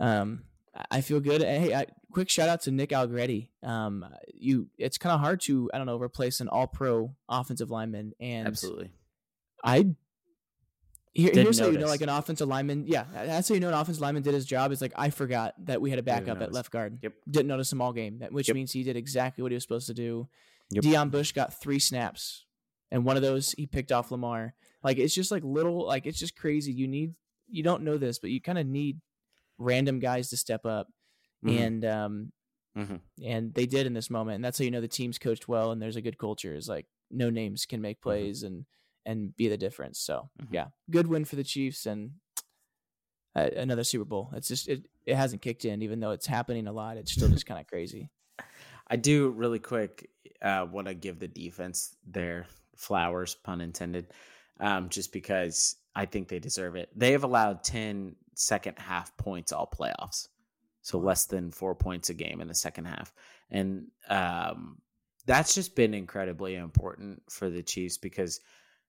um, 0.00 0.42
I 0.90 1.00
feel 1.02 1.20
good. 1.20 1.42
Hey, 1.42 1.74
I, 1.74 1.86
quick 2.12 2.30
shout 2.30 2.48
out 2.48 2.62
to 2.62 2.70
Nick 2.70 2.92
Allegretti. 2.92 3.50
Um, 3.62 4.06
you, 4.34 4.68
it's 4.78 4.98
kind 4.98 5.12
of 5.12 5.20
hard 5.20 5.40
to 5.42 5.70
I 5.72 5.78
don't 5.78 5.86
know 5.86 5.98
replace 5.98 6.40
an 6.40 6.48
All 6.48 6.66
Pro 6.66 7.14
offensive 7.28 7.70
lineman, 7.70 8.12
and 8.20 8.46
Absolutely. 8.46 8.90
I 9.62 9.94
here, 11.12 11.30
here's 11.34 11.58
how 11.58 11.66
you 11.66 11.78
know 11.78 11.86
like 11.86 12.00
an 12.00 12.08
offensive 12.08 12.48
lineman. 12.48 12.86
Yeah, 12.86 13.04
that's 13.12 13.48
how 13.48 13.54
you 13.54 13.60
know 13.60 13.68
an 13.68 13.74
offensive 13.74 14.00
lineman 14.00 14.22
did 14.22 14.32
his 14.32 14.46
job. 14.46 14.72
Is 14.72 14.80
like 14.80 14.94
I 14.96 15.10
forgot 15.10 15.54
that 15.66 15.82
we 15.82 15.90
had 15.90 15.98
a 15.98 16.02
backup 16.02 16.40
at 16.40 16.52
left 16.52 16.70
guard. 16.70 16.98
Yep. 17.02 17.12
Didn't 17.30 17.48
notice 17.48 17.70
him 17.70 17.82
all 17.82 17.92
game, 17.92 18.22
which 18.30 18.48
Yep. 18.48 18.54
means 18.54 18.72
he 18.72 18.82
did 18.82 18.96
exactly 18.96 19.42
what 19.42 19.52
he 19.52 19.54
was 19.56 19.62
supposed 19.62 19.88
to 19.88 19.94
do. 19.94 20.28
Yep. 20.70 20.84
Deon 20.84 21.10
Bush 21.10 21.32
got 21.32 21.60
three 21.60 21.78
snaps, 21.78 22.46
and 22.90 23.04
one 23.04 23.16
of 23.16 23.22
those 23.22 23.52
he 23.52 23.66
picked 23.66 23.92
off 23.92 24.10
Lamar. 24.10 24.54
Like 24.82 24.96
it's 24.96 25.14
just 25.14 25.30
like 25.30 25.44
little, 25.44 25.86
like 25.86 26.06
it's 26.06 26.18
just 26.18 26.34
crazy. 26.34 26.72
You 26.72 26.88
need, 26.88 27.14
you 27.46 27.62
don't 27.62 27.82
know 27.82 27.98
this, 27.98 28.18
but 28.18 28.30
you 28.30 28.40
kind 28.40 28.58
of 28.58 28.66
need 28.66 28.98
random 29.62 29.98
guys 30.00 30.30
to 30.30 30.36
step 30.36 30.66
up, 30.66 30.88
Mhm. 31.44 31.50
and 31.58 31.84
um, 31.84 32.32
Mhm. 32.76 33.00
and 33.22 33.54
they 33.54 33.66
did 33.66 33.86
in 33.86 33.92
this 33.94 34.10
moment, 34.10 34.36
and 34.36 34.44
that's 34.44 34.58
how 34.58 34.64
you 34.64 34.70
know 34.70 34.80
the 34.80 34.88
team's 34.88 35.18
coached 35.18 35.48
well 35.48 35.70
and 35.72 35.80
there's 35.82 35.96
a 35.96 36.02
good 36.02 36.18
culture. 36.18 36.54
Is 36.54 36.68
like 36.68 36.86
no 37.10 37.30
names 37.30 37.66
can 37.66 37.80
make 37.80 38.00
plays 38.00 38.42
and 38.42 38.64
and 39.04 39.34
be 39.36 39.48
the 39.48 39.56
difference. 39.58 39.98
So 40.00 40.30
Mhm. 40.40 40.48
yeah, 40.52 40.68
good 40.90 41.06
win 41.08 41.24
for 41.24 41.36
the 41.36 41.44
Chiefs 41.44 41.86
and 41.86 42.12
uh, 43.34 43.50
another 43.56 43.84
Super 43.84 44.04
Bowl. 44.04 44.30
It's 44.34 44.48
just 44.48 44.68
it 44.68 44.86
it 45.06 45.16
hasn't 45.16 45.42
kicked 45.42 45.64
in, 45.64 45.82
even 45.82 46.00
though 46.00 46.12
it's 46.12 46.26
happening 46.26 46.66
a 46.66 46.72
lot. 46.72 46.96
It's 46.96 47.12
still 47.12 47.28
just 47.28 47.46
kind 47.46 47.60
of 47.60 47.66
crazy. 47.66 48.10
I 48.88 48.96
do 48.96 49.30
really 49.30 49.58
quick 49.58 50.10
uh, 50.40 50.66
want 50.70 50.86
to 50.88 50.94
give 50.94 51.18
the 51.18 51.28
defense 51.28 51.96
their 52.06 52.46
flowers, 52.76 53.34
pun 53.34 53.60
intended, 53.60 54.12
um, 54.60 54.88
just 54.90 55.12
because 55.12 55.76
I 55.94 56.06
think 56.06 56.28
they 56.28 56.38
deserve 56.38 56.76
it. 56.76 56.90
They 56.94 57.12
have 57.12 57.24
allowed 57.24 57.64
10 57.64 58.16
second 58.34 58.78
half 58.78 59.16
points 59.16 59.52
all 59.52 59.66
playoffs, 59.66 60.28
so 60.82 60.98
less 60.98 61.26
than 61.26 61.50
four 61.50 61.74
points 61.74 62.10
a 62.10 62.14
game 62.14 62.40
in 62.40 62.48
the 62.48 62.54
second 62.54 62.86
half, 62.86 63.12
and 63.50 63.86
um, 64.08 64.78
that's 65.26 65.54
just 65.54 65.76
been 65.76 65.94
incredibly 65.94 66.56
important 66.56 67.22
for 67.30 67.50
the 67.50 67.62
Chiefs 67.62 67.98
because 67.98 68.40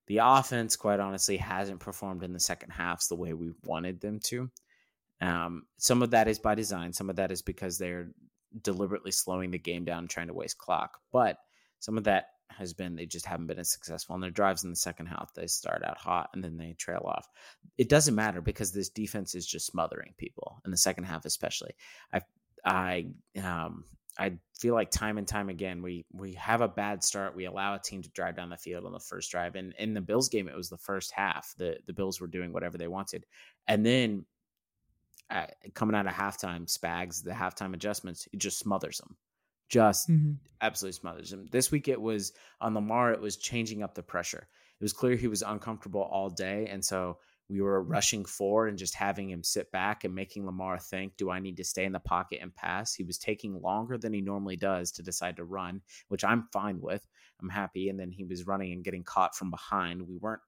the 0.07 0.19
offense, 0.21 0.75
quite 0.75 0.99
honestly, 0.99 1.37
hasn't 1.37 1.79
performed 1.79 2.23
in 2.23 2.33
the 2.33 2.39
second 2.39 2.71
halves 2.71 3.07
the 3.07 3.15
way 3.15 3.33
we 3.33 3.51
wanted 3.63 4.01
them 4.01 4.19
to. 4.25 4.49
Um, 5.21 5.63
some 5.77 6.03
of 6.03 6.11
that 6.11 6.27
is 6.27 6.39
by 6.39 6.55
design. 6.55 6.91
Some 6.91 7.09
of 7.09 7.15
that 7.15 7.31
is 7.31 7.41
because 7.41 7.77
they're 7.77 8.09
deliberately 8.61 9.11
slowing 9.11 9.51
the 9.51 9.57
game 9.57 9.85
down, 9.85 9.99
and 9.99 10.09
trying 10.09 10.27
to 10.27 10.33
waste 10.33 10.57
clock. 10.57 10.99
But 11.11 11.37
some 11.79 11.97
of 11.97 12.03
that 12.05 12.27
has 12.49 12.73
been 12.73 12.95
they 12.95 13.05
just 13.05 13.25
haven't 13.25 13.47
been 13.47 13.59
as 13.59 13.71
successful. 13.71 14.15
And 14.15 14.23
their 14.23 14.31
drives 14.31 14.63
in 14.63 14.69
the 14.69 14.75
second 14.75 15.07
half, 15.07 15.33
they 15.33 15.47
start 15.47 15.83
out 15.83 15.97
hot 15.97 16.29
and 16.33 16.43
then 16.43 16.57
they 16.57 16.73
trail 16.73 17.03
off. 17.05 17.27
It 17.77 17.89
doesn't 17.89 18.15
matter 18.15 18.41
because 18.41 18.71
this 18.71 18.89
defense 18.89 19.35
is 19.35 19.45
just 19.45 19.65
smothering 19.65 20.13
people 20.17 20.61
in 20.65 20.71
the 20.71 20.77
second 20.77 21.05
half, 21.05 21.25
especially. 21.25 21.71
I, 22.13 22.21
I, 22.65 23.07
um, 23.43 23.85
I 24.17 24.33
feel 24.59 24.75
like 24.75 24.91
time 24.91 25.17
and 25.17 25.27
time 25.27 25.49
again 25.49 25.81
we 25.81 26.05
we 26.13 26.33
have 26.33 26.61
a 26.61 26.67
bad 26.67 27.03
start. 27.03 27.35
We 27.35 27.45
allow 27.45 27.73
a 27.73 27.79
team 27.79 28.03
to 28.03 28.09
drive 28.09 28.35
down 28.35 28.49
the 28.49 28.57
field 28.57 28.85
on 28.85 28.91
the 28.91 28.99
first 28.99 29.31
drive, 29.31 29.55
and 29.55 29.73
in 29.79 29.93
the 29.93 30.01
Bills 30.01 30.29
game, 30.29 30.47
it 30.47 30.55
was 30.55 30.69
the 30.69 30.77
first 30.77 31.11
half. 31.11 31.53
the 31.57 31.77
The 31.87 31.93
Bills 31.93 32.21
were 32.21 32.27
doing 32.27 32.53
whatever 32.53 32.77
they 32.77 32.87
wanted, 32.87 33.25
and 33.67 33.83
then 33.83 34.25
uh, 35.29 35.47
coming 35.73 35.95
out 35.95 36.05
of 36.05 36.13
halftime, 36.13 36.71
Spags, 36.71 37.23
the 37.23 37.31
halftime 37.31 37.73
adjustments, 37.73 38.27
it 38.31 38.37
just 38.37 38.59
smothers 38.59 38.99
them, 38.99 39.17
just 39.69 40.09
mm-hmm. 40.09 40.33
absolutely 40.61 40.97
smothers 40.99 41.33
him. 41.33 41.47
This 41.51 41.71
week 41.71 41.87
it 41.87 42.01
was 42.01 42.33
on 42.61 42.73
Lamar, 42.73 43.11
it 43.11 43.21
was 43.21 43.37
changing 43.37 43.83
up 43.83 43.95
the 43.95 44.03
pressure. 44.03 44.47
It 44.79 44.83
was 44.83 44.93
clear 44.93 45.15
he 45.15 45.27
was 45.27 45.41
uncomfortable 45.41 46.01
all 46.01 46.29
day. 46.29 46.67
And 46.69 46.83
so 46.83 47.17
we 47.49 47.61
were 47.61 47.81
mm-hmm. 47.81 47.91
rushing 47.91 48.25
forward 48.25 48.69
and 48.69 48.77
just 48.77 48.95
having 48.95 49.29
him 49.29 49.43
sit 49.43 49.71
back 49.71 50.03
and 50.03 50.15
making 50.15 50.45
Lamar 50.45 50.79
think, 50.79 51.17
do 51.17 51.29
I 51.29 51.39
need 51.39 51.57
to 51.57 51.63
stay 51.63 51.85
in 51.85 51.91
the 51.91 51.99
pocket 51.99 52.39
and 52.41 52.55
pass? 52.55 52.93
He 52.93 53.03
was 53.03 53.17
taking 53.17 53.61
longer 53.61 53.97
than 53.97 54.13
he 54.13 54.21
normally 54.21 54.55
does 54.55 54.91
to 54.93 55.03
decide 55.03 55.37
to 55.37 55.43
run, 55.43 55.81
which 56.07 56.23
I'm 56.23 56.47
fine 56.51 56.79
with. 56.81 57.05
I'm 57.41 57.49
happy. 57.49 57.89
And 57.89 57.99
then 57.99 58.11
he 58.11 58.23
was 58.23 58.47
running 58.47 58.71
and 58.71 58.83
getting 58.83 59.03
caught 59.03 59.35
from 59.35 59.51
behind. 59.51 60.07
We 60.07 60.17
weren't 60.17 60.41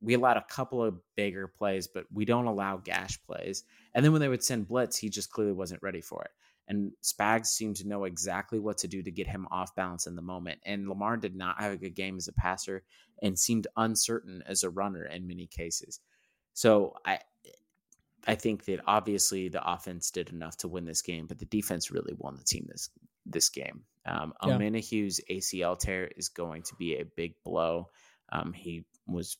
we 0.00 0.14
allowed 0.14 0.36
a 0.36 0.44
couple 0.48 0.84
of 0.84 1.00
bigger 1.16 1.48
plays, 1.48 1.88
but 1.88 2.04
we 2.12 2.24
don't 2.24 2.46
allow 2.46 2.76
gash 2.76 3.18
plays. 3.24 3.64
And 3.94 4.04
then 4.04 4.12
when 4.12 4.20
they 4.20 4.28
would 4.28 4.44
send 4.44 4.68
blitz, 4.68 4.96
he 4.96 5.08
just 5.08 5.30
clearly 5.30 5.52
wasn't 5.52 5.82
ready 5.82 6.00
for 6.00 6.22
it. 6.22 6.30
And 6.68 6.92
Spags 7.02 7.46
seemed 7.46 7.76
to 7.76 7.88
know 7.88 8.04
exactly 8.04 8.58
what 8.58 8.78
to 8.78 8.88
do 8.88 9.02
to 9.02 9.10
get 9.10 9.26
him 9.26 9.46
off 9.50 9.74
balance 9.74 10.06
in 10.06 10.16
the 10.16 10.22
moment. 10.22 10.60
And 10.64 10.88
Lamar 10.88 11.16
did 11.16 11.34
not 11.34 11.60
have 11.60 11.72
a 11.72 11.76
good 11.76 11.94
game 11.94 12.16
as 12.16 12.28
a 12.28 12.32
passer 12.32 12.84
and 13.20 13.38
seemed 13.38 13.66
uncertain 13.76 14.42
as 14.46 14.62
a 14.62 14.70
runner 14.70 15.04
in 15.04 15.26
many 15.26 15.46
cases. 15.46 16.00
So 16.54 16.94
I 17.04 17.20
I 18.26 18.36
think 18.36 18.66
that 18.66 18.80
obviously 18.86 19.48
the 19.48 19.68
offense 19.68 20.10
did 20.10 20.30
enough 20.30 20.56
to 20.58 20.68
win 20.68 20.84
this 20.84 21.02
game, 21.02 21.26
but 21.26 21.38
the 21.38 21.44
defense 21.46 21.90
really 21.90 22.14
won 22.16 22.36
the 22.36 22.44
team 22.44 22.66
this 22.70 22.90
this 23.26 23.48
game. 23.48 23.84
Um, 24.06 24.32
Yeah. 24.42 24.58
ACL 25.30 25.78
tear 25.78 26.10
is 26.16 26.28
going 26.28 26.62
to 26.64 26.74
be 26.76 26.96
a 26.96 27.04
big 27.04 27.34
blow. 27.44 27.90
Um, 28.30 28.52
he 28.52 28.84
was 29.06 29.36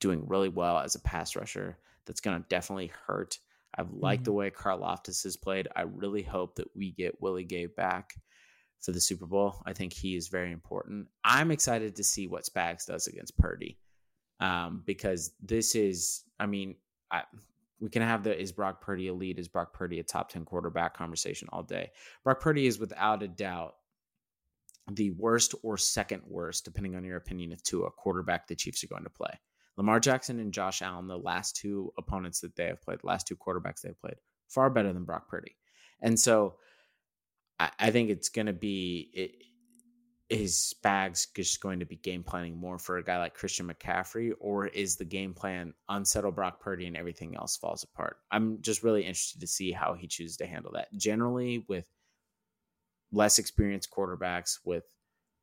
doing 0.00 0.26
really 0.26 0.48
well 0.48 0.78
as 0.78 0.94
a 0.94 1.00
pass 1.00 1.36
rusher. 1.36 1.78
That's 2.06 2.20
going 2.20 2.40
to 2.40 2.48
definitely 2.48 2.92
hurt. 3.06 3.38
I've 3.76 3.92
liked 3.92 4.24
the 4.24 4.32
way 4.32 4.50
Carl 4.50 4.78
Loftus 4.78 5.24
has 5.24 5.36
played. 5.36 5.68
I 5.74 5.82
really 5.82 6.22
hope 6.22 6.56
that 6.56 6.68
we 6.76 6.92
get 6.92 7.20
Willie 7.20 7.44
Gay 7.44 7.66
back 7.66 8.14
for 8.80 8.92
the 8.92 9.00
Super 9.00 9.26
Bowl. 9.26 9.62
I 9.66 9.72
think 9.72 9.92
he 9.92 10.14
is 10.14 10.28
very 10.28 10.52
important. 10.52 11.08
I'm 11.24 11.50
excited 11.50 11.96
to 11.96 12.04
see 12.04 12.26
what 12.26 12.44
Spags 12.44 12.86
does 12.86 13.06
against 13.06 13.36
Purdy 13.36 13.78
um, 14.40 14.82
because 14.84 15.32
this 15.42 15.74
is, 15.74 16.22
I 16.38 16.46
mean, 16.46 16.76
I, 17.10 17.22
we 17.80 17.90
can 17.90 18.02
have 18.02 18.22
the 18.22 18.38
is 18.38 18.52
Brock 18.52 18.80
Purdy 18.80 19.08
elite? 19.08 19.38
Is 19.38 19.48
Brock 19.48 19.72
Purdy 19.72 20.00
a 20.00 20.04
top 20.04 20.28
10 20.30 20.44
quarterback 20.44 20.96
conversation 20.96 21.48
all 21.52 21.62
day? 21.62 21.90
Brock 22.22 22.40
Purdy 22.40 22.66
is 22.66 22.78
without 22.78 23.22
a 23.22 23.28
doubt 23.28 23.74
the 24.92 25.10
worst 25.12 25.54
or 25.62 25.78
second 25.78 26.22
worst, 26.26 26.64
depending 26.64 26.94
on 26.94 27.04
your 27.04 27.16
opinion, 27.16 27.52
of 27.52 27.62
Tua 27.62 27.90
quarterback 27.90 28.46
the 28.46 28.54
Chiefs 28.54 28.84
are 28.84 28.88
going 28.88 29.04
to 29.04 29.10
play. 29.10 29.40
Lamar 29.76 30.00
Jackson 30.00 30.38
and 30.38 30.52
Josh 30.52 30.82
Allen, 30.82 31.08
the 31.08 31.18
last 31.18 31.56
two 31.56 31.92
opponents 31.98 32.40
that 32.40 32.56
they 32.56 32.66
have 32.66 32.82
played, 32.82 33.00
the 33.00 33.06
last 33.06 33.26
two 33.26 33.36
quarterbacks 33.36 33.80
they've 33.80 34.00
played, 34.00 34.16
far 34.48 34.70
better 34.70 34.92
than 34.92 35.04
Brock 35.04 35.28
Purdy. 35.28 35.56
And 36.00 36.18
so 36.18 36.56
I, 37.58 37.70
I 37.78 37.90
think 37.90 38.10
it's 38.10 38.28
going 38.28 38.46
to 38.46 38.52
be 38.52 39.10
it, 39.12 39.32
is 40.30 40.74
Spags 40.74 41.26
just 41.36 41.60
going 41.60 41.80
to 41.80 41.86
be 41.86 41.96
game 41.96 42.22
planning 42.22 42.56
more 42.56 42.78
for 42.78 42.96
a 42.96 43.04
guy 43.04 43.18
like 43.18 43.34
Christian 43.34 43.68
McCaffrey, 43.68 44.32
or 44.40 44.66
is 44.66 44.96
the 44.96 45.04
game 45.04 45.34
plan 45.34 45.74
unsettle 45.88 46.32
Brock 46.32 46.60
Purdy 46.60 46.86
and 46.86 46.96
everything 46.96 47.36
else 47.36 47.56
falls 47.56 47.82
apart? 47.82 48.16
I'm 48.30 48.62
just 48.62 48.82
really 48.82 49.02
interested 49.02 49.40
to 49.40 49.46
see 49.46 49.70
how 49.70 49.94
he 49.94 50.06
chooses 50.06 50.38
to 50.38 50.46
handle 50.46 50.72
that. 50.74 50.88
Generally, 50.96 51.66
with 51.68 51.84
less 53.12 53.38
experienced 53.38 53.90
quarterbacks, 53.90 54.58
with 54.64 54.84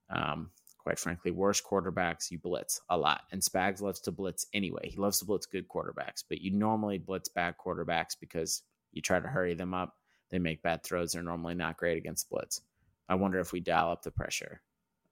um, 0.09 0.49
quite 0.81 0.99
frankly, 0.99 1.31
worse 1.31 1.61
quarterbacks, 1.61 2.31
you 2.31 2.39
blitz 2.39 2.81
a 2.89 2.97
lot. 2.97 3.21
And 3.31 3.41
Spags 3.41 3.81
loves 3.81 3.99
to 4.01 4.11
blitz 4.11 4.47
anyway. 4.53 4.89
He 4.89 4.97
loves 4.97 5.19
to 5.19 5.25
blitz 5.25 5.45
good 5.45 5.67
quarterbacks, 5.67 6.23
but 6.27 6.41
you 6.41 6.51
normally 6.51 6.97
blitz 6.97 7.29
bad 7.29 7.55
quarterbacks 7.63 8.15
because 8.19 8.63
you 8.91 9.01
try 9.01 9.19
to 9.19 9.27
hurry 9.27 9.53
them 9.53 9.73
up. 9.73 9.95
They 10.29 10.39
make 10.39 10.63
bad 10.63 10.83
throws. 10.83 11.11
They're 11.11 11.23
normally 11.23 11.55
not 11.55 11.77
great 11.77 11.97
against 11.97 12.29
blitz. 12.29 12.61
I 13.07 13.15
wonder 13.15 13.39
if 13.39 13.51
we 13.51 13.59
dial 13.59 13.91
up 13.91 14.03
the 14.03 14.11
pressure 14.11 14.61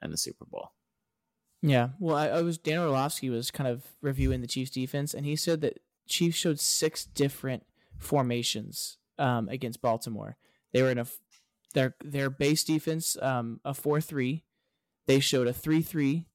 in 0.02 0.12
the 0.12 0.18
Super 0.18 0.46
Bowl. 0.46 0.72
Yeah, 1.62 1.90
well, 2.00 2.16
I, 2.16 2.28
I 2.28 2.42
was 2.42 2.58
Dan 2.58 2.80
Orlovsky 2.80 3.30
was 3.30 3.52
kind 3.52 3.68
of 3.68 3.84
reviewing 4.02 4.40
the 4.42 4.48
Chiefs 4.48 4.72
defense, 4.72 5.14
and 5.14 5.26
he 5.26 5.36
said 5.36 5.60
that 5.62 5.80
Chiefs 6.08 6.38
showed 6.38 6.60
six 6.60 7.06
different 7.06 7.64
formations 7.98 8.98
um, 9.18 9.50
against 9.50 9.82
Baltimore. 9.82 10.38
They 10.72 10.82
were 10.82 10.92
in 10.92 11.00
a, 11.00 11.06
their 11.74 11.96
their 12.04 12.30
base 12.30 12.64
defense 12.64 13.18
um, 13.22 13.60
a 13.66 13.74
four 13.74 14.00
three. 14.00 14.46
They 15.10 15.20
showed 15.20 15.48
a 15.48 15.54
three 15.54 15.82
three 15.82 16.28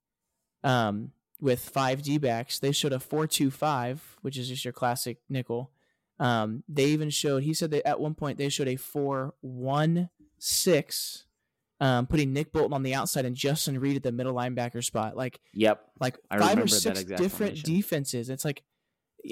um, 0.65 1.13
with 1.41 1.61
five 1.61 2.03
D 2.03 2.19
backs. 2.19 2.59
They 2.59 2.73
showed 2.73 2.93
a 2.93 2.99
four 2.99 3.29
two 3.29 3.53
five, 3.53 4.17
which 4.23 4.37
is 4.37 4.49
just 4.49 4.65
your 4.65 4.73
classic 4.73 5.19
nickel. 5.29 5.71
Um, 6.19 6.65
they 6.69 6.87
even 6.87 7.11
showed. 7.11 7.45
He 7.45 7.55
said 7.55 7.71
that 7.71 7.87
at 7.87 8.01
one 8.01 8.17
point 8.17 8.37
they 8.37 8.49
showed 8.49 8.67
a 8.67 8.75
four 8.75 9.35
one 9.43 10.11
six 10.41 11.25
um, 11.79 12.09
putting 12.09 12.33
Nick 12.33 12.53
Bolton 12.53 12.73
on 12.73 12.83
the 12.83 12.97
outside 12.97 13.25
and 13.25 13.37
Justin 13.37 13.79
Reid 13.79 13.95
at 13.95 14.03
the 14.03 14.11
middle 14.11 14.35
linebacker 14.35 14.83
spot. 14.83 15.17
Like 15.17 15.39
Yep. 15.53 15.81
like 16.01 16.19
I 16.29 16.39
five 16.39 16.59
or 16.59 16.67
six 16.67 17.05
different 17.05 17.63
defenses. 17.63 18.29
It's 18.29 18.45
like, 18.45 18.65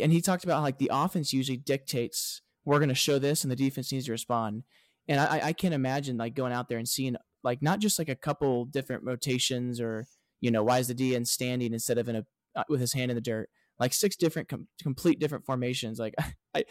and 0.01 0.13
he 0.13 0.21
talked 0.21 0.45
about 0.45 0.63
like 0.63 0.79
the 0.79 0.91
offense 0.93 1.33
usually 1.33 1.59
dictates 1.59 2.43
we're 2.65 2.79
going 2.79 2.91
to 2.91 2.95
show 2.95 3.19
this, 3.19 3.43
and 3.43 3.51
the 3.51 3.57
defense 3.57 3.91
needs 3.91 4.07
to 4.07 4.13
respond. 4.13 4.63
And 5.09 5.19
I, 5.19 5.49
I 5.49 5.53
can't 5.53 5.75
imagine 5.75 6.17
like 6.17 6.35
going 6.35 6.53
out 6.53 6.69
there 6.69 6.79
and 6.79 6.89
seeing 6.89 7.17
like 7.43 7.63
not 7.63 7.81
just 7.81 7.99
like 7.99 8.09
a 8.09 8.17
couple 8.17 8.65
different 8.65 9.05
rotations 9.05 9.81
or 9.81 10.07
you 10.41 10.51
know 10.51 10.63
why 10.63 10.79
is 10.79 10.89
the 10.89 10.95
DN 10.95 11.27
standing 11.27 11.73
instead 11.73 11.99
of 11.99 12.09
in 12.09 12.17
a 12.17 12.25
uh, 12.55 12.65
with 12.69 12.81
his 12.81 12.93
hand 12.93 13.11
in 13.11 13.15
the 13.15 13.21
dirt, 13.21 13.49
like 13.79 13.93
six 13.93 14.17
different 14.17 14.49
com- 14.49 14.69
complete 14.83 15.19
different 15.19 15.45
formations. 15.45 15.99
Like 15.99 16.15
I. 16.55 16.65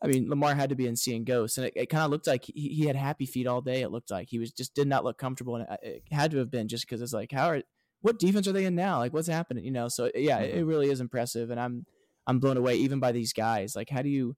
I 0.00 0.06
mean, 0.06 0.30
Lamar 0.30 0.54
had 0.54 0.68
to 0.68 0.76
be 0.76 0.86
in 0.86 0.94
seeing 0.94 1.24
ghosts, 1.24 1.58
and 1.58 1.66
it, 1.66 1.72
it 1.74 1.86
kind 1.86 2.04
of 2.04 2.12
looked 2.12 2.28
like 2.28 2.44
he, 2.44 2.68
he 2.68 2.86
had 2.86 2.94
happy 2.94 3.26
feet 3.26 3.48
all 3.48 3.60
day. 3.60 3.82
It 3.82 3.90
looked 3.90 4.12
like 4.12 4.28
he 4.30 4.38
was 4.38 4.52
just 4.52 4.72
did 4.72 4.86
not 4.86 5.02
look 5.02 5.18
comfortable, 5.18 5.56
and 5.56 5.66
it, 5.68 5.80
it 5.82 6.02
had 6.12 6.30
to 6.30 6.38
have 6.38 6.52
been 6.52 6.68
just 6.68 6.86
because 6.86 7.02
it's 7.02 7.12
like, 7.12 7.32
how 7.32 7.48
are 7.48 7.62
what 8.00 8.20
defense 8.20 8.46
are 8.46 8.52
they 8.52 8.64
in 8.64 8.76
now? 8.76 8.98
Like, 8.98 9.12
what's 9.12 9.26
happening? 9.26 9.64
You 9.64 9.72
know, 9.72 9.88
so 9.88 10.08
yeah, 10.14 10.38
it, 10.38 10.58
it 10.58 10.64
really 10.64 10.88
is 10.88 11.00
impressive, 11.00 11.50
and 11.50 11.58
I'm 11.58 11.84
I'm 12.28 12.38
blown 12.38 12.56
away 12.56 12.76
even 12.76 13.00
by 13.00 13.10
these 13.10 13.32
guys. 13.32 13.74
Like, 13.74 13.90
how 13.90 14.02
do 14.02 14.08
you? 14.08 14.36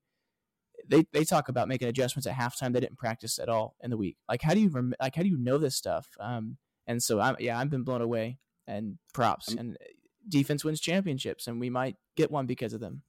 They 0.87 1.05
they 1.13 1.23
talk 1.23 1.49
about 1.49 1.67
making 1.67 1.87
adjustments 1.87 2.27
at 2.27 2.35
halftime. 2.35 2.73
They 2.73 2.79
didn't 2.79 2.97
practice 2.97 3.39
at 3.39 3.49
all 3.49 3.75
in 3.81 3.89
the 3.89 3.97
week. 3.97 4.17
Like 4.29 4.41
how 4.41 4.53
do 4.53 4.59
you 4.59 4.69
rem- 4.69 4.93
like 4.99 5.15
how 5.15 5.23
do 5.23 5.29
you 5.29 5.37
know 5.37 5.57
this 5.57 5.75
stuff? 5.75 6.07
Um, 6.19 6.57
and 6.87 7.01
so 7.01 7.19
I'm 7.19 7.35
yeah 7.39 7.59
I've 7.59 7.69
been 7.69 7.83
blown 7.83 8.01
away 8.01 8.39
and 8.67 8.97
props 9.13 9.53
and 9.53 9.75
uh, 9.75 9.85
defense 10.29 10.63
wins 10.63 10.79
championships 10.79 11.47
and 11.47 11.59
we 11.59 11.69
might 11.69 11.95
get 12.15 12.31
one 12.31 12.45
because 12.45 12.73
of 12.73 12.79
them. 12.79 13.01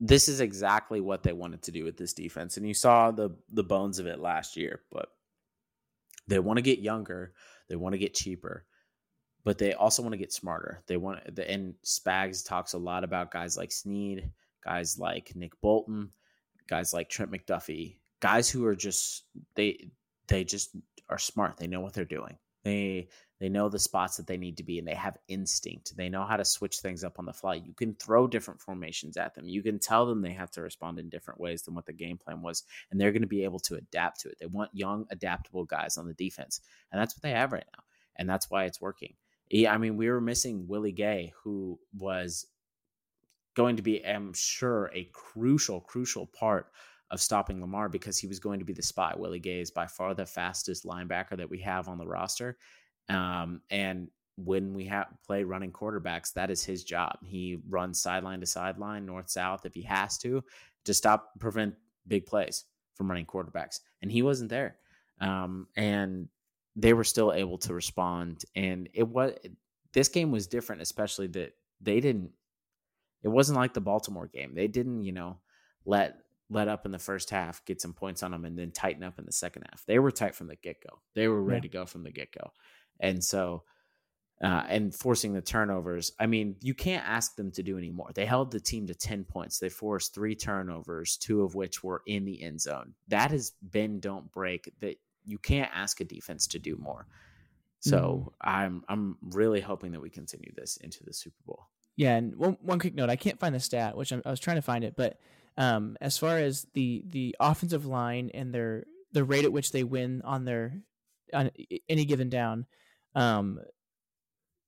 This 0.00 0.28
is 0.28 0.40
exactly 0.40 1.00
what 1.00 1.22
they 1.22 1.32
wanted 1.32 1.62
to 1.62 1.72
do 1.72 1.84
with 1.84 1.96
this 1.96 2.12
defense, 2.12 2.56
and 2.56 2.66
you 2.66 2.74
saw 2.74 3.10
the 3.10 3.30
the 3.50 3.64
bones 3.64 3.98
of 3.98 4.06
it 4.06 4.18
last 4.18 4.56
year. 4.56 4.80
But 4.90 5.08
they 6.26 6.38
want 6.38 6.58
to 6.58 6.62
get 6.62 6.80
younger, 6.80 7.32
they 7.68 7.76
want 7.76 7.92
to 7.94 7.98
get 7.98 8.14
cheaper, 8.14 8.66
but 9.44 9.58
they 9.58 9.74
also 9.74 10.02
want 10.02 10.14
to 10.14 10.18
get 10.18 10.32
smarter. 10.32 10.82
They 10.86 10.96
want 10.96 11.20
and 11.38 11.74
Spags 11.84 12.46
talks 12.46 12.72
a 12.72 12.78
lot 12.78 13.04
about 13.04 13.30
guys 13.30 13.56
like 13.56 13.70
Sneed, 13.70 14.30
guys 14.64 14.98
like 14.98 15.32
Nick 15.36 15.52
Bolton, 15.60 16.10
guys 16.68 16.92
like 16.92 17.08
Trent 17.08 17.30
McDuffie, 17.30 17.96
guys 18.20 18.48
who 18.48 18.64
are 18.66 18.76
just 18.76 19.24
they 19.54 19.90
they 20.28 20.44
just 20.44 20.76
are 21.08 21.18
smart. 21.18 21.56
They 21.56 21.66
know 21.66 21.80
what 21.80 21.92
they're 21.92 22.04
doing. 22.04 22.38
They 22.64 23.08
they 23.40 23.48
know 23.48 23.68
the 23.68 23.78
spots 23.78 24.16
that 24.16 24.26
they 24.26 24.36
need 24.36 24.56
to 24.56 24.62
be 24.62 24.78
and 24.78 24.88
they 24.88 24.94
have 24.94 25.18
instinct. 25.28 25.96
They 25.96 26.08
know 26.08 26.24
how 26.24 26.36
to 26.36 26.44
switch 26.44 26.78
things 26.78 27.04
up 27.04 27.18
on 27.18 27.26
the 27.26 27.32
fly. 27.32 27.54
You 27.56 27.74
can 27.74 27.94
throw 27.94 28.26
different 28.26 28.60
formations 28.60 29.16
at 29.16 29.34
them. 29.34 29.48
You 29.48 29.62
can 29.62 29.78
tell 29.78 30.06
them 30.06 30.22
they 30.22 30.32
have 30.32 30.50
to 30.52 30.62
respond 30.62 30.98
in 30.98 31.10
different 31.10 31.40
ways 31.40 31.62
than 31.62 31.74
what 31.74 31.84
the 31.84 31.92
game 31.92 32.16
plan 32.16 32.40
was 32.42 32.62
and 32.90 33.00
they're 33.00 33.12
going 33.12 33.22
to 33.22 33.28
be 33.28 33.44
able 33.44 33.58
to 33.60 33.74
adapt 33.74 34.20
to 34.20 34.28
it. 34.30 34.38
They 34.40 34.46
want 34.46 34.70
young 34.72 35.04
adaptable 35.10 35.64
guys 35.64 35.98
on 35.98 36.06
the 36.06 36.14
defense. 36.14 36.60
And 36.90 37.00
that's 37.00 37.14
what 37.14 37.22
they 37.22 37.32
have 37.32 37.52
right 37.52 37.66
now. 37.76 37.82
And 38.16 38.28
that's 38.30 38.48
why 38.50 38.64
it's 38.64 38.80
working. 38.80 39.14
Yeah, 39.50 39.74
I 39.74 39.78
mean, 39.78 39.96
we 39.96 40.08
were 40.08 40.20
missing 40.20 40.66
Willie 40.66 40.92
Gay 40.92 41.32
who 41.42 41.78
was 41.98 42.46
going 43.54 43.76
to 43.76 43.82
be, 43.82 44.04
I'm 44.04 44.32
sure, 44.34 44.90
a 44.92 45.08
crucial, 45.12 45.80
crucial 45.80 46.26
part 46.26 46.70
of 47.10 47.20
stopping 47.20 47.60
Lamar 47.60 47.88
because 47.88 48.18
he 48.18 48.26
was 48.26 48.40
going 48.40 48.58
to 48.58 48.64
be 48.64 48.72
the 48.72 48.82
spy. 48.82 49.14
Willie 49.16 49.38
Gay 49.38 49.60
is 49.60 49.70
by 49.70 49.86
far 49.86 50.14
the 50.14 50.26
fastest 50.26 50.84
linebacker 50.84 51.36
that 51.36 51.50
we 51.50 51.60
have 51.60 51.88
on 51.88 51.98
the 51.98 52.06
roster. 52.06 52.58
Um, 53.08 53.60
and 53.70 54.08
when 54.36 54.74
we 54.74 54.86
have 54.86 55.06
play 55.24 55.44
running 55.44 55.70
quarterbacks, 55.70 56.32
that 56.32 56.50
is 56.50 56.64
his 56.64 56.82
job. 56.82 57.18
He 57.22 57.58
runs 57.68 58.00
sideline 58.00 58.40
to 58.40 58.46
sideline, 58.46 59.06
north 59.06 59.30
south 59.30 59.64
if 59.64 59.74
he 59.74 59.82
has 59.82 60.18
to, 60.18 60.42
to 60.84 60.94
stop 60.94 61.30
prevent 61.38 61.74
big 62.08 62.26
plays 62.26 62.64
from 62.94 63.08
running 63.08 63.26
quarterbacks. 63.26 63.80
And 64.02 64.10
he 64.10 64.22
wasn't 64.22 64.50
there. 64.50 64.76
Um, 65.20 65.68
and 65.76 66.28
they 66.76 66.92
were 66.92 67.04
still 67.04 67.32
able 67.32 67.58
to 67.58 67.74
respond. 67.74 68.44
And 68.56 68.88
it 68.92 69.06
was 69.06 69.34
this 69.92 70.08
game 70.08 70.32
was 70.32 70.48
different, 70.48 70.82
especially 70.82 71.28
that 71.28 71.52
they 71.80 72.00
didn't 72.00 72.32
it 73.24 73.28
wasn't 73.28 73.58
like 73.58 73.72
the 73.72 73.80
Baltimore 73.80 74.28
game. 74.28 74.54
They 74.54 74.68
didn't, 74.68 75.02
you 75.02 75.12
know, 75.12 75.38
let 75.84 76.18
let 76.50 76.68
up 76.68 76.84
in 76.84 76.92
the 76.92 76.98
first 76.98 77.30
half, 77.30 77.64
get 77.64 77.80
some 77.80 77.94
points 77.94 78.22
on 78.22 78.30
them, 78.30 78.44
and 78.44 78.56
then 78.56 78.70
tighten 78.70 79.02
up 79.02 79.18
in 79.18 79.24
the 79.24 79.32
second 79.32 79.64
half. 79.70 79.84
They 79.86 79.98
were 79.98 80.10
tight 80.10 80.34
from 80.34 80.46
the 80.46 80.56
get 80.56 80.76
go. 80.82 81.00
They 81.14 81.26
were 81.26 81.42
ready 81.42 81.68
yeah. 81.68 81.72
to 81.72 81.78
go 81.78 81.86
from 81.86 82.04
the 82.04 82.12
get 82.12 82.32
go, 82.32 82.52
and 83.00 83.24
so 83.24 83.64
uh, 84.42 84.64
and 84.68 84.94
forcing 84.94 85.32
the 85.32 85.40
turnovers. 85.40 86.12
I 86.20 86.26
mean, 86.26 86.56
you 86.60 86.74
can't 86.74 87.06
ask 87.08 87.34
them 87.34 87.50
to 87.52 87.62
do 87.62 87.78
any 87.78 87.90
more. 87.90 88.10
They 88.14 88.26
held 88.26 88.50
the 88.50 88.60
team 88.60 88.86
to 88.88 88.94
ten 88.94 89.24
points. 89.24 89.58
They 89.58 89.70
forced 89.70 90.14
three 90.14 90.34
turnovers, 90.34 91.16
two 91.16 91.42
of 91.42 91.54
which 91.54 91.82
were 91.82 92.02
in 92.06 92.26
the 92.26 92.42
end 92.42 92.60
zone. 92.60 92.94
That 93.08 93.30
has 93.30 93.52
been 93.70 94.00
don't 94.00 94.30
break. 94.30 94.70
That 94.80 94.96
you 95.24 95.38
can't 95.38 95.70
ask 95.74 96.00
a 96.00 96.04
defense 96.04 96.46
to 96.48 96.58
do 96.58 96.76
more. 96.76 97.06
So 97.80 98.32
mm. 98.44 98.48
I'm 98.50 98.84
I'm 98.88 99.16
really 99.22 99.60
hoping 99.60 99.92
that 99.92 100.00
we 100.00 100.10
continue 100.10 100.52
this 100.54 100.76
into 100.78 101.04
the 101.04 101.14
Super 101.14 101.42
Bowl. 101.46 101.68
Yeah, 101.96 102.16
and 102.16 102.34
one 102.36 102.56
one 102.60 102.78
quick 102.78 102.94
note, 102.94 103.10
I 103.10 103.16
can't 103.16 103.38
find 103.38 103.54
the 103.54 103.60
stat, 103.60 103.96
which 103.96 104.12
I'm, 104.12 104.22
i 104.24 104.30
was 104.30 104.40
trying 104.40 104.56
to 104.56 104.62
find 104.62 104.84
it, 104.84 104.94
but 104.96 105.18
um, 105.56 105.96
as 106.00 106.18
far 106.18 106.38
as 106.38 106.66
the 106.74 107.04
the 107.08 107.36
offensive 107.38 107.86
line 107.86 108.30
and 108.34 108.52
their 108.52 108.84
the 109.12 109.24
rate 109.24 109.44
at 109.44 109.52
which 109.52 109.70
they 109.70 109.84
win 109.84 110.22
on 110.24 110.44
their 110.44 110.80
on 111.32 111.50
any 111.88 112.04
given 112.04 112.28
down, 112.28 112.66
um, 113.14 113.60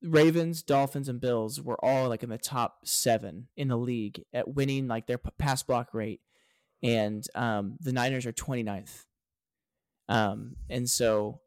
Ravens, 0.02 0.62
Dolphins, 0.62 1.08
and 1.08 1.20
Bills 1.20 1.60
were 1.60 1.82
all 1.84 2.08
like 2.08 2.22
in 2.22 2.30
the 2.30 2.38
top 2.38 2.78
seven 2.84 3.48
in 3.56 3.68
the 3.68 3.78
league 3.78 4.24
at 4.32 4.54
winning 4.54 4.86
like 4.86 5.06
their 5.06 5.18
pass 5.18 5.62
block 5.64 5.92
rate, 5.92 6.20
and 6.82 7.26
um, 7.34 7.76
the 7.80 7.92
Niners 7.92 8.26
are 8.26 8.32
29th. 8.32 9.04
Um, 10.08 10.56
and 10.70 10.88
so 10.88 11.40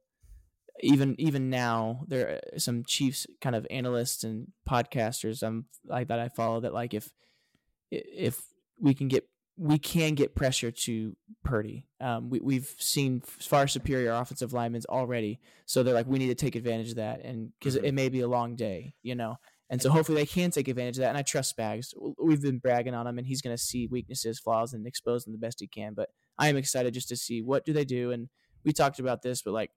even 0.82 1.15
even 1.19 1.49
now 1.49 2.03
there 2.07 2.39
are 2.55 2.59
some 2.59 2.84
Chiefs 2.84 3.27
kind 3.41 3.55
of 3.55 3.67
analysts 3.69 4.23
and 4.23 4.47
podcasters 4.69 5.43
um 5.43 5.65
like 5.86 6.07
that 6.07 6.19
I 6.19 6.30
follow 6.30 6.59
that 6.61 6.73
like 6.73 6.93
if 6.93 7.11
if 7.91 8.41
we 8.80 8.93
can 8.93 9.07
get 9.07 9.27
we 9.59 9.77
can 9.77 10.15
get 10.15 10.36
pressure 10.36 10.71
to 10.71 11.15
Purdy. 11.43 11.86
Um, 11.99 12.30
we 12.30 12.39
we've 12.39 12.73
seen 12.77 13.21
far 13.21 13.67
superior 13.67 14.13
offensive 14.13 14.53
linemen 14.53 14.84
already, 14.88 15.39
so 15.65 15.84
they're 15.84 15.93
like 15.93 16.07
we 16.07 16.17
need 16.17 16.27
to 16.27 16.36
take 16.36 16.55
advantage 16.55 16.91
of 16.91 16.95
that, 16.95 17.25
and 17.25 17.51
because 17.59 17.75
mm-hmm. 17.75 17.86
it 17.86 17.93
may 17.93 18.07
be 18.07 18.21
a 18.21 18.27
long 18.27 18.55
day, 18.55 18.95
you 19.03 19.15
know. 19.15 19.36
And 19.71 19.80
so 19.80 19.91
hopefully 19.91 20.21
they 20.21 20.25
can 20.25 20.49
take 20.49 20.67
advantage 20.67 20.97
of 20.97 21.01
that. 21.01 21.09
And 21.09 21.17
I 21.17 21.21
trust 21.21 21.55
Spags. 21.55 21.93
We've 22.17 22.41
been 22.41 22.57
bragging 22.57 22.95
on 22.95 23.05
him, 23.05 23.19
and 23.19 23.27
he's 23.27 23.41
going 23.41 23.55
to 23.55 23.61
see 23.61 23.86
weaknesses, 23.86 24.39
flaws, 24.39 24.73
and 24.73 24.88
expose 24.88 25.25
them 25.25 25.34
the 25.34 25.38
best 25.38 25.59
he 25.59 25.67
can. 25.67 25.93
But 25.93 26.09
I 26.39 26.47
am 26.47 26.57
excited 26.57 26.93
just 26.93 27.09
to 27.09 27.15
see 27.15 27.43
what 27.43 27.65
do 27.65 27.73
they 27.73 27.86
do. 27.86 28.11
And 28.11 28.30
we 28.63 28.73
talked 28.73 28.97
about 28.97 29.21
this, 29.21 29.43
but 29.43 29.53
like 29.53 29.69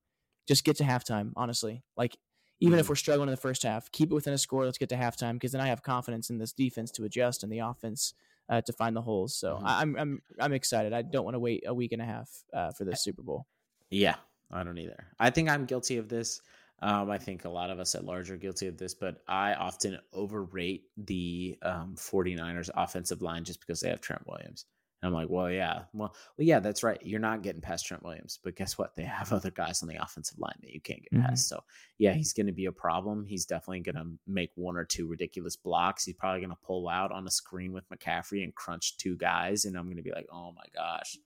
just 0.47 0.65
get 0.65 0.77
to 0.77 0.85
halftime, 0.85 1.33
honestly. 1.37 1.83
Like, 1.97 2.17
even 2.61 2.75
mm-hmm. 2.75 2.81
if 2.81 2.89
we're 2.89 2.95
struggling 2.95 3.29
in 3.29 3.33
the 3.33 3.41
first 3.41 3.65
half, 3.65 3.91
keep 3.91 4.11
it 4.11 4.15
within 4.15 4.35
a 4.35 4.39
score. 4.39 4.65
Let's 4.65 4.79
get 4.79 4.89
to 4.91 4.97
halftime 4.97 5.35
because 5.35 5.53
then 5.53 5.61
I 5.61 5.67
have 5.67 5.83
confidence 5.83 6.31
in 6.31 6.39
this 6.39 6.53
defense 6.53 6.91
to 6.93 7.05
adjust 7.05 7.43
and 7.43 7.53
the 7.53 7.59
offense 7.59 8.15
uh, 8.49 8.61
to 8.61 8.73
find 8.73 8.95
the 8.95 9.03
holes. 9.03 9.35
So 9.35 9.55
mm-hmm. 9.55 9.67
I, 9.67 9.83
am 9.83 9.97
I'm 9.99 10.23
I'm 10.39 10.53
excited. 10.53 10.93
I 10.93 11.03
don't 11.03 11.25
want 11.25 11.35
to 11.35 11.41
wait 11.41 11.65
a 11.67 11.75
week 11.75 11.93
and 11.93 12.03
a 12.03 12.05
half 12.05 12.31
uh, 12.53 12.71
for 12.73 12.85
this 12.85 13.03
Super 13.03 13.23
Bowl. 13.23 13.47
Yeah, 13.91 14.15
I 14.51 14.63
don't 14.63 14.79
either. 14.79 15.07
I 15.19 15.31
think 15.31 15.49
I'm 15.49 15.65
guilty 15.65 15.97
of 15.97 16.09
this. 16.09 16.41
Um, 16.83 17.11
I 17.11 17.19
think 17.19 17.45
a 17.45 17.49
lot 17.49 17.71
of 17.71 17.79
us 17.79 17.95
at 17.95 18.05
large 18.05 18.31
are 18.31 18.37
guilty 18.37 18.67
of 18.67 18.77
this, 18.77 18.93
but 18.93 19.23
I 19.29 19.55
often 19.55 19.99
overrate 20.13 20.85
the 20.97 21.57
um, 21.63 21.95
49ers 21.97 22.71
offensive 22.75 23.23
line 23.23 23.45
just 23.45 23.61
because 23.61 23.81
they 23.81 23.89
have 23.89 24.01
Trent 24.01 24.23
Williams. 24.27 24.67
And 25.03 25.09
I'm 25.09 25.15
like, 25.15 25.29
well, 25.29 25.51
yeah, 25.51 25.83
well, 25.93 26.15
well, 26.39 26.47
yeah, 26.47 26.61
that's 26.61 26.85
right. 26.85 26.99
You're 27.03 27.19
not 27.19 27.43
getting 27.43 27.61
past 27.61 27.87
Trent 27.87 28.05
Williams, 28.05 28.39
but 28.43 28.55
guess 28.55 28.79
what? 28.79 28.95
They 28.95 29.03
have 29.03 29.33
other 29.33 29.51
guys 29.51 29.83
on 29.83 29.89
the 29.89 30.01
offensive 30.01 30.39
line 30.39 30.55
that 30.61 30.73
you 30.73 30.81
can't 30.81 31.03
get 31.03 31.13
mm-hmm. 31.13 31.27
past. 31.27 31.49
So 31.49 31.61
yeah, 31.99 32.13
he's 32.13 32.33
going 32.33 32.47
to 32.47 32.53
be 32.53 32.67
a 32.67 32.73
problem. 32.73 33.27
He's 33.27 33.45
definitely 33.45 33.81
going 33.81 33.97
to 33.97 34.07
make 34.29 34.51
one 34.55 34.77
or 34.77 34.85
two 34.85 35.09
ridiculous 35.09 35.57
blocks. 35.57 36.05
He's 36.05 36.15
probably 36.15 36.41
going 36.41 36.51
to 36.51 36.57
pull 36.63 36.89
out 36.89 37.11
on 37.11 37.27
a 37.27 37.31
screen 37.31 37.73
with 37.73 37.89
McCaffrey 37.91 38.45
and 38.45 38.55
crunch 38.55 38.97
two 38.97 39.17
guys, 39.17 39.65
and 39.65 39.77
I'm 39.77 39.87
going 39.87 39.97
to 39.97 40.03
be 40.05 40.13
like, 40.13 40.29
oh 40.33 40.53
my 40.53 40.65
gosh, 40.73 41.17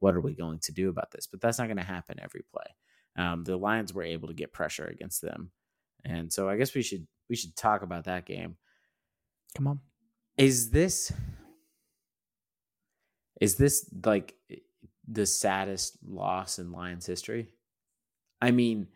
what 0.00 0.16
are 0.16 0.20
we 0.20 0.34
going 0.34 0.58
to 0.60 0.72
do 0.72 0.88
about 0.88 1.12
this? 1.12 1.28
But 1.28 1.40
that's 1.40 1.58
not 1.58 1.68
going 1.68 1.76
to 1.76 1.84
happen 1.84 2.18
every 2.20 2.42
play. 2.52 2.74
Um, 3.16 3.44
the 3.44 3.56
Lions 3.56 3.94
were 3.94 4.02
able 4.02 4.26
to 4.28 4.34
get 4.34 4.52
pressure 4.52 4.86
against 4.86 5.22
them, 5.22 5.52
and 6.04 6.32
so 6.32 6.48
I 6.48 6.56
guess 6.56 6.74
we 6.74 6.82
should 6.82 7.06
we 7.28 7.36
should 7.36 7.54
talk 7.54 7.82
about 7.82 8.04
that 8.04 8.26
game. 8.26 8.56
Come 9.56 9.66
on, 9.66 9.80
is 10.36 10.70
this 10.70 11.12
is 13.40 13.56
this 13.56 13.88
like 14.04 14.34
the 15.08 15.26
saddest 15.26 15.96
loss 16.06 16.58
in 16.58 16.72
Lions 16.72 17.06
history? 17.06 17.48
I 18.40 18.50
mean, 18.50 18.88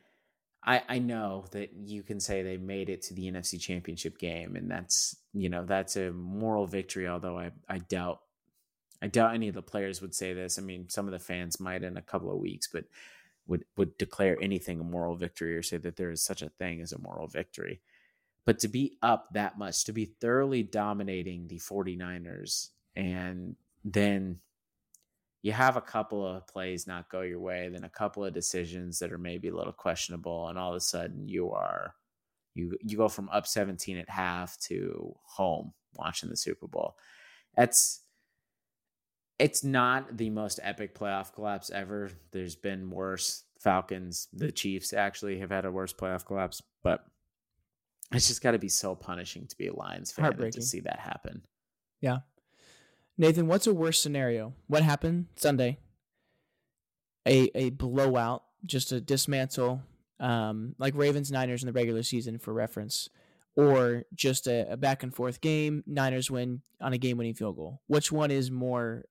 I 0.64 0.82
I 0.88 0.98
know 0.98 1.46
that 1.52 1.72
you 1.74 2.02
can 2.02 2.20
say 2.20 2.42
they 2.42 2.56
made 2.56 2.88
it 2.88 3.02
to 3.02 3.14
the 3.14 3.30
NFC 3.30 3.60
Championship 3.60 4.18
game, 4.18 4.56
and 4.56 4.70
that's 4.70 5.16
you 5.32 5.48
know 5.48 5.64
that's 5.64 5.96
a 5.96 6.12
moral 6.12 6.66
victory. 6.66 7.08
Although 7.08 7.38
I 7.38 7.50
I 7.68 7.78
doubt 7.78 8.20
I 9.02 9.08
doubt 9.08 9.34
any 9.34 9.48
of 9.48 9.54
the 9.54 9.62
players 9.62 10.00
would 10.00 10.14
say 10.14 10.32
this. 10.32 10.58
I 10.58 10.62
mean, 10.62 10.88
some 10.88 11.06
of 11.06 11.12
the 11.12 11.18
fans 11.18 11.60
might 11.60 11.82
in 11.82 11.96
a 11.96 12.02
couple 12.02 12.30
of 12.30 12.38
weeks, 12.38 12.68
but 12.72 12.84
would 13.46 13.64
would 13.76 13.96
declare 13.98 14.38
anything 14.40 14.80
a 14.80 14.84
moral 14.84 15.16
victory 15.16 15.56
or 15.56 15.62
say 15.62 15.76
that 15.78 15.96
there 15.96 16.10
is 16.10 16.22
such 16.22 16.42
a 16.42 16.48
thing 16.48 16.80
as 16.80 16.92
a 16.92 17.00
moral 17.00 17.26
victory. 17.26 17.80
But 18.46 18.58
to 18.60 18.68
be 18.68 18.98
up 19.02 19.28
that 19.32 19.58
much, 19.58 19.84
to 19.84 19.92
be 19.92 20.04
thoroughly 20.04 20.62
dominating 20.62 21.48
the 21.48 21.58
49ers 21.58 22.68
and 22.94 23.56
then 23.84 24.38
you 25.42 25.52
have 25.52 25.76
a 25.76 25.80
couple 25.82 26.26
of 26.26 26.46
plays 26.46 26.86
not 26.86 27.10
go 27.10 27.20
your 27.20 27.40
way, 27.40 27.68
then 27.68 27.84
a 27.84 27.88
couple 27.88 28.24
of 28.24 28.32
decisions 28.32 28.98
that 28.98 29.12
are 29.12 29.18
maybe 29.18 29.48
a 29.48 29.54
little 29.54 29.72
questionable, 29.72 30.48
and 30.48 30.58
all 30.58 30.70
of 30.70 30.76
a 30.76 30.80
sudden 30.80 31.28
you 31.28 31.50
are 31.50 31.94
you 32.54 32.78
you 32.82 32.96
go 32.96 33.08
from 33.08 33.28
up 33.28 33.46
17 33.46 33.98
at 33.98 34.08
half 34.08 34.58
to 34.60 35.14
home 35.24 35.72
watching 35.96 36.30
the 36.30 36.36
Super 36.36 36.66
Bowl. 36.66 36.96
That's 37.56 38.00
it's 39.38 39.64
not 39.64 40.16
the 40.16 40.30
most 40.30 40.60
epic 40.62 40.98
playoff 40.98 41.34
collapse 41.34 41.70
ever. 41.70 42.10
There's 42.30 42.56
been 42.56 42.90
worse. 42.90 43.44
Falcons, 43.58 44.28
the 44.32 44.52
Chiefs 44.52 44.92
actually 44.92 45.38
have 45.38 45.50
had 45.50 45.64
a 45.64 45.70
worse 45.70 45.92
playoff 45.92 46.26
collapse, 46.26 46.62
but 46.82 47.04
it's 48.12 48.28
just 48.28 48.42
got 48.42 48.50
to 48.52 48.58
be 48.58 48.68
so 48.68 48.94
punishing 48.94 49.46
to 49.46 49.56
be 49.56 49.68
a 49.68 49.74
Lions 49.74 50.12
fan 50.12 50.36
to 50.36 50.62
see 50.62 50.80
that 50.80 51.00
happen. 51.00 51.42
Yeah, 52.00 52.18
Nathan, 53.16 53.46
what's 53.46 53.66
a 53.66 53.74
worse 53.74 54.00
scenario? 54.00 54.54
What 54.66 54.82
happened 54.82 55.26
Sunday? 55.36 55.78
A 57.26 57.50
a 57.54 57.70
blowout, 57.70 58.42
just 58.66 58.92
a 58.92 59.00
dismantle, 59.00 59.82
um, 60.20 60.74
like 60.78 60.94
Ravens 60.94 61.30
Niners 61.30 61.62
in 61.62 61.66
the 61.68 61.72
regular 61.72 62.02
season 62.02 62.38
for 62.38 62.52
reference, 62.52 63.08
or 63.56 64.04
just 64.14 64.46
a, 64.46 64.72
a 64.72 64.76
back 64.76 65.02
and 65.02 65.14
forth 65.14 65.40
game. 65.40 65.82
Niners 65.86 66.30
win 66.30 66.62
on 66.80 66.92
a 66.92 66.98
game 66.98 67.16
winning 67.16 67.34
field 67.34 67.56
goal. 67.56 67.80
Which 67.86 68.10
one 68.12 68.30
is 68.30 68.50
more 68.50 69.04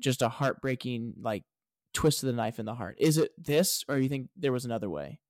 just 0.00 0.22
a 0.22 0.28
heartbreaking 0.28 1.14
like 1.20 1.44
twist 1.92 2.22
of 2.22 2.28
the 2.28 2.32
knife 2.32 2.58
in 2.58 2.64
the 2.66 2.74
heart. 2.74 2.96
Is 2.98 3.18
it 3.18 3.30
this, 3.38 3.84
or 3.88 3.98
you 3.98 4.08
think 4.08 4.30
there 4.36 4.50
was 4.52 4.64
another 4.64 4.90
way? 4.90 5.20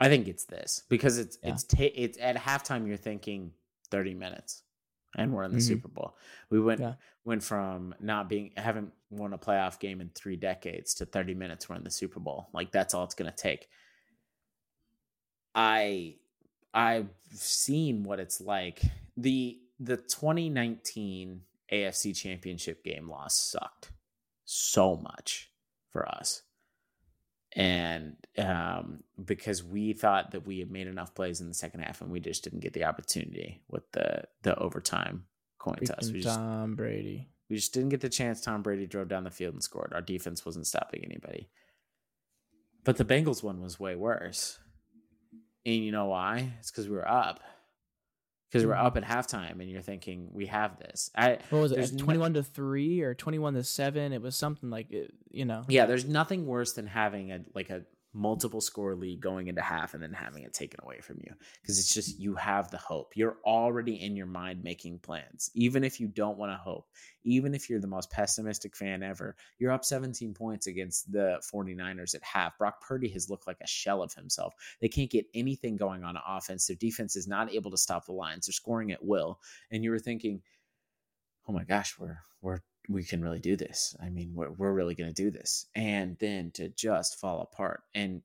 I 0.00 0.08
think 0.08 0.28
it's 0.28 0.44
this 0.44 0.84
because 0.88 1.18
it's 1.18 1.36
Yeah. 1.42 1.50
it's 1.52 1.64
ta- 1.64 1.92
it's 1.94 2.16
at 2.20 2.36
halftime 2.36 2.86
you're 2.86 2.96
thinking 2.96 3.52
30 3.90 4.14
minutes 4.14 4.62
and 5.16 5.32
we're 5.32 5.44
in 5.44 5.52
the 5.52 5.58
Mhm. 5.58 5.62
Super 5.62 5.88
Bowl. 5.88 6.16
We 6.50 6.60
went 6.60 6.80
Yeah. 6.80 6.94
went 7.24 7.42
from 7.42 7.94
not 8.00 8.28
being 8.28 8.52
haven't 8.56 8.92
won 9.10 9.32
a 9.32 9.38
playoff 9.38 9.78
game 9.80 10.00
in 10.00 10.10
3 10.10 10.36
decades 10.36 10.94
to 10.94 11.06
30 11.06 11.34
minutes 11.34 11.68
we're 11.68 11.76
in 11.76 11.84
the 11.84 11.90
Super 11.90 12.20
Bowl. 12.20 12.48
Like 12.52 12.72
that's 12.72 12.94
all 12.94 13.04
it's 13.04 13.14
going 13.14 13.30
to 13.30 13.36
take. 13.36 13.68
I 15.54 16.16
I've 16.74 17.08
seen 17.30 18.04
what 18.04 18.20
it's 18.20 18.40
like. 18.40 18.82
The 19.16 19.60
the 19.80 19.96
2019 19.96 21.44
AFC 21.72 22.12
Championship 22.14 22.84
game 22.84 23.08
loss 23.08 23.40
sucked 23.40 23.92
so 24.44 24.96
much 24.96 25.52
for 25.90 26.08
us. 26.08 26.42
And 27.54 28.16
um, 28.36 29.02
because 29.24 29.64
we 29.64 29.94
thought 29.94 30.32
that 30.32 30.46
we 30.46 30.58
had 30.58 30.70
made 30.70 30.86
enough 30.86 31.14
plays 31.14 31.40
in 31.40 31.48
the 31.48 31.54
second 31.54 31.80
half 31.80 32.00
and 32.02 32.10
we 32.10 32.20
just 32.20 32.44
didn't 32.44 32.60
get 32.60 32.74
the 32.74 32.84
opportunity 32.84 33.62
with 33.68 33.90
the 33.92 34.24
the 34.42 34.56
overtime 34.58 35.24
coin 35.58 35.78
toss. 35.84 36.10
We 36.10 36.20
just, 36.20 36.36
Tom 36.36 36.74
Brady. 36.74 37.28
we 37.48 37.56
just 37.56 37.72
didn't 37.72 37.88
get 37.88 38.00
the 38.00 38.08
chance. 38.08 38.40
Tom 38.40 38.62
Brady 38.62 38.86
drove 38.86 39.08
down 39.08 39.24
the 39.24 39.30
field 39.30 39.54
and 39.54 39.62
scored. 39.62 39.92
Our 39.94 40.02
defense 40.02 40.44
wasn't 40.44 40.66
stopping 40.66 41.04
anybody. 41.04 41.48
But 42.84 42.96
the 42.96 43.04
Bengals 43.04 43.42
one 43.42 43.60
was 43.60 43.80
way 43.80 43.96
worse. 43.96 44.58
And 45.66 45.84
you 45.84 45.92
know 45.92 46.06
why? 46.06 46.52
It's 46.60 46.70
because 46.70 46.88
we 46.88 46.96
were 46.96 47.08
up. 47.08 47.40
Because 48.50 48.64
we 48.64 48.70
we're 48.70 48.76
Mhm. 48.76 48.84
up 48.84 48.96
at 48.96 49.04
halftime, 49.04 49.60
and 49.60 49.70
you're 49.70 49.82
thinking 49.82 50.30
we 50.32 50.46
have 50.46 50.78
this. 50.78 51.10
I 51.14 51.38
What 51.50 51.58
was 51.60 51.70
There's 51.72 51.90
it? 51.92 51.98
no- 51.98 52.04
Twenty-one 52.04 52.34
to 52.34 52.42
three 52.42 53.02
or 53.02 53.14
twenty-one 53.14 53.54
to 53.54 53.62
seven? 53.62 54.12
It 54.12 54.22
was 54.22 54.36
something 54.36 54.70
like 54.70 54.86
you 55.30 55.44
know. 55.44 55.64
yeah, 55.68 55.84
there's 55.86 56.06
nothing 56.06 56.46
worse 56.46 56.72
than 56.72 56.86
having 56.86 57.30
a 57.32 57.40
like 57.54 57.68
a 57.70 57.82
multiple 58.14 58.60
score 58.60 58.94
lead 58.94 59.20
going 59.20 59.48
into 59.48 59.60
half 59.60 59.94
and 59.94 60.02
then 60.02 60.12
having 60.12 60.42
it 60.42 60.54
taken 60.54 60.80
away 60.82 60.98
from 61.00 61.18
you 61.20 61.32
because 61.60 61.78
it's 61.78 61.92
just 61.92 62.18
you 62.18 62.34
have 62.34 62.70
the 62.70 62.78
hope. 62.78 63.12
You're 63.14 63.36
already 63.44 64.02
in 64.02 64.16
your 64.16 64.26
mind 64.26 64.64
making 64.64 65.00
plans. 65.00 65.50
Even 65.54 65.84
if 65.84 66.00
you 66.00 66.08
don't 66.08 66.38
want 66.38 66.50
to 66.50 66.56
hope, 66.56 66.88
even 67.24 67.54
if 67.54 67.68
you're 67.68 67.80
the 67.80 67.86
most 67.86 68.10
pessimistic 68.10 68.74
fan 68.74 69.02
ever, 69.02 69.36
you're 69.58 69.72
up 69.72 69.84
17 69.84 70.32
points 70.32 70.66
against 70.66 71.12
the 71.12 71.40
49ers 71.52 72.14
at 72.14 72.22
half. 72.22 72.56
Brock 72.56 72.80
Purdy 72.80 73.08
has 73.10 73.28
looked 73.28 73.46
like 73.46 73.58
a 73.62 73.66
shell 73.66 74.02
of 74.02 74.14
himself. 74.14 74.54
They 74.80 74.88
can't 74.88 75.10
get 75.10 75.26
anything 75.34 75.76
going 75.76 76.02
on 76.02 76.18
offense. 76.26 76.66
Their 76.66 76.76
defense 76.76 77.14
is 77.14 77.28
not 77.28 77.52
able 77.52 77.70
to 77.70 77.78
stop 77.78 78.06
the 78.06 78.12
Lions. 78.12 78.46
They're 78.46 78.52
scoring 78.52 78.90
at 78.90 79.04
will. 79.04 79.40
And 79.70 79.84
you 79.84 79.90
were 79.90 79.98
thinking, 79.98 80.42
"Oh 81.46 81.52
my 81.52 81.64
gosh, 81.64 81.98
we're 81.98 82.18
we're 82.40 82.60
we 82.88 83.04
can 83.04 83.22
really 83.22 83.38
do 83.38 83.56
this. 83.56 83.94
I 84.02 84.08
mean, 84.08 84.32
we're, 84.34 84.50
we're 84.50 84.72
really 84.72 84.94
going 84.94 85.12
to 85.12 85.22
do 85.22 85.30
this. 85.30 85.66
And 85.74 86.16
then 86.18 86.50
to 86.52 86.68
just 86.70 87.20
fall 87.20 87.42
apart. 87.42 87.82
And 87.94 88.22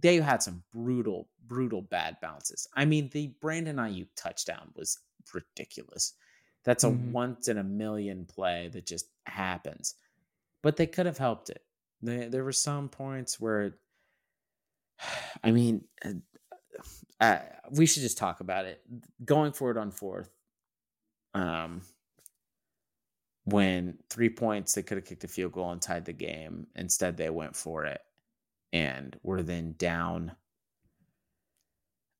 they 0.00 0.16
had 0.16 0.42
some 0.42 0.62
brutal, 0.72 1.28
brutal 1.46 1.82
bad 1.82 2.16
bounces. 2.22 2.68
I 2.74 2.84
mean, 2.84 3.10
the 3.12 3.28
Brandon 3.40 3.76
Aiyuk 3.76 4.08
touchdown 4.16 4.70
was 4.76 4.98
ridiculous. 5.32 6.14
That's 6.64 6.84
a 6.84 6.88
Mhm. 6.90 7.10
once 7.12 7.48
in 7.48 7.58
a 7.58 7.64
million 7.64 8.24
play 8.24 8.68
that 8.68 8.86
just 8.86 9.06
happens. 9.26 9.96
But 10.62 10.76
they 10.76 10.86
could 10.86 11.06
have 11.06 11.18
helped 11.18 11.50
it. 11.50 11.64
There, 12.00 12.28
there 12.30 12.44
were 12.44 12.52
some 12.52 12.88
points 12.88 13.38
where, 13.40 13.78
I 15.44 15.50
mean, 15.50 15.84
uh, 16.04 16.12
uh, 17.20 17.38
we 17.70 17.86
should 17.86 18.02
just 18.02 18.18
talk 18.18 18.40
about 18.40 18.64
it. 18.64 18.82
Going 19.24 19.52
forward 19.52 19.78
on 19.78 19.90
fourth, 19.90 20.30
um, 21.34 21.82
when 23.44 23.98
three 24.08 24.30
points 24.30 24.72
they 24.72 24.82
could 24.82 24.96
have 24.96 25.04
kicked 25.04 25.24
a 25.24 25.28
field 25.28 25.52
goal 25.52 25.70
and 25.70 25.82
tied 25.82 26.04
the 26.04 26.12
game. 26.12 26.66
Instead, 26.76 27.16
they 27.16 27.30
went 27.30 27.54
for 27.56 27.84
it 27.84 28.00
and 28.72 29.16
were 29.22 29.42
then 29.42 29.74
down. 29.78 30.32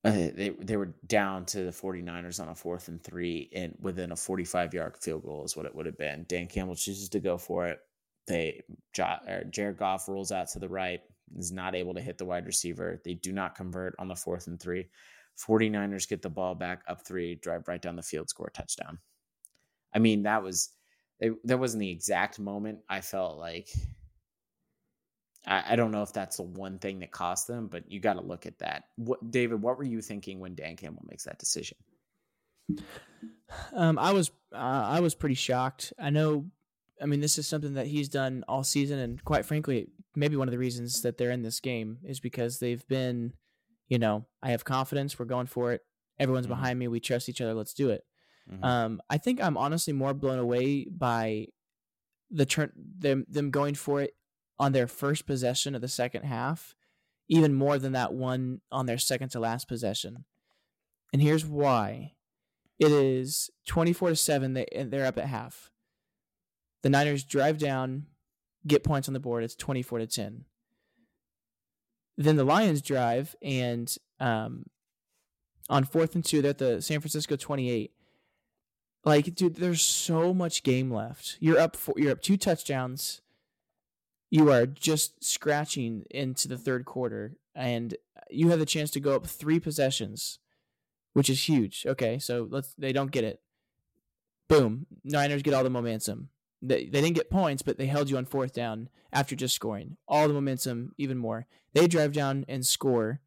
Uh, 0.04 0.10
they 0.34 0.54
they 0.60 0.76
were 0.76 0.94
down 1.06 1.46
to 1.46 1.64
the 1.64 1.70
49ers 1.70 2.40
on 2.40 2.48
a 2.50 2.54
fourth 2.54 2.88
and 2.88 3.02
three 3.02 3.50
and 3.54 3.74
within 3.80 4.12
a 4.12 4.16
45 4.16 4.74
yard 4.74 4.96
field 5.00 5.22
goal 5.22 5.44
is 5.44 5.56
what 5.56 5.64
it 5.64 5.74
would 5.74 5.86
have 5.86 5.96
been. 5.96 6.26
Dan 6.28 6.46
Campbell 6.46 6.74
chooses 6.74 7.08
to 7.08 7.20
go 7.20 7.38
for 7.38 7.66
it. 7.66 7.78
They 8.26 8.62
Jared 8.92 9.78
Goff 9.78 10.08
rolls 10.08 10.30
out 10.30 10.48
to 10.48 10.58
the 10.58 10.68
right, 10.68 11.00
is 11.38 11.52
not 11.52 11.74
able 11.74 11.94
to 11.94 12.00
hit 12.02 12.18
the 12.18 12.24
wide 12.26 12.46
receiver. 12.46 13.00
They 13.02 13.14
do 13.14 13.32
not 13.32 13.54
convert 13.54 13.94
on 13.98 14.08
the 14.08 14.14
fourth 14.16 14.46
and 14.46 14.60
three. 14.60 14.88
49ers 15.38 16.08
get 16.08 16.22
the 16.22 16.30
ball 16.30 16.54
back 16.54 16.82
up 16.86 17.04
three, 17.06 17.34
drive 17.36 17.66
right 17.66 17.82
down 17.82 17.96
the 17.96 18.02
field, 18.02 18.28
score 18.28 18.48
a 18.48 18.52
touchdown. 18.52 18.98
I 19.94 19.98
mean, 19.98 20.22
that 20.24 20.42
was 20.42 20.70
it, 21.20 21.32
that 21.46 21.58
wasn't 21.58 21.80
the 21.80 21.90
exact 21.90 22.38
moment 22.38 22.80
I 22.88 23.00
felt 23.00 23.38
like 23.38 23.68
I, 25.46 25.72
I 25.72 25.76
don't 25.76 25.90
know 25.90 26.02
if 26.02 26.12
that's 26.12 26.36
the 26.38 26.42
one 26.42 26.78
thing 26.78 27.00
that 27.00 27.10
cost 27.12 27.46
them, 27.46 27.68
but 27.68 27.90
you 27.90 28.00
got 28.00 28.14
to 28.14 28.20
look 28.22 28.46
at 28.46 28.58
that. 28.58 28.84
What 28.96 29.30
David, 29.30 29.60
what 29.62 29.78
were 29.78 29.84
you 29.84 30.00
thinking 30.00 30.40
when 30.40 30.54
Dan 30.54 30.76
Campbell 30.76 31.04
makes 31.08 31.24
that 31.24 31.38
decision? 31.38 31.76
Um, 33.72 33.98
I 33.98 34.12
was 34.12 34.30
uh, 34.52 34.56
I 34.56 35.00
was 35.00 35.14
pretty 35.14 35.34
shocked. 35.34 35.92
I 35.98 36.10
know. 36.10 36.46
I 37.02 37.06
mean, 37.06 37.20
this 37.20 37.38
is 37.38 37.46
something 37.46 37.74
that 37.74 37.86
he's 37.86 38.08
done 38.08 38.44
all 38.48 38.64
season, 38.64 38.98
and 38.98 39.22
quite 39.24 39.44
frankly, 39.44 39.88
maybe 40.16 40.36
one 40.36 40.48
of 40.48 40.52
the 40.52 40.58
reasons 40.58 41.02
that 41.02 41.18
they're 41.18 41.30
in 41.30 41.42
this 41.42 41.60
game 41.60 41.98
is 42.04 42.20
because 42.20 42.58
they've 42.58 42.86
been, 42.88 43.32
you 43.88 43.98
know, 43.98 44.26
I 44.42 44.50
have 44.50 44.64
confidence. 44.64 45.18
We're 45.18 45.24
going 45.26 45.46
for 45.46 45.72
it. 45.72 45.82
Everyone's 46.18 46.46
Mhm. 46.46 46.50
behind 46.50 46.78
me. 46.78 46.88
We 46.88 47.00
trust 47.00 47.28
each 47.28 47.40
other. 47.40 47.52
Let's 47.52 47.74
do 47.74 47.90
it. 47.90 48.04
Mhm. 48.50 48.64
Um, 48.64 49.02
I 49.08 49.18
think 49.18 49.40
I'm 49.40 49.56
honestly 49.56 49.92
more 49.92 50.14
blown 50.14 50.38
away 50.38 50.84
by 50.84 51.48
the 52.30 52.46
turn 52.46 52.72
them 52.76 53.24
them 53.28 53.50
going 53.50 53.74
for 53.74 54.02
it 54.02 54.16
on 54.58 54.72
their 54.72 54.86
first 54.86 55.26
possession 55.26 55.74
of 55.74 55.80
the 55.80 55.88
second 55.88 56.24
half, 56.24 56.74
even 57.28 57.54
more 57.54 57.78
than 57.78 57.92
that 57.92 58.12
one 58.12 58.60
on 58.70 58.86
their 58.86 58.98
second 58.98 59.30
to 59.30 59.40
last 59.40 59.68
possession. 59.68 60.24
And 61.12 61.22
here's 61.22 61.46
why: 61.46 62.14
it 62.78 62.92
is 62.92 63.50
24 63.66 64.10
to 64.10 64.16
seven. 64.16 64.54
They 64.54 64.66
they're 64.88 65.06
up 65.06 65.18
at 65.18 65.26
half. 65.26 65.70
The 66.82 66.90
Niners 66.90 67.24
drive 67.24 67.58
down, 67.58 68.06
get 68.66 68.84
points 68.84 69.08
on 69.08 69.14
the 69.14 69.20
board. 69.20 69.42
It's 69.42 69.54
24 69.54 70.00
to 70.00 70.06
10. 70.06 70.44
Then 72.18 72.36
the 72.36 72.44
Lions 72.44 72.82
drive 72.82 73.34
and 73.40 73.96
um, 74.20 74.66
on 75.70 75.84
fourth 75.84 76.14
and 76.14 76.22
two, 76.24 76.42
they're 76.42 76.50
at 76.50 76.58
the 76.58 76.82
San 76.82 77.00
Francisco 77.00 77.36
28 77.36 77.93
like 79.04 79.34
dude 79.34 79.56
there's 79.56 79.82
so 79.82 80.32
much 80.32 80.62
game 80.62 80.90
left. 80.90 81.36
You're 81.40 81.58
up 81.58 81.76
for 81.76 81.94
you're 81.96 82.12
up 82.12 82.22
two 82.22 82.36
touchdowns. 82.36 83.20
You 84.30 84.50
are 84.50 84.66
just 84.66 85.22
scratching 85.22 86.04
into 86.10 86.48
the 86.48 86.58
third 86.58 86.84
quarter 86.84 87.36
and 87.54 87.96
you 88.30 88.48
have 88.48 88.58
the 88.58 88.66
chance 88.66 88.90
to 88.92 89.00
go 89.00 89.14
up 89.14 89.26
three 89.26 89.60
possessions 89.60 90.38
which 91.12 91.30
is 91.30 91.48
huge. 91.48 91.84
Okay 91.86 92.18
so 92.18 92.48
let's 92.50 92.74
they 92.74 92.92
don't 92.92 93.10
get 93.10 93.24
it. 93.24 93.40
Boom. 94.48 94.86
Niners 95.04 95.42
get 95.42 95.54
all 95.54 95.64
the 95.64 95.70
momentum. 95.70 96.30
They, 96.60 96.86
they 96.86 97.02
didn't 97.02 97.16
get 97.16 97.30
points 97.30 97.62
but 97.62 97.76
they 97.76 97.86
held 97.86 98.08
you 98.08 98.16
on 98.16 98.24
fourth 98.24 98.54
down 98.54 98.88
after 99.12 99.36
just 99.36 99.54
scoring. 99.54 99.98
All 100.08 100.26
the 100.28 100.34
momentum 100.34 100.94
even 100.96 101.18
more. 101.18 101.46
They 101.74 101.86
drive 101.86 102.12
down 102.12 102.46
and 102.48 102.64
score. 102.64 103.20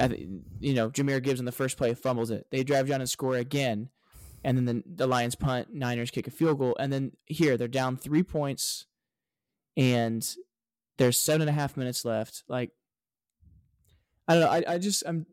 I 0.00 0.08
th- 0.08 0.28
you 0.58 0.72
know 0.72 0.88
Jahmyr 0.88 1.22
Gibbs 1.22 1.40
in 1.40 1.46
the 1.46 1.52
first 1.52 1.76
play 1.76 1.92
fumbles 1.92 2.30
it. 2.30 2.46
They 2.50 2.64
drive 2.64 2.88
down 2.88 3.00
and 3.00 3.10
score 3.10 3.36
again 3.36 3.90
and 4.42 4.56
then 4.56 4.64
the, 4.64 4.82
the 4.86 5.06
Lions 5.06 5.34
punt, 5.34 5.68
Niners 5.72 6.10
kick 6.10 6.26
a 6.26 6.30
field 6.30 6.58
goal, 6.58 6.76
and 6.78 6.92
then 6.92 7.12
here 7.26 7.56
they're 7.56 7.68
down 7.68 7.96
three 7.96 8.22
points, 8.22 8.86
and 9.76 10.26
there's 10.98 11.18
seven 11.18 11.42
and 11.42 11.50
a 11.50 11.60
half 11.60 11.76
minutes 11.76 12.04
left. 12.04 12.44
Like, 12.48 12.70
I 14.28 14.34
don't 14.34 14.42
know. 14.42 14.50
I, 14.50 14.74
I 14.74 14.78
just 14.78 15.02
I'm. 15.06 15.26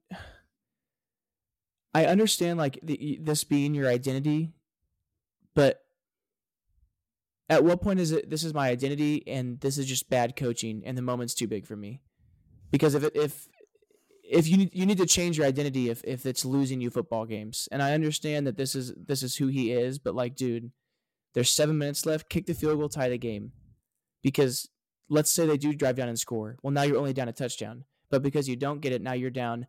I 1.94 2.06
understand 2.06 2.60
like 2.60 2.80
the, 2.84 3.18
this 3.22 3.44
being 3.44 3.74
your 3.74 3.90
identity, 3.90 4.54
but 5.56 5.82
at 7.50 7.64
what 7.64 7.82
point 7.82 8.00
is 8.00 8.12
it 8.12 8.30
this 8.30 8.44
is 8.44 8.54
my 8.54 8.70
identity 8.70 9.24
and 9.28 9.60
this 9.62 9.78
is 9.78 9.86
just 9.86 10.10
bad 10.10 10.36
coaching 10.36 10.84
and 10.86 10.98
the 10.98 11.02
moment's 11.02 11.34
too 11.34 11.48
big 11.48 11.66
for 11.66 11.76
me? 11.76 12.02
Because 12.72 12.94
if 12.94 13.04
it, 13.04 13.16
if 13.16 13.48
if 14.30 14.48
you 14.48 14.70
you 14.72 14.86
need 14.86 14.98
to 14.98 15.06
change 15.06 15.38
your 15.38 15.48
identity 15.48 15.90
if 15.90 16.04
if 16.04 16.26
it's 16.26 16.46
losing 16.46 16.82
you 16.82 16.90
football 16.90 17.26
games. 17.26 17.68
And 17.72 17.82
I 17.82 17.94
understand 17.94 18.48
that 18.48 18.58
this 18.58 18.76
is 18.76 18.94
this 18.96 19.24
is 19.24 19.36
who 19.36 19.48
he 19.48 19.72
is, 19.72 20.00
but 20.00 20.16
like, 20.16 20.36
dude, 20.36 20.72
there's 21.34 21.50
seven 21.50 21.78
minutes 21.78 22.06
left. 22.06 22.30
Kick 22.30 22.46
the 22.46 22.54
field 22.54 22.80
goal, 22.80 22.90
tie 22.90 23.10
the 23.10 23.18
game. 23.18 23.52
Because 24.24 24.70
let's 25.10 25.32
say 25.32 25.46
they 25.46 25.58
do 25.58 25.74
drive 25.74 25.96
down 25.96 26.10
and 26.10 26.20
score. 26.20 26.58
Well, 26.62 26.72
now 26.72 26.84
you're 26.84 26.98
only 26.98 27.14
down 27.14 27.30
a 27.30 27.34
touchdown. 27.34 27.86
But 28.10 28.24
because 28.24 28.48
you 28.48 28.56
don't 28.56 28.82
get 28.82 28.94
it, 28.94 29.02
now 29.02 29.14
you're 29.14 29.30
down 29.30 29.68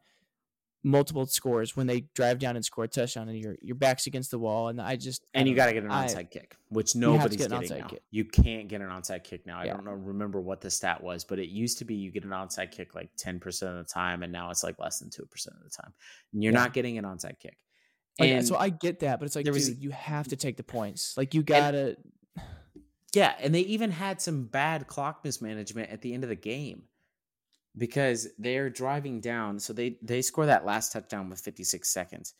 multiple 0.88 1.26
scores 1.26 1.76
when 1.76 1.86
they 1.86 2.00
drive 2.14 2.38
down 2.38 2.56
and 2.56 2.64
score 2.64 2.84
a 2.84 2.88
touchdown, 2.88 3.28
and 3.28 3.38
your 3.38 3.56
your 3.62 3.76
back's 3.76 4.06
against 4.06 4.30
the 4.30 4.38
wall. 4.38 4.68
And 4.68 4.80
I 4.80 4.96
just 4.96 5.22
I 5.34 5.38
and 5.40 5.48
you 5.48 5.54
got 5.54 5.66
to 5.66 5.72
get 5.72 5.84
an 5.84 5.90
I- 5.90 6.06
onside 6.06 6.30
kick, 6.30 6.56
which 6.70 6.92
to 6.92 6.98
nobody's 6.98 7.36
get 7.36 7.50
getting 7.50 7.78
now. 7.78 7.86
kick. 7.86 8.02
You 8.10 8.24
can't 8.24 8.68
get 8.68 8.80
an 8.80 8.88
onside 8.88 9.24
kick 9.24 9.46
now. 9.46 9.58
I 9.60 9.66
don't 9.66 9.84
know, 9.84 9.92
remember 9.92 10.40
what 10.40 10.60
the 10.60 10.70
stat 10.70 11.02
was, 11.02 11.24
but 11.24 11.38
it 11.38 11.48
used 11.48 11.78
to 11.78 11.84
be 11.84 11.94
you 11.94 12.10
get 12.10 12.24
an 12.24 12.30
onside 12.30 12.72
kick 12.72 12.94
like 12.94 13.10
ten 13.16 13.38
percent 13.40 13.72
of 13.76 13.86
the 13.86 13.92
time, 13.92 14.22
and 14.22 14.32
now 14.32 14.50
it's 14.50 14.64
like 14.64 14.78
less 14.78 14.98
than 14.98 15.10
two 15.10 15.26
percent 15.26 15.56
of 15.56 15.62
the 15.64 15.70
time. 15.70 15.92
And 16.32 16.42
you're 16.42 16.52
Yeah. 16.52 16.58
not 16.60 16.72
getting 16.72 16.98
an 16.98 17.04
onside 17.04 17.38
kick. 17.38 17.56
Oh, 18.20 18.24
like, 18.24 18.30
And 18.32 18.46
so 18.46 18.56
I 18.56 18.70
get 18.70 19.00
that, 19.00 19.20
but 19.20 19.26
it's 19.26 19.36
like, 19.36 19.44
there 19.44 19.54
was- 19.54 19.78
you 19.78 19.90
have 19.90 20.26
to 20.28 20.36
take 20.36 20.56
the 20.56 20.64
points. 20.64 21.14
Like 21.16 21.34
you 21.34 21.42
gotta. 21.42 21.96
Yeah, 23.14 23.34
and 23.40 23.54
they 23.54 23.60
even 23.60 23.90
had 23.90 24.20
some 24.20 24.44
bad 24.44 24.86
clock 24.86 25.24
mismanagement 25.24 25.90
at 25.90 26.02
the 26.02 26.12
end 26.12 26.24
of 26.24 26.28
the 26.28 26.36
game 26.36 26.82
because 27.78 28.28
they're 28.38 28.68
driving 28.68 29.20
down. 29.20 29.58
So 29.58 29.72
they 29.72 29.98
they 30.02 30.22
score 30.22 30.46
that 30.46 30.66
last 30.66 30.92
touchdown 30.92 31.30
with 31.30 31.40
56 31.40 31.88
seconds, 31.88 32.34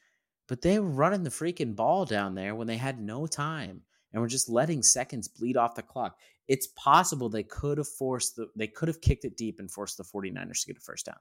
but 0.49 0.61
they 0.61 0.78
were 0.78 0.89
running 0.89 1.22
the 1.22 1.30
freaking 1.30 1.74
ball 1.74 2.05
down 2.05 2.34
there 2.34 2.55
when 2.55 2.66
they 2.66 2.76
had 2.76 3.01
no 3.01 3.26
time 3.26 3.82
and 4.12 4.20
were 4.20 4.28
just 4.28 4.49
letting 4.49 4.82
seconds 4.82 5.28
bleed 5.28 5.57
off 5.57 5.74
the 5.74 5.82
clock. 5.82 6.18
It's 6.49 6.68
possible 6.68 7.28
they 7.28 7.43
could 7.43 7.78
have 7.78 7.89
forced 7.89 8.36
the 8.36 8.49
they 8.57 8.66
could 8.66 8.89
have 8.89 9.01
kicked 9.01 9.24
it 9.24 9.36
deep 9.36 9.61
and 9.61 9.70
forced 9.70 9.97
the 9.97 10.05
49ers 10.05 10.61
to 10.61 10.66
get 10.66 10.78
a 10.78 10.80
first 10.80 11.07
down. 11.07 11.18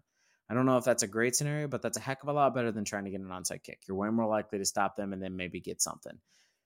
I 0.50 0.54
don't 0.54 0.66
know 0.66 0.78
if 0.78 0.86
that's 0.86 1.04
a 1.04 1.08
great 1.08 1.36
scenario, 1.36 1.68
but 1.68 1.82
that's 1.82 1.98
a 1.98 2.02
heck 2.02 2.24
of 2.24 2.30
a 2.30 2.34
lot 2.34 2.56
better 2.56 2.72
than 2.72 2.86
trying 2.86 3.04
to 3.04 3.12
get 3.12 3.20
an 3.20 3.28
onside 3.28 3.64
kick. 3.64 3.82
You're 3.86 3.98
way 3.98 4.10
more 4.10 4.28
likely 4.28 4.60
to 4.60 4.66
stop 4.66 4.96
them 4.96 5.12
and 5.12 5.22
then 5.22 5.36
maybe 5.36 5.60
get 5.60 5.82
something. 5.82 6.18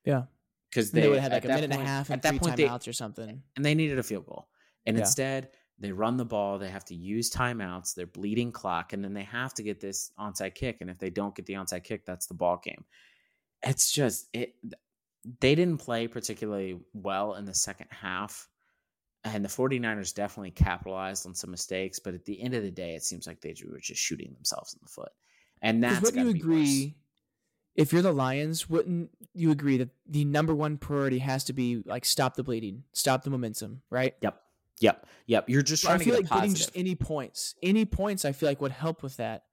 Yeah. 0.06 0.24
Because 0.70 0.92
they, 0.92 1.02
they, 1.02 1.08
would 1.08 1.20
have 1.20 1.32
had 1.32 1.44
like 1.44 1.46
a 1.46 1.48
minute 1.48 1.72
point, 1.72 1.82
and 1.82 1.90
a 1.90 1.92
half 1.92 2.10
and 2.10 2.18
at 2.18 2.22
that 2.22 2.40
point 2.40 2.58
timeouts 2.58 2.84
they, 2.84 2.90
or 2.92 2.94
something. 2.94 3.42
And 3.56 3.66
they 3.66 3.74
needed 3.74 3.98
a 3.98 4.04
field 4.04 4.28
goal. 4.28 4.48
And 4.86 4.96
Yeah. 4.96 5.02
instead, 5.02 5.50
they 5.82 5.92
run 5.92 6.16
the 6.16 6.26
ball. 6.26 6.60
They 6.60 6.70
have 6.70 6.86
to 6.86 6.96
use 6.96 7.32
timeouts. 7.32 7.96
They're 7.96 8.06
bleeding 8.06 8.52
clock. 8.52 8.94
And 8.94 9.04
then 9.04 9.14
they 9.14 9.24
have 9.24 9.54
to 9.56 9.64
get 9.64 9.80
this 9.80 10.12
onside 10.20 10.54
kick. 10.54 10.78
And 10.80 10.90
if 10.90 11.00
they 11.00 11.10
don't 11.10 11.36
get 11.36 11.48
the 11.48 11.56
onside 11.56 11.84
kick, 11.84 12.06
that's 12.06 12.28
the 12.28 12.36
ball 12.36 12.62
game. 12.64 12.86
It's 13.64 13.92
just, 13.92 14.28
it. 14.32 14.54
they 15.40 15.56
didn't 15.56 15.80
play 15.80 16.08
particularly 16.08 16.80
well 16.94 17.34
in 17.34 17.46
the 17.46 17.56
second 17.56 17.88
half. 17.90 18.48
And 19.24 19.44
the 19.44 19.50
49ers 19.50 20.14
definitely 20.14 20.52
capitalized 20.52 21.26
on 21.26 21.34
some 21.34 21.50
mistakes. 21.50 22.00
But 22.00 22.14
at 22.14 22.26
the 22.26 22.40
end 22.40 22.54
of 22.54 22.62
the 22.62 22.72
day, 22.72 22.94
it 22.94 23.04
seems 23.04 23.26
like 23.26 23.42
they 23.42 23.56
were 23.68 23.80
just 23.80 24.02
shooting 24.02 24.34
themselves 24.34 24.74
in 24.74 24.80
the 24.84 24.90
foot. 24.90 25.12
And 25.64 25.84
that's 25.84 26.02
wouldn't 26.02 26.28
you 26.28 26.34
be 26.34 26.40
worse. 26.40 26.44
agree? 26.44 26.96
If 27.76 27.94
you're 27.94 28.02
the 28.04 28.12
Lions, 28.12 28.70
wouldn't 28.70 29.10
you 29.34 29.50
agree 29.50 29.78
that 29.78 29.90
the 30.08 30.26
number 30.26 30.54
one 30.54 30.78
priority 30.78 31.20
has 31.20 31.46
to 31.46 31.54
be 31.54 31.82
like 31.86 32.06
stop 32.06 32.36
the 32.36 32.44
bleeding, 32.44 32.84
stop 32.94 33.24
the 33.24 33.30
momentum, 33.30 33.82
right? 33.90 34.14
Yep. 34.22 34.40
Yep. 34.82 35.06
Yep. 35.28 35.50
You're 35.50 35.62
just 35.62 35.86
I 35.86 35.90
trying 35.96 36.00
to 36.00 36.06
get 36.06 36.14
like 36.16 36.30
getting 36.30 36.54
just 36.56 36.72
any 36.76 36.96
points, 36.96 37.56
any 37.64 37.86
points, 37.86 38.26
I 38.26 38.34
feel 38.34 38.50
like 38.50 38.60
would 38.62 38.72
help 38.74 39.02
with 39.04 39.18
that. 39.18 39.46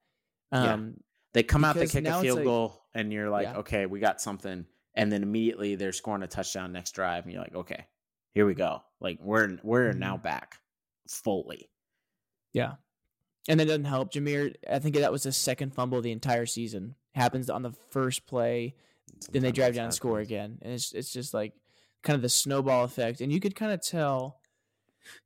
Yeah. 0.51 0.73
Um, 0.73 0.97
They 1.33 1.43
come 1.43 1.63
out, 1.63 1.75
they 1.75 1.87
kick 1.87 2.05
a 2.05 2.21
field 2.21 2.37
like- 2.39 2.45
goal, 2.45 2.81
and 2.93 3.13
you're 3.13 3.29
like, 3.29 3.43
Yeah. 3.43 3.57
okay, 3.59 3.85
we 3.85 3.99
got 3.99 4.19
something. 4.19 4.65
And 4.95 5.11
then 5.11 5.21
immediately 5.23 5.75
they're 5.75 5.93
scoring 5.93 6.23
a 6.23 6.27
touchdown 6.27 6.71
next 6.73 6.91
drive, 6.91 7.23
and 7.23 7.31
you're 7.33 7.41
like, 7.43 7.55
okay, 7.55 7.85
here 8.33 8.45
we 8.47 8.55
go. 8.55 8.81
Like 8.99 9.19
we're 9.21 9.57
we're 9.63 9.93
now 9.93 10.17
Mhm. 10.17 10.23
back 10.23 10.57
fully. 11.07 11.69
Yeah. 12.51 12.75
And 13.47 13.59
that 13.59 13.65
doesn't 13.65 13.85
help. 13.85 14.11
Jahmyr, 14.11 14.55
I 14.69 14.79
think 14.79 14.95
that 14.95 15.11
was 15.11 15.23
the 15.23 15.31
second 15.31 15.73
fumble 15.73 15.99
of 15.99 16.03
the 16.03 16.11
entire 16.11 16.45
season. 16.45 16.95
Happens 17.13 17.49
on 17.49 17.61
the 17.61 17.71
first 17.91 18.25
play, 18.27 18.75
then 19.31 19.41
they 19.41 19.51
drive 19.51 19.75
down 19.75 19.85
and 19.85 19.93
score 19.93 20.19
again. 20.19 20.57
And 20.61 20.73
it's 20.73 20.91
it's 20.93 21.11
just 21.13 21.33
like 21.33 21.53
kind 22.03 22.15
of 22.15 22.21
the 22.21 22.29
snowball 22.29 22.83
effect. 22.83 23.21
And 23.21 23.31
you 23.31 23.39
could 23.39 23.55
kind 23.55 23.71
of 23.71 23.81
tell 23.81 24.38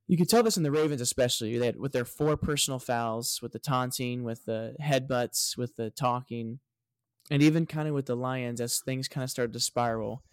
you 0.07 0.17
could 0.17 0.29
tell 0.29 0.43
this 0.43 0.57
in 0.57 0.63
the 0.63 0.71
Ravens 0.71 1.01
especially. 1.01 1.57
They 1.57 1.67
had, 1.67 1.77
with 1.77 1.91
their 1.93 2.05
four 2.05 2.37
personal 2.37 2.79
fouls, 2.79 3.41
with 3.41 3.51
the 3.53 3.59
taunting, 3.59 4.23
with 4.23 4.45
the 4.45 4.75
headbutts, 4.81 5.57
with 5.57 5.75
the 5.75 5.89
talking, 5.89 6.59
and 7.31 7.41
even 7.41 7.65
kind 7.65 7.87
of 7.87 7.93
with 7.93 8.05
the 8.05 8.15
Lions 8.15 8.61
as 8.61 8.79
things 8.81 9.07
kind 9.07 9.23
of 9.23 9.29
started 9.29 9.53
to 9.53 9.59
spiral. 9.59 10.23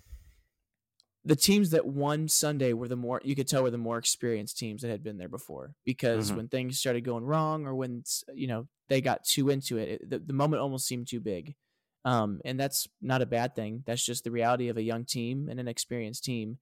The 1.24 1.36
teams 1.36 1.70
that 1.70 1.86
won 1.86 2.28
Sunday 2.28 2.72
were 2.72 2.88
the 2.88 2.96
more 2.96 3.20
you 3.22 3.34
could 3.36 3.46
tell 3.46 3.62
were 3.62 3.70
the 3.70 3.76
more 3.76 3.98
experienced 3.98 4.56
teams 4.58 4.80
that 4.80 4.88
had 4.90 5.02
been 5.02 5.18
there 5.18 5.28
before 5.28 5.74
because 5.84 6.30
Mhm. 6.30 6.36
when 6.36 6.48
things 6.48 6.78
started 6.78 7.02
going 7.04 7.24
wrong 7.24 7.66
or 7.66 7.74
when 7.74 8.04
you 8.32 8.46
know 8.46 8.68
they 8.88 9.02
got 9.02 9.24
too 9.24 9.50
into 9.50 9.76
it, 9.76 9.88
it 9.88 10.10
the, 10.10 10.18
the 10.18 10.32
moment 10.32 10.62
almost 10.62 10.86
seemed 10.86 11.08
too 11.08 11.20
big. 11.20 11.54
Um, 12.06 12.40
and 12.46 12.58
that's 12.58 12.88
not 13.02 13.20
a 13.20 13.26
bad 13.26 13.54
thing. 13.54 13.82
That's 13.86 14.04
just 14.04 14.24
the 14.24 14.30
reality 14.30 14.68
of 14.68 14.78
a 14.78 14.82
young 14.82 15.04
team 15.04 15.50
and 15.50 15.60
an 15.60 15.68
experienced 15.68 16.24
team. 16.24 16.58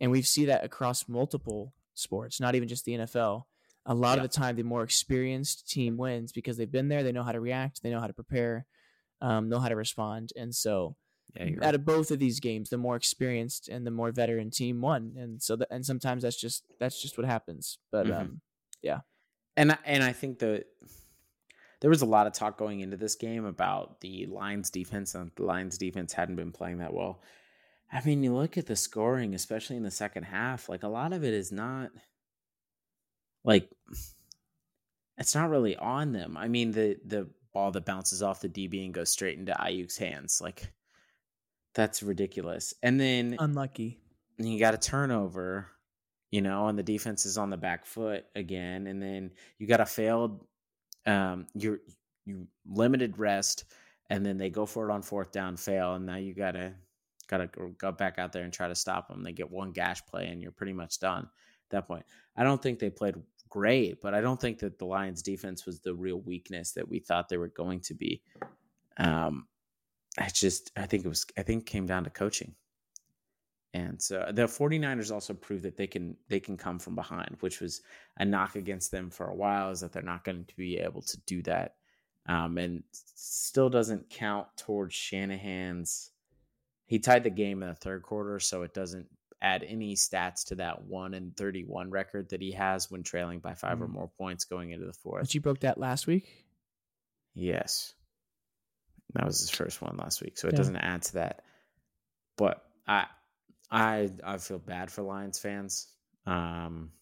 And 0.00 0.10
we've 0.10 0.26
see 0.26 0.46
that 0.46 0.64
across 0.64 1.08
multiple 1.08 1.72
sports, 1.94 2.40
not 2.40 2.54
even 2.54 2.68
just 2.68 2.84
the 2.84 2.92
NFL. 2.94 3.44
A 3.86 3.94
lot 3.94 4.18
Yeah. 4.18 4.24
of 4.24 4.30
the 4.30 4.36
time, 4.36 4.56
the 4.56 4.62
more 4.62 4.82
experienced 4.84 5.68
team 5.68 5.96
wins 5.96 6.32
because 6.32 6.56
they've 6.56 6.70
been 6.70 6.88
there, 6.88 7.02
they 7.02 7.12
know 7.12 7.24
how 7.24 7.32
to 7.32 7.40
react, 7.40 7.82
they 7.82 7.90
know 7.90 8.00
how 8.00 8.06
to 8.06 8.12
prepare, 8.12 8.66
um, 9.20 9.48
know 9.48 9.58
how 9.58 9.68
to 9.68 9.76
respond. 9.76 10.32
And 10.36 10.54
so, 10.54 10.96
Yeah, 11.34 11.66
out 11.66 11.74
of 11.74 11.84
both 11.86 12.10
of 12.10 12.18
these 12.18 12.40
games, 12.40 12.68
the 12.68 12.76
more 12.76 12.94
experienced 12.94 13.68
and 13.68 13.86
the 13.86 13.90
more 13.90 14.12
veteran 14.12 14.50
team 14.50 14.80
won. 14.82 15.14
And 15.16 15.42
so, 15.42 15.56
that, 15.56 15.68
and 15.70 15.84
sometimes 15.86 16.22
that's 16.22 16.36
just 16.40 16.64
that's 16.78 17.00
just 17.00 17.16
what 17.16 17.26
happens. 17.26 17.78
But 17.90 18.06
Mhm. 18.06 18.20
um, 18.20 18.40
yeah, 18.82 19.00
And 19.56 19.72
I- 19.72 19.78
and 19.84 20.02
I 20.04 20.12
think 20.12 20.38
that 20.40 20.66
there 21.80 21.90
was 21.90 22.02
a 22.02 22.06
lot 22.06 22.26
of 22.26 22.32
talk 22.32 22.56
going 22.58 22.80
into 22.80 22.96
this 22.96 23.14
game 23.16 23.44
about 23.44 24.00
the 24.00 24.26
Lions 24.26 24.70
defense 24.70 25.14
and 25.14 25.32
the 25.34 25.44
Lions 25.44 25.76
defense 25.78 26.12
hadn't 26.12 26.36
been 26.36 26.52
playing 26.52 26.78
that 26.78 26.92
well. 26.94 27.20
I 27.92 28.02
mean, 28.04 28.22
you 28.22 28.34
look 28.34 28.56
at 28.56 28.66
the 28.66 28.76
scoring, 28.76 29.34
especially 29.34 29.76
in 29.76 29.82
the 29.82 29.90
second 29.90 30.24
half, 30.24 30.68
like 30.68 30.82
a 30.82 30.88
lot 30.88 31.12
of 31.12 31.24
it 31.24 31.34
is 31.34 31.52
not 31.52 31.90
like 33.44 33.68
it's 35.18 35.34
not 35.34 35.50
really 35.50 35.76
on 35.76 36.12
them. 36.12 36.36
I 36.36 36.48
mean, 36.48 36.72
the 36.72 36.98
the 37.04 37.28
ball 37.52 37.70
that 37.72 37.84
bounces 37.84 38.22
off 38.22 38.40
the 38.40 38.48
DB 38.48 38.84
and 38.84 38.94
goes 38.94 39.10
straight 39.10 39.38
into 39.38 39.52
Aiyuk's 39.52 39.98
hands, 39.98 40.40
like 40.40 40.72
that's 41.74 42.02
ridiculous. 42.02 42.72
And 42.82 42.98
then 42.98 43.36
unlucky. 43.38 44.00
and 44.38 44.50
you 44.50 44.58
got 44.58 44.74
a 44.74 44.78
turnover, 44.78 45.66
you 46.30 46.40
know, 46.40 46.68
and 46.68 46.78
the 46.78 46.82
defense 46.82 47.26
is 47.26 47.36
on 47.36 47.50
the 47.50 47.58
back 47.58 47.84
foot 47.84 48.24
again, 48.34 48.86
and 48.86 49.02
then 49.02 49.32
you 49.58 49.66
got 49.66 49.80
a 49.80 49.86
failed, 49.86 50.44
um, 51.04 51.46
you 51.54 51.78
you 52.24 52.46
limited 52.66 53.18
rest, 53.18 53.64
and 54.08 54.24
then 54.24 54.38
they 54.38 54.48
go 54.48 54.64
for 54.64 54.88
it 54.88 54.92
on 54.92 55.02
fourth 55.02 55.30
down, 55.30 55.58
fail, 55.58 55.94
and 55.94 56.06
now 56.06 56.16
you 56.16 56.32
gotta 56.32 56.72
gotta 57.32 57.46
go, 57.46 57.72
go 57.78 57.92
back 57.92 58.18
out 58.18 58.32
there 58.32 58.44
and 58.44 58.52
try 58.52 58.68
to 58.68 58.74
stop 58.74 59.08
them. 59.08 59.22
They 59.22 59.32
get 59.32 59.50
one 59.50 59.72
gash 59.72 60.04
play, 60.06 60.26
and 60.26 60.42
you're 60.42 60.52
pretty 60.52 60.74
much 60.74 61.00
done 61.00 61.24
at 61.24 61.70
that 61.70 61.88
point. 61.88 62.04
I 62.36 62.44
don't 62.44 62.62
think 62.62 62.78
they 62.78 62.90
played 62.90 63.16
great, 63.48 64.00
but 64.00 64.14
I 64.14 64.20
don't 64.20 64.40
think 64.40 64.58
that 64.60 64.78
the 64.78 64.86
Lions 64.86 65.22
defense 65.22 65.66
was 65.66 65.80
the 65.80 65.94
real 65.94 66.20
weakness 66.20 66.72
that 66.72 66.88
we 66.88 66.98
thought 66.98 67.28
they 67.28 67.36
were 67.38 67.48
going 67.48 67.80
to 67.80 67.94
be. 67.94 68.22
Um, 68.98 69.46
I 70.18 70.28
just 70.28 70.70
I 70.76 70.86
think 70.86 71.04
it 71.04 71.08
was 71.08 71.26
I 71.38 71.42
think 71.42 71.66
came 71.66 71.86
down 71.86 72.04
to 72.04 72.10
coaching. 72.10 72.54
And 73.74 74.00
so 74.00 74.30
the 74.30 74.42
49ers 74.42 75.10
also 75.10 75.32
proved 75.32 75.62
that 75.62 75.78
they 75.78 75.86
can 75.86 76.14
they 76.28 76.40
can 76.40 76.58
come 76.58 76.78
from 76.78 76.94
behind, 76.94 77.36
which 77.40 77.60
was 77.60 77.80
a 78.18 78.24
knock 78.24 78.56
against 78.56 78.90
them 78.90 79.08
for 79.08 79.28
a 79.28 79.34
while, 79.34 79.70
is 79.70 79.80
that 79.80 79.92
they're 79.92 80.02
not 80.02 80.24
going 80.24 80.44
to 80.44 80.56
be 80.56 80.78
able 80.78 81.02
to 81.02 81.18
do 81.26 81.42
that. 81.42 81.76
Um, 82.26 82.58
and 82.58 82.84
still 82.92 83.68
doesn't 83.68 84.08
count 84.08 84.46
towards 84.56 84.94
Shanahan's. 84.94 86.11
He 86.92 86.98
tied 86.98 87.24
the 87.24 87.30
game 87.30 87.62
in 87.62 87.70
the 87.70 87.74
third 87.74 88.02
quarter, 88.02 88.38
so 88.38 88.64
it 88.64 88.74
doesn't 88.74 89.08
add 89.40 89.62
any 89.62 89.94
stats 89.94 90.44
to 90.48 90.56
that 90.56 90.84
one 90.84 91.14
and 91.14 91.34
31 91.34 91.90
record 91.90 92.28
that 92.28 92.42
he 92.42 92.52
has 92.52 92.90
when 92.90 93.02
trailing 93.02 93.38
by 93.38 93.54
5 93.54 93.80
or 93.80 93.86
Mm. 93.88 93.92
more 93.92 94.08
points 94.18 94.44
going 94.44 94.72
into 94.72 94.84
the 94.84 94.92
fourth. 94.92 95.22
But 95.22 95.34
you 95.34 95.40
broke 95.40 95.60
that 95.60 95.78
last 95.78 96.06
week. 96.06 96.44
Yes. 97.32 97.94
That 99.14 99.24
was 99.24 99.40
his 99.40 99.48
first 99.48 99.80
one 99.80 99.96
last 99.96 100.20
week, 100.20 100.36
so 100.36 100.48
it 100.48 100.52
Yeah. 100.52 100.58
doesn't 100.58 100.76
add 100.76 101.00
to 101.04 101.12
that. 101.14 101.42
But 102.36 102.62
I 102.86 103.06
I 103.70 104.10
I 104.22 104.36
feel 104.36 104.58
bad 104.58 104.90
for 104.92 105.00
Lions 105.00 105.38
fans. 105.38 105.88
Um 106.26 106.92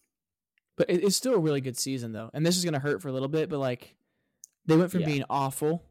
But 0.77 0.89
it, 0.89 1.03
it's 1.03 1.17
still 1.17 1.33
a 1.33 1.39
really 1.39 1.59
good 1.59 1.77
season 1.77 2.13
though, 2.13 2.31
and 2.33 2.45
this 2.45 2.55
is 2.55 2.63
gonna 2.63 2.79
hurt 2.79 3.01
for 3.01 3.09
a 3.09 3.11
little 3.11 3.27
bit. 3.27 3.49
But 3.49 3.59
like, 3.59 3.97
they 4.67 4.77
went 4.77 4.89
from 4.91 5.01
Yeah. 5.01 5.07
being 5.07 5.23
awful 5.29 5.83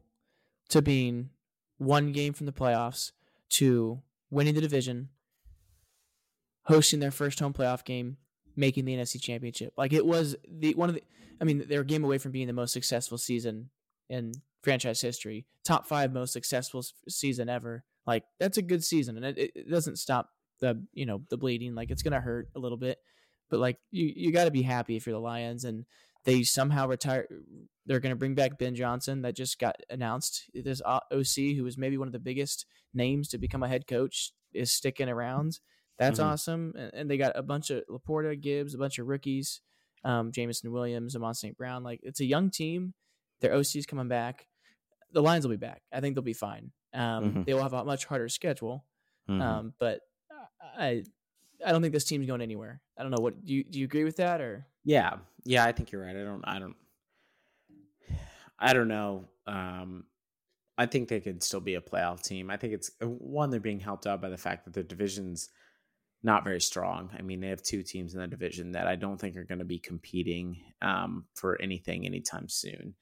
to 0.69 0.81
being 0.81 1.29
one 1.77 2.13
game 2.13 2.33
from 2.33 2.47
the 2.47 2.51
playoffs 2.51 3.11
to 3.51 4.01
winning 4.29 4.55
the 4.55 4.61
division, 4.61 5.09
hosting 6.63 6.99
their 6.99 7.11
first 7.11 7.39
home 7.39 7.53
playoff 7.53 7.85
game, 7.85 8.17
making 8.55 8.85
the 8.85 8.95
NFC 8.95 9.21
Championship. 9.21 9.73
Like 9.77 9.93
it 9.93 10.05
was 10.05 10.35
the 10.49 10.73
one 10.73 10.89
of 10.89 10.95
the. 10.95 11.03
I 11.39 11.43
mean, 11.43 11.65
they're 11.67 11.81
a 11.81 11.85
game 11.85 12.03
away 12.03 12.17
from 12.19 12.31
being 12.31 12.47
the 12.47 12.53
most 12.53 12.71
successful 12.71 13.17
season 13.17 13.69
in 14.09 14.33
franchise 14.61 15.01
history, 15.01 15.45
top 15.65 15.87
five 15.87 16.13
most 16.13 16.33
successful 16.33 16.83
season 17.09 17.49
ever. 17.49 17.83
Like 18.05 18.23
that's 18.39 18.57
a 18.57 18.61
good 18.61 18.83
season, 18.83 19.17
and 19.17 19.25
it, 19.25 19.37
it 19.37 19.51
it 19.55 19.69
doesn't 19.69 19.97
stop 19.97 20.29
the 20.59 20.83
you 20.93 21.05
know 21.05 21.21
the 21.29 21.37
bleeding. 21.37 21.75
Like 21.75 21.91
it's 21.91 22.03
gonna 22.03 22.21
hurt 22.21 22.49
a 22.55 22.59
little 22.59 22.77
bit, 22.77 22.97
but 23.49 23.59
like 23.59 23.77
you 23.91 24.11
you 24.15 24.31
got 24.31 24.45
to 24.45 24.51
be 24.51 24.61
happy 24.61 24.95
if 24.95 25.05
you're 25.05 25.15
the 25.15 25.19
Lions 25.19 25.65
and 25.65 25.85
they 26.23 26.43
somehow 26.43 26.87
retire. 26.87 27.27
They're 27.85 27.99
going 27.99 28.11
to 28.11 28.15
bring 28.15 28.35
back 28.35 28.57
Ben 28.59 28.75
Johnson 28.75 29.21
that 29.23 29.35
just 29.35 29.57
got 29.59 29.75
announced. 29.89 30.49
This 30.53 30.81
OC, 30.85 31.55
who 31.55 31.63
was 31.63 31.77
maybe 31.77 31.97
one 31.97 32.07
of 32.07 32.11
the 32.13 32.19
biggest 32.19 32.65
names 32.93 33.27
to 33.29 33.37
become 33.37 33.63
a 33.63 33.67
head 33.67 33.87
coach, 33.87 34.31
is 34.53 34.71
sticking 34.71 35.09
around. 35.09 35.59
That's 35.97 36.19
Mhm. 36.19 36.23
awesome. 36.25 36.73
And, 36.77 36.93
and 36.93 37.09
they 37.11 37.17
got 37.17 37.31
a 37.35 37.41
bunch 37.43 37.69
of 37.69 37.83
LaPorta, 37.89 38.39
Gibbs, 38.39 38.73
a 38.73 38.77
bunch 38.77 38.99
of 38.99 39.07
rookies, 39.07 39.61
um, 40.03 40.31
Jameson 40.31 40.71
Williams, 40.71 41.15
Amon 41.15 41.33
St. 41.33 41.57
Brown. 41.57 41.83
Like 41.83 41.99
it's 42.03 42.19
a 42.19 42.25
young 42.25 42.49
team. 42.49 42.93
Their 43.39 43.53
OC's 43.53 43.85
coming 43.85 44.07
back. 44.07 44.47
The 45.11 45.21
Lions 45.21 45.45
will 45.45 45.51
be 45.53 45.57
back. 45.57 45.81
I 45.91 45.99
think 46.01 46.15
they'll 46.15 46.21
be 46.23 46.33
fine. 46.33 46.71
Um, 46.93 47.33
Mhm. 47.33 47.45
They 47.45 47.53
will 47.53 47.63
have 47.63 47.73
a 47.73 47.83
much 47.85 48.05
harder 48.05 48.29
schedule. 48.29 48.85
mhm. 49.29 49.41
Um, 49.41 49.73
but 49.79 50.01
I, 50.77 51.03
I 51.65 51.71
don't 51.71 51.81
think 51.81 51.93
this 51.93 52.05
team's 52.05 52.25
going 52.27 52.41
anywhere. 52.41 52.81
I 52.97 53.01
don't 53.03 53.11
know. 53.11 53.21
What 53.21 53.45
do 53.45 53.53
you 53.53 53.63
do? 53.63 53.79
You 53.79 53.85
agree 53.85 54.03
with 54.03 54.17
that 54.17 54.41
or? 54.41 54.65
yeah. 54.83 55.17
Yeah, 55.43 55.65
I 55.65 55.71
think 55.71 55.91
you're 55.91 56.01
right. 56.03 56.15
I 56.15 56.23
don't 56.23 56.43
I 56.47 56.59
don't 56.59 56.75
I 58.61 58.73
don't 58.73 58.87
know. 58.87 59.27
Um 59.47 60.05
I 60.77 60.85
think 60.85 61.09
they 61.09 61.19
could 61.19 61.43
still 61.43 61.59
be 61.59 61.75
a 61.75 61.81
playoff 61.81 62.23
team. 62.23 62.49
I 62.49 62.57
think 62.57 62.73
it's 62.73 62.91
uh, 63.03 63.07
one 63.07 63.49
they're 63.49 63.59
being 63.59 63.79
helped 63.79 64.07
out 64.07 64.21
by 64.21 64.29
the 64.29 64.37
fact 64.37 64.65
that 64.65 64.73
their 64.73 64.83
divisions 64.83 65.49
not 66.23 66.43
very 66.43 66.61
strong. 66.61 67.09
I 67.17 67.21
mean, 67.21 67.39
they 67.39 67.49
have 67.49 67.63
two 67.63 67.83
teams 67.83 68.13
in 68.13 68.19
the 68.19 68.27
division 68.27 68.71
that 68.73 68.87
I 68.87 68.95
don't 68.95 69.17
think 69.17 69.35
are 69.35 69.43
going 69.43 69.59
to 69.59 69.65
be 69.65 69.79
competing 69.79 70.57
um, 70.81 71.25
for 71.33 71.59
anything 71.61 72.05
anytime 72.05 72.47
soon, 72.47 72.95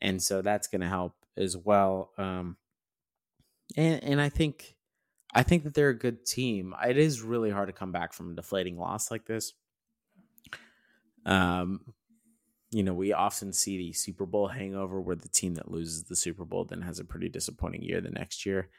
and 0.00 0.22
so 0.22 0.42
that's 0.42 0.68
going 0.68 0.80
to 0.80 0.88
help 0.88 1.14
as 1.36 1.56
well. 1.56 2.12
Um, 2.18 2.56
and 3.76 4.02
and 4.02 4.20
I 4.20 4.28
think 4.28 4.74
I 5.34 5.42
think 5.42 5.64
that 5.64 5.74
they're 5.74 5.90
a 5.90 5.98
good 5.98 6.24
team. 6.26 6.74
It 6.86 6.96
is 6.96 7.22
really 7.22 7.50
hard 7.50 7.68
to 7.68 7.72
come 7.72 7.92
back 7.92 8.12
from 8.12 8.32
a 8.32 8.34
deflating 8.34 8.78
loss 8.78 9.10
like 9.10 9.26
this. 9.26 9.52
Um, 11.24 11.80
you 12.72 12.82
know, 12.82 12.94
we 12.94 13.12
often 13.12 13.52
see 13.52 13.76
the 13.76 13.92
Super 13.92 14.24
Bowl 14.26 14.48
hangover 14.48 15.00
where 15.00 15.14
the 15.14 15.28
team 15.28 15.54
that 15.54 15.70
loses 15.70 16.04
the 16.04 16.16
Super 16.16 16.44
Bowl 16.44 16.64
then 16.64 16.80
has 16.80 16.98
a 16.98 17.04
pretty 17.04 17.28
disappointing 17.28 17.82
year 17.82 18.00
the 18.00 18.10
next 18.10 18.46
year. 18.46 18.70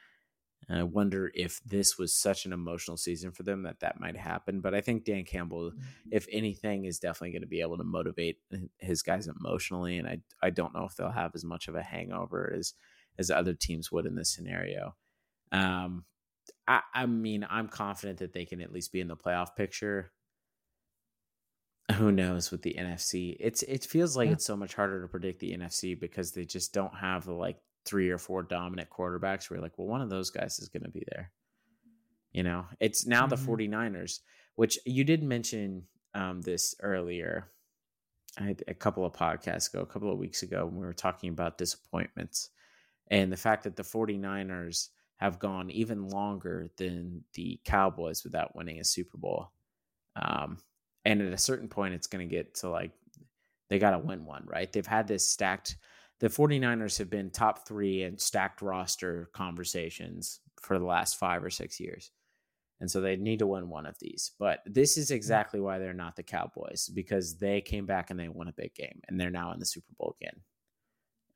And 0.68 0.80
I 0.80 0.84
wonder 0.84 1.32
if 1.36 1.62
this 1.66 1.98
was 1.98 2.14
such 2.14 2.46
an 2.46 2.54
emotional 2.54 2.98
season 2.98 3.32
for 3.32 3.44
them 3.44 3.64
that 3.64 3.82
that 3.82 4.00
might 4.00 4.18
happen. 4.18 4.62
But 4.62 4.74
I 4.74 4.82
think 4.82 5.04
Dan 5.04 5.26
Campbell, 5.26 5.72
mm-hmm. 5.72 6.10
if 6.12 6.26
anything, 6.32 6.86
is 6.86 7.00
definitely 7.00 7.32
going 7.32 7.42
to 7.42 7.48
be 7.48 7.62
able 7.62 7.78
to 7.78 7.84
motivate 7.84 8.38
his 8.78 9.04
guys 9.04 9.28
emotionally. 9.28 9.98
And 9.98 10.08
I 10.08 10.22
I 10.42 10.50
don't 10.50 10.74
know 10.74 10.86
if 10.86 10.96
they'll 10.96 11.12
have 11.12 11.32
as 11.36 11.44
much 11.44 11.68
of 11.68 11.76
a 11.76 11.84
hangover 11.84 12.54
as 12.58 12.74
as 13.20 13.30
other 13.30 13.54
teams 13.54 13.92
would 13.92 14.06
in 14.06 14.16
this 14.16 14.34
scenario. 14.34 14.96
Um, 15.52 16.06
I, 16.68 16.82
I 16.94 17.06
mean, 17.06 17.46
I'm 17.48 17.68
confident 17.68 18.20
that 18.20 18.34
they 18.34 18.46
can 18.46 18.62
at 18.62 18.72
least 18.72 18.92
be 18.92 19.02
in 19.02 19.08
the 19.08 19.18
playoff 19.18 19.56
picture. 19.56 20.12
Who 21.92 22.12
knows 22.12 22.50
with 22.50 22.62
the 22.62 22.76
NFC? 22.80 23.36
It's 23.40 23.62
it 23.64 23.84
feels 23.84 24.16
like 24.16 24.28
yeah. 24.28 24.34
it's 24.34 24.46
so 24.46 24.56
much 24.56 24.74
harder 24.74 25.02
to 25.02 25.08
predict 25.08 25.40
the 25.40 25.56
NFC 25.56 26.00
because 26.00 26.32
they 26.32 26.46
just 26.46 26.74
don't 26.74 26.96
have 26.96 27.26
the 27.26 27.34
like 27.34 27.58
three 27.86 28.10
or 28.10 28.18
four 28.18 28.44
dominant 28.44 28.90
quarterbacks 28.90 29.50
where 29.50 29.58
you're 29.58 29.64
like, 29.64 29.78
well, 29.78 29.88
one 29.88 30.02
of 30.02 30.10
those 30.10 30.30
guys 30.30 30.60
is 30.60 30.70
going 30.70 30.84
to 30.84 30.90
be 30.90 31.04
there. 31.12 31.32
You 32.32 32.44
know, 32.44 32.66
it's 32.80 33.06
now 33.06 33.28
mm-hmm. 33.28 33.46
the 33.46 33.68
49ers, 33.68 34.20
which 34.56 34.80
you 34.86 35.04
did 35.04 35.24
mention 35.24 35.84
um, 36.16 36.42
this 36.42 36.74
earlier. 36.82 37.52
I 38.40 38.44
had 38.44 38.64
a 38.68 38.74
couple 38.74 39.06
of 39.06 39.14
podcasts 39.14 39.72
ago, 39.72 39.82
a 39.82 39.86
couple 39.86 40.12
of 40.12 40.18
weeks 40.18 40.42
ago, 40.42 40.66
when 40.66 40.80
we 40.80 40.86
were 40.86 40.94
talking 40.94 41.30
about 41.30 41.58
disappointments 41.58 42.50
and 43.12 43.32
the 43.32 43.38
fact 43.38 43.64
that 43.66 43.76
the 43.76 43.84
49ers 43.84 44.90
have 45.18 45.40
gone 45.40 45.70
even 45.70 46.08
longer 46.08 46.70
than 46.78 47.24
the 47.34 47.60
Cowboys 47.64 48.24
without 48.24 48.56
winning 48.56 48.80
a 48.80 48.84
Super 48.84 49.18
Bowl. 49.18 49.52
Um, 50.16 50.58
and 51.06 51.22
at 51.22 51.34
a 51.34 51.38
certain 51.38 51.68
point, 51.68 51.94
it's 51.94 52.08
going 52.08 52.28
to 52.28 52.36
get 52.36 52.56
to 52.56 52.70
like 52.70 52.92
they 53.70 53.80
got 53.80 53.92
to 53.92 54.00
win 54.00 54.26
one, 54.26 54.44
right? 54.46 54.72
They've 54.72 54.86
had 54.86 55.08
this 55.08 55.28
stacked 55.28 55.78
the 56.24 56.30
49ers 56.30 56.98
have 57.00 57.10
been 57.10 57.30
top 57.30 57.68
three 57.68 58.04
in 58.04 58.18
stacked 58.18 58.62
roster 58.62 59.30
conversations 59.34 60.40
for 60.62 60.80
the 60.80 60.86
last 60.86 61.18
five 61.20 61.44
or 61.44 61.50
six 61.50 61.82
years. 61.82 62.12
And 62.80 62.90
so 62.90 63.02
they 63.02 63.18
need 63.18 63.40
to 63.40 63.48
win 63.48 63.68
one 63.68 63.86
of 63.86 64.00
these. 64.00 64.32
But 64.40 64.62
this 64.66 64.98
is 64.98 65.12
exactly 65.12 65.60
why 65.60 65.80
they're 65.80 65.94
not 65.94 66.16
the 66.16 66.24
Cowboys 66.24 66.90
because 66.94 67.38
they 67.38 67.60
came 67.60 67.86
back 67.86 68.10
and 68.10 68.18
they 68.18 68.30
won 68.30 68.48
a 68.48 68.54
big 68.54 68.74
game 68.74 69.02
and 69.08 69.20
they're 69.20 69.30
now 69.30 69.52
in 69.52 69.60
the 69.60 69.66
Super 69.66 69.92
Bowl 70.00 70.16
again. 70.22 70.40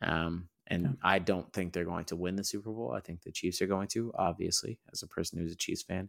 Um, 0.01 0.49
and 0.67 0.83
yeah. 0.83 0.91
I 1.03 1.19
don't 1.19 1.51
think 1.51 1.73
they're 1.73 1.83
going 1.83 2.05
to 2.05 2.15
win 2.15 2.37
the 2.37 2.43
Super 2.45 2.71
Bowl. 2.71 2.93
I 2.95 3.01
think 3.01 3.21
the 3.23 3.31
Chiefs 3.31 3.61
are 3.61 3.67
going 3.67 3.89
to, 3.89 4.13
obviously, 4.15 4.79
as 4.93 5.03
a 5.03 5.07
person 5.07 5.37
who's 5.37 5.51
a 5.51 5.57
Chiefs 5.57 5.83
fan. 5.83 6.07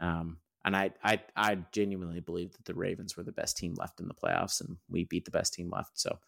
Um, 0.00 0.38
and 0.66 0.76
I, 0.76 0.90
I, 1.02 1.20
I 1.36 1.58
genuinely 1.70 2.18
believe 2.18 2.52
that 2.52 2.64
the 2.64 2.74
Ravens 2.74 3.16
were 3.16 3.22
the 3.22 3.30
best 3.30 3.56
team 3.56 3.74
left 3.78 4.00
in 4.00 4.08
the 4.08 4.14
playoffs, 4.14 4.60
and 4.60 4.76
we 4.90 5.04
beat 5.04 5.24
the 5.24 5.30
best 5.30 5.54
team 5.54 5.70
left. 5.70 5.98
So 5.98 6.18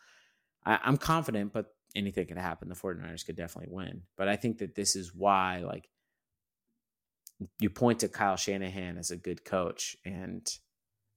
I, 0.64 0.78
I'm 0.84 0.97
confident, 0.97 1.53
but 1.53 1.74
anything 1.97 2.26
could 2.26 2.39
happen. 2.39 2.68
The 2.68 2.76
49ers 2.76 3.26
could 3.26 3.34
definitely 3.34 3.74
win. 3.74 4.03
But 4.16 4.28
I 4.28 4.36
think 4.36 4.59
that 4.59 4.76
this 4.76 4.95
is 4.95 5.12
why, 5.12 5.64
like, 5.66 5.89
you 7.59 7.68
point 7.68 8.01
to 8.01 8.09
Kyle 8.09 8.36
Shanahan 8.36 8.97
as 8.97 9.11
a 9.11 9.16
good 9.16 9.45
coach 9.45 9.97
and 10.05 10.49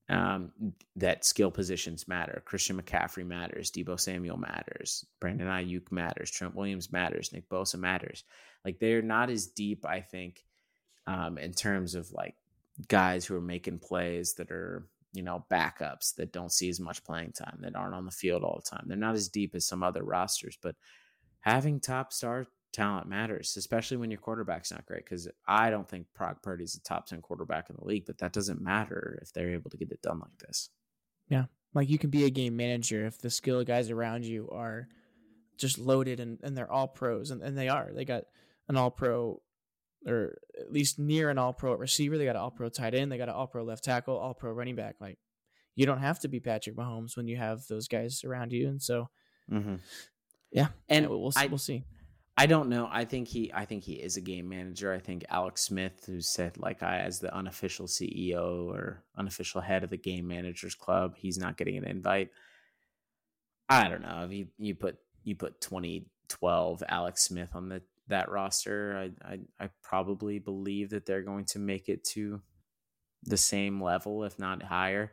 um, 0.09 0.51
that 0.95 1.23
skill 1.23 1.51
positions 1.51 2.07
matter. 2.07 2.41
Christian 2.43 2.81
McCaffrey 2.81 3.25
matters. 3.25 3.69
Deebo 3.69 3.99
Samuel 3.99 4.37
matters. 4.37 5.05
Brandon 5.19 5.47
Aiyuk 5.47 5.91
matters. 5.91 6.31
Trent 6.31 6.55
Williams 6.55 6.91
matters. 6.91 7.31
Nick 7.31 7.47
Bosa 7.49 7.77
matters. 7.77 8.23
Like, 8.65 8.79
they're 8.79 9.03
not 9.03 9.29
as 9.29 9.45
deep, 9.45 9.85
I 9.85 10.01
think, 10.01 10.43
um, 11.05 11.37
in 11.37 11.53
terms 11.53 11.93
of 11.93 12.11
like 12.11 12.35
guys 12.87 13.25
who 13.25 13.35
are 13.35 13.41
making 13.41 13.79
plays 13.79 14.33
that 14.35 14.51
are 14.51 14.87
you 15.13 15.23
know, 15.23 15.45
backups 15.51 16.15
that 16.15 16.31
don't 16.31 16.51
see 16.51 16.69
as 16.69 16.79
much 16.79 17.03
playing 17.03 17.33
time, 17.33 17.59
that 17.61 17.75
aren't 17.75 17.95
on 17.95 18.05
the 18.05 18.11
field 18.11 18.43
all 18.43 18.61
the 18.63 18.69
time. 18.69 18.85
They're 18.87 18.97
not 18.97 19.15
as 19.15 19.27
deep 19.27 19.55
as 19.55 19.65
some 19.65 19.83
other 19.83 20.03
rosters, 20.03 20.57
but 20.61 20.75
having 21.41 21.79
top 21.79 22.13
star 22.13 22.45
talent 22.71 23.07
matters, 23.07 23.55
especially 23.57 23.97
when 23.97 24.09
your 24.09 24.19
quarterback's 24.19 24.71
not 24.71 24.85
great. 24.85 25.03
Because 25.03 25.27
I 25.45 25.69
don't 25.69 25.87
think 25.87 26.07
Brock 26.15 26.41
Purdy's 26.41 26.75
a 26.75 26.83
top 26.83 27.07
10 27.07 27.21
quarterback 27.21 27.69
in 27.69 27.75
the 27.77 27.85
league, 27.85 28.05
but 28.05 28.19
that 28.19 28.31
doesn't 28.31 28.61
matter 28.61 29.19
if 29.21 29.33
they're 29.33 29.53
able 29.53 29.69
to 29.71 29.77
get 29.77 29.91
it 29.91 30.01
done 30.01 30.19
like 30.19 30.37
this. 30.39 30.69
Yeah. 31.27 31.45
Like 31.73 31.89
you 31.89 31.97
can 31.97 32.09
be 32.09 32.25
a 32.25 32.29
game 32.29 32.55
manager 32.55 33.05
if 33.05 33.19
the 33.19 33.29
skill 33.29 33.63
guys 33.63 33.89
around 33.89 34.25
you 34.25 34.49
are 34.51 34.87
just 35.57 35.77
loaded 35.77 36.19
and, 36.19 36.39
and 36.41 36.57
they're 36.57 36.71
all 36.71 36.87
pros, 36.87 37.31
and, 37.31 37.41
and 37.41 37.57
they 37.57 37.67
are. 37.67 37.91
They 37.93 38.05
got 38.05 38.23
an 38.69 38.77
all 38.77 38.91
pro 38.91 39.41
or 40.05 40.37
at 40.59 40.71
least 40.71 40.99
near 40.99 41.29
an 41.29 41.37
all 41.37 41.53
pro 41.53 41.73
receiver. 41.75 42.17
They 42.17 42.25
got 42.25 42.35
an 42.35 42.41
all 42.41 42.51
pro 42.51 42.69
tight 42.69 42.93
end. 42.93 43.11
They 43.11 43.17
got 43.17 43.29
an 43.29 43.35
all 43.35 43.47
pro 43.47 43.63
left 43.63 43.83
tackle, 43.83 44.17
all 44.17 44.33
pro 44.33 44.51
running 44.51 44.75
back. 44.75 44.95
Like 44.99 45.17
you 45.75 45.85
don't 45.85 45.99
have 45.99 46.19
to 46.19 46.27
be 46.27 46.39
Patrick 46.39 46.75
Mahomes 46.75 47.15
when 47.15 47.27
you 47.27 47.37
have 47.37 47.65
those 47.67 47.87
guys 47.87 48.23
around 48.23 48.51
you. 48.51 48.67
And 48.67 48.81
so, 48.81 49.09
mm-hmm. 49.51 49.75
yeah, 50.51 50.67
and 50.89 51.07
we'll, 51.07 51.21
we'll, 51.21 51.33
I, 51.35 51.47
we'll 51.47 51.57
see. 51.57 51.83
I 52.37 52.45
don't 52.45 52.69
know. 52.69 52.89
I 52.91 53.05
think 53.05 53.27
he. 53.27 53.51
I 53.53 53.65
think 53.65 53.83
he 53.83 53.93
is 53.93 54.17
a 54.17 54.21
game 54.21 54.49
manager. 54.49 54.91
I 54.93 54.99
think 54.99 55.25
Alex 55.29 55.61
Smith, 55.61 56.05
who 56.07 56.21
said 56.21 56.57
like 56.57 56.81
I 56.81 56.99
as 56.99 57.19
the 57.19 57.33
unofficial 57.35 57.87
CEO 57.87 58.65
or 58.67 59.03
unofficial 59.17 59.61
head 59.61 59.83
of 59.83 59.89
the 59.89 59.97
game 59.97 60.27
managers 60.27 60.73
club, 60.73 61.15
he's 61.17 61.37
not 61.37 61.57
getting 61.57 61.77
an 61.77 61.85
invite. 61.85 62.29
I 63.69 63.87
don't 63.89 64.01
know 64.01 64.25
if 64.25 64.31
you 64.31 64.47
you 64.57 64.75
put 64.75 64.97
you 65.23 65.35
put 65.35 65.61
2012 65.61 66.83
Alex 66.87 67.23
Smith 67.23 67.51
on 67.53 67.69
the 67.69 67.81
that 68.07 68.29
roster. 68.29 69.11
I, 69.25 69.33
I, 69.33 69.39
I 69.59 69.69
probably 69.83 70.39
believe 70.39 70.89
that 70.91 71.05
they're 71.05 71.21
going 71.21 71.45
to 71.45 71.59
make 71.59 71.89
it 71.89 72.03
to 72.05 72.41
the 73.23 73.37
same 73.37 73.81
level, 73.81 74.23
if 74.23 74.39
not 74.39 74.63
higher. 74.63 75.11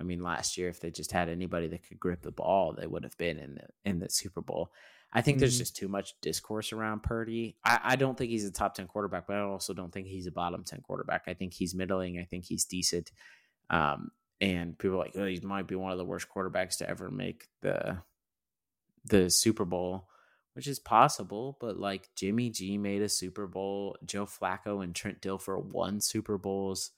I 0.00 0.04
mean, 0.04 0.22
last 0.22 0.56
year, 0.56 0.68
if 0.68 0.80
they 0.80 0.90
just 0.90 1.12
had 1.12 1.28
anybody 1.28 1.66
that 1.68 1.86
could 1.86 1.98
grip 1.98 2.22
the 2.22 2.30
ball, 2.30 2.74
they 2.78 2.86
would 2.86 3.04
have 3.04 3.16
been 3.16 3.38
in 3.38 3.54
the 3.56 3.66
in 3.84 3.98
the 3.98 4.08
Super 4.08 4.40
Bowl. 4.40 4.70
I 5.12 5.22
think 5.22 5.36
mm-hmm. 5.36 5.40
there's 5.40 5.58
just 5.58 5.76
too 5.76 5.88
much 5.88 6.14
discourse 6.20 6.72
around 6.72 7.02
Purdy. 7.02 7.56
I, 7.64 7.80
I 7.82 7.96
don't 7.96 8.16
think 8.16 8.30
he's 8.30 8.44
a 8.44 8.52
top 8.52 8.74
ten 8.74 8.86
quarterback, 8.86 9.26
but 9.26 9.36
I 9.36 9.40
also 9.40 9.72
don't 9.72 9.92
think 9.92 10.06
he's 10.06 10.26
a 10.26 10.32
bottom 10.32 10.64
ten 10.64 10.80
quarterback. 10.82 11.24
I 11.26 11.34
think 11.34 11.54
he's 11.54 11.74
middling. 11.74 12.18
I 12.18 12.24
think 12.24 12.44
he's 12.44 12.64
decent. 12.64 13.10
Um, 13.70 14.10
and 14.40 14.78
people 14.78 14.96
are 14.96 15.00
like, 15.00 15.16
oh, 15.16 15.26
he 15.26 15.40
might 15.40 15.66
be 15.66 15.74
one 15.74 15.92
of 15.92 15.98
the 15.98 16.04
worst 16.04 16.28
quarterbacks 16.28 16.78
to 16.78 16.88
ever 16.88 17.10
make 17.10 17.48
the 17.62 17.98
the 19.06 19.30
Super 19.30 19.64
Bowl 19.64 20.08
which 20.58 20.66
is 20.66 20.80
possible, 20.80 21.56
but 21.60 21.78
like 21.78 22.08
Jimmy 22.16 22.50
G 22.50 22.78
made 22.78 23.00
a 23.00 23.08
Super 23.08 23.46
Bowl, 23.46 23.96
Joe 24.04 24.26
Flacco 24.26 24.82
and 24.82 24.92
Trent 24.92 25.22
Dilfer 25.22 25.62
won 25.62 26.00
Super 26.00 26.36
Bowls. 26.36 26.90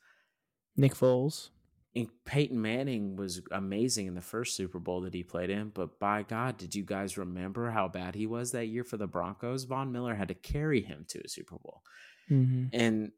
Nick 0.78 0.94
Foles. 0.94 1.50
And 1.94 2.08
Peyton 2.24 2.62
Manning 2.62 3.16
was 3.16 3.42
amazing 3.52 4.06
in 4.06 4.14
the 4.14 4.22
first 4.22 4.56
Super 4.56 4.78
Bowl 4.78 5.02
that 5.02 5.12
he 5.12 5.22
played 5.22 5.50
in, 5.50 5.68
but 5.74 6.00
by 6.00 6.22
God, 6.22 6.56
did 6.56 6.74
you 6.74 6.84
guys 6.84 7.18
remember 7.18 7.70
how 7.70 7.86
bad 7.86 8.14
he 8.14 8.26
was 8.26 8.52
that 8.52 8.68
year 8.68 8.82
for 8.82 8.96
the 8.96 9.06
Broncos? 9.06 9.64
Von 9.64 9.92
Miller 9.92 10.14
had 10.14 10.28
to 10.28 10.34
carry 10.34 10.80
him 10.80 11.04
to 11.08 11.20
a 11.22 11.28
Super 11.28 11.56
Bowl. 11.58 11.82
Mm-hmm. 12.30 12.68
And 12.72 13.12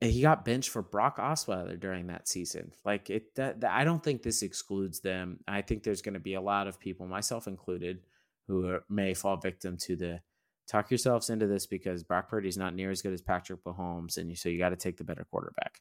he 0.00 0.22
got 0.22 0.44
benched 0.44 0.70
for 0.70 0.82
Brock 0.82 1.18
Osweiler 1.18 1.78
during 1.78 2.08
that 2.08 2.26
season. 2.26 2.72
Like 2.84 3.10
it, 3.10 3.36
that, 3.36 3.60
that 3.60 3.70
I 3.70 3.84
don't 3.84 4.02
think 4.02 4.24
this 4.24 4.42
excludes 4.42 4.98
them. 4.98 5.38
I 5.46 5.62
think 5.62 5.84
there's 5.84 6.02
going 6.02 6.14
to 6.14 6.20
be 6.20 6.34
a 6.34 6.40
lot 6.40 6.66
of 6.66 6.80
people, 6.80 7.06
myself 7.06 7.46
included, 7.46 8.00
who 8.48 8.66
are, 8.66 8.84
may 8.88 9.14
fall 9.14 9.36
victim 9.36 9.76
to 9.76 9.94
the 9.94 10.20
talk 10.66 10.90
yourselves 10.90 11.30
into 11.30 11.46
this 11.46 11.66
because 11.66 12.02
Brock 12.02 12.28
Purdy 12.28 12.48
is 12.48 12.58
not 12.58 12.74
near 12.74 12.90
as 12.90 13.02
good 13.02 13.12
as 13.12 13.22
Patrick 13.22 13.62
Mahomes, 13.64 14.16
and 14.16 14.28
you 14.28 14.36
so 14.36 14.48
you 14.48 14.58
got 14.58 14.70
to 14.70 14.76
take 14.76 14.96
the 14.96 15.04
better 15.04 15.26
quarterback. 15.30 15.80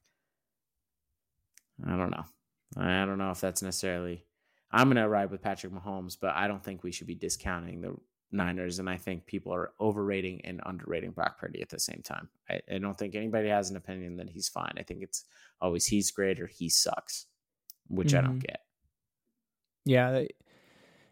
I 1.86 1.95
don't 1.95 2.11
know. 2.11 2.26
I 2.76 3.05
don't 3.05 3.18
know 3.18 3.32
if 3.32 3.41
that's 3.41 3.61
necessarily. 3.61 4.24
I'm 4.72 4.88
going 4.88 4.97
to 4.97 5.07
ride 5.07 5.32
with 5.32 5.41
Patrick 5.41 5.72
Mahomes, 5.72 6.18
but 6.20 6.36
I 6.36 6.47
don't 6.47 6.63
think 6.63 6.84
we 6.84 6.91
should 6.91 7.07
be 7.07 7.15
discounting 7.15 7.82
the 7.82 7.95
Niners, 8.32 8.80
and 8.80 8.89
I 8.89 8.97
think 8.97 9.26
people 9.26 9.53
are 9.53 9.72
overrating 9.80 10.41
and 10.43 10.59
underrating 10.65 11.11
Brock 11.11 11.39
Purdy 11.39 11.61
at 11.61 11.70
the 11.70 11.80
same 11.80 12.01
time. 12.03 12.28
I, 12.49 12.59
I 12.74 12.78
don't 12.80 12.97
think 12.97 13.15
anybody 13.15 13.47
has 13.47 13.70
an 13.70 13.78
opinion 13.78 14.18
that 14.18 14.30
he's 14.30 14.49
fine. 14.49 14.74
I 14.78 14.84
think 14.84 15.01
it's 15.01 15.24
always 15.61 15.86
he's 15.86 16.11
great 16.11 16.41
or 16.41 16.47
he 16.47 16.68
sucks, 16.68 17.28
which 17.88 18.09
mm-hmm. 18.09 18.18
I 18.18 18.22
don't 18.22 18.32
mm-hmm. 18.32 18.39
get. 18.39 18.61
Yeah, 19.86 20.24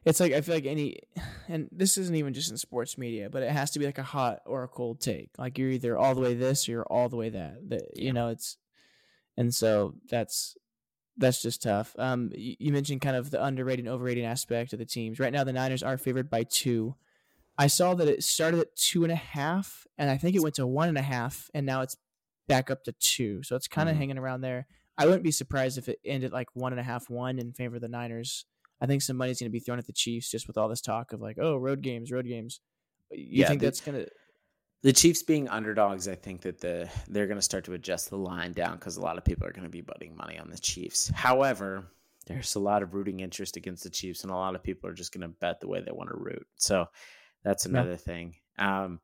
it's 0.06 0.20
like 0.20 0.34
I 0.34 0.42
feel 0.42 0.56
like 0.56 0.66
any, 0.66 1.00
and 1.48 1.68
this 1.72 1.98
isn't 1.98 2.16
even 2.16 2.34
just 2.34 2.52
in 2.52 2.58
sports 2.58 2.98
media, 2.98 3.30
but 3.30 3.44
it 3.44 3.52
has 3.52 3.72
to 3.72 3.80
be 3.80 3.86
like 3.86 3.98
a 3.98 4.04
hot 4.04 4.40
or 4.46 4.64
a 4.64 4.68
cold 4.68 5.02
take. 5.02 5.32
Like 5.38 5.58
you're 5.58 5.72
either 5.72 5.98
all 5.98 6.16
the 6.16 6.22
way 6.22 6.36
this 6.36 6.68
or 6.68 6.72
you're 6.72 6.84
all 6.84 7.10
the 7.10 7.18
way 7.18 7.30
that. 7.30 7.70
That 7.70 7.98
you 7.98 8.14
know, 8.14 8.30
it's, 8.30 8.58
and 9.36 9.54
so 9.54 9.96
that's 10.10 10.56
that's 11.18 11.42
just 11.42 11.64
tough. 11.64 11.96
Um, 11.98 12.32
you, 12.36 12.56
you 12.60 12.72
mentioned 12.72 13.02
kind 13.02 13.16
of 13.16 13.32
the 13.32 13.44
underrated, 13.44 13.88
overrated 13.88 14.26
aspect 14.26 14.74
of 14.74 14.80
the 14.80 14.86
teams. 14.86 15.20
Right 15.20 15.34
now, 15.34 15.44
the 15.44 15.54
Niners 15.54 15.84
are 15.84 15.98
favored 15.98 16.30
by 16.30 16.44
two. 16.44 16.96
I 17.58 17.68
saw 17.68 17.94
that 17.96 18.08
it 18.08 18.24
started 18.24 18.60
at 18.60 18.76
two 18.76 19.04
and 19.04 19.12
a 19.12 19.18
half, 19.18 19.88
and 19.98 20.10
I 20.10 20.18
think 20.18 20.36
it 20.36 20.42
went 20.42 20.56
to 20.56 20.68
one 20.68 20.90
and 20.90 20.98
a 20.98 21.02
half, 21.02 21.50
and 21.54 21.66
now 21.66 21.82
it's 21.82 21.96
back 22.48 22.70
up 22.70 22.84
to 22.84 22.92
two. 22.92 23.44
So 23.44 23.56
it's 23.56 23.68
kind 23.68 23.88
of 23.88 23.94
mm-hmm. 23.94 24.02
hanging 24.02 24.18
around 24.18 24.42
there. 24.42 24.68
I 24.98 25.06
wouldn't 25.06 25.24
be 25.24 25.32
surprised 25.32 25.78
if 25.78 25.90
it 25.90 26.00
ended 26.06 26.32
like 26.32 26.50
one 26.54 26.74
and 26.74 26.80
a 26.80 26.84
half 26.84 27.10
one 27.10 27.40
in 27.40 27.54
favor 27.54 27.76
of 27.76 27.82
the 27.82 27.88
Niners. 27.88 28.46
I 28.82 28.86
think 28.88 29.02
some 29.02 29.18
money's 29.18 29.40
going 29.40 29.50
to 29.50 29.54
be 29.54 29.60
thrown 29.60 29.80
at 29.80 29.88
the 29.88 29.94
Chiefs 29.94 30.30
just 30.30 30.48
with 30.48 30.58
all 30.58 30.68
this 30.68 30.82
talk 30.82 31.14
of 31.14 31.22
like, 31.22 31.38
oh, 31.40 31.56
road 31.56 31.82
games, 31.82 32.12
road 32.12 32.28
games. 32.28 32.60
You 33.12 33.42
Yeah, 33.42 33.48
think 33.48 33.62
the- 33.62 33.68
that's 33.68 33.82
going 33.82 34.04
to? 34.06 34.10
The 34.82 34.94
Chiefs 34.94 35.24
being 35.24 35.48
underdogs, 35.50 36.08
I 36.08 36.14
think 36.14 36.42
that 36.42 36.60
the 36.62 36.88
they're 37.08 37.26
going 37.26 37.40
to 37.40 37.42
start 37.42 37.64
to 37.66 37.74
adjust 37.74 38.12
the 38.12 38.18
line 38.18 38.52
down 38.54 38.76
because 38.76 38.98
a 38.98 39.02
lot 39.02 39.18
of 39.18 39.26
people 39.26 39.48
are 39.48 39.52
going 39.52 39.64
to 39.64 39.70
be 39.70 39.82
putting 39.82 40.16
money 40.16 40.38
on 40.38 40.50
the 40.52 40.60
Chiefs. 40.60 41.10
However, 41.10 41.88
there's 42.28 42.54
a 42.54 42.60
lot 42.60 42.84
of 42.84 42.94
rooting 42.94 43.20
interest 43.22 43.58
against 43.58 43.84
the 43.84 43.90
Chiefs, 43.90 44.22
and 44.24 44.32
a 44.32 44.36
lot 44.36 44.54
of 44.54 44.62
people 44.62 44.88
are 44.90 44.94
just 44.94 45.12
going 45.12 45.22
to 45.22 45.28
bet 45.40 45.60
the 45.60 45.68
way 45.68 45.82
they 45.82 45.92
want 45.92 46.10
to 46.10 46.18
root. 46.18 46.46
So 46.58 46.86
that's 47.44 47.66
Yeah. 47.66 47.70
another 47.72 47.96
thing. 47.98 48.36
Um, 48.60 49.00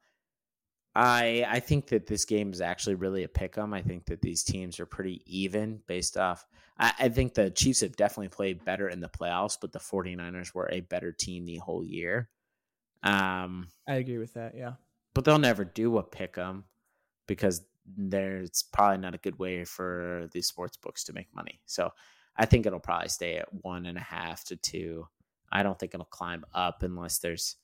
I 0.95 1.45
I 1.47 1.59
think 1.61 1.87
that 1.87 2.07
this 2.07 2.25
game 2.25 2.51
is 2.51 2.61
actually 2.61 2.95
really 2.95 3.23
a 3.23 3.27
pick 3.29 3.57
'em. 3.57 3.73
I 3.73 3.81
think 3.81 4.05
that 4.05 4.21
these 4.21 4.43
teams 4.43 4.79
are 4.79 4.85
pretty 4.85 5.21
even 5.25 5.81
based 5.87 6.17
off. 6.17 6.45
I, 6.77 6.93
I 6.99 7.09
think 7.09 7.33
the 7.33 7.49
Chiefs 7.51 7.81
have 7.81 7.95
definitely 7.95 8.29
played 8.29 8.65
better 8.65 8.89
in 8.89 8.99
the 8.99 9.09
playoffs, 9.09 9.57
but 9.59 9.71
the 9.71 9.79
49ers 9.79 10.53
were 10.53 10.69
a 10.71 10.81
better 10.81 11.11
team 11.13 11.45
the 11.45 11.57
whole 11.57 11.83
year. 11.85 12.29
Um, 13.03 13.69
I 13.87 13.95
agree 13.95 14.17
with 14.17 14.33
that. 14.35 14.55
Yeah. 14.55 14.73
but 15.13 15.25
they'll 15.25 15.39
never 15.39 15.65
do 15.65 15.97
a 15.97 16.03
pick 16.03 16.37
'em 16.37 16.65
because 17.27 17.65
there's 17.85 18.63
probably 18.71 18.97
not 18.99 19.15
a 19.15 19.17
good 19.19 19.39
way 19.39 19.65
for 19.65 20.29
these 20.31 20.47
sports 20.47 20.77
books 20.77 21.03
to 21.05 21.13
make 21.13 21.33
money. 21.35 21.59
So 21.65 21.91
I 22.37 22.45
think 22.45 22.65
it'll 22.65 22.79
probably 22.79 23.09
stay 23.09 23.37
at 23.37 23.51
one 23.63 23.85
and 23.85 23.97
a 23.97 24.01
half 24.01 24.43
to 24.45 24.55
two. 24.55 25.07
I 25.51 25.63
don't 25.63 25.77
think 25.79 25.93
it'll 25.93 26.05
climb 26.05 26.45
up 26.53 26.83
unless 26.83 27.17
there's 27.19 27.57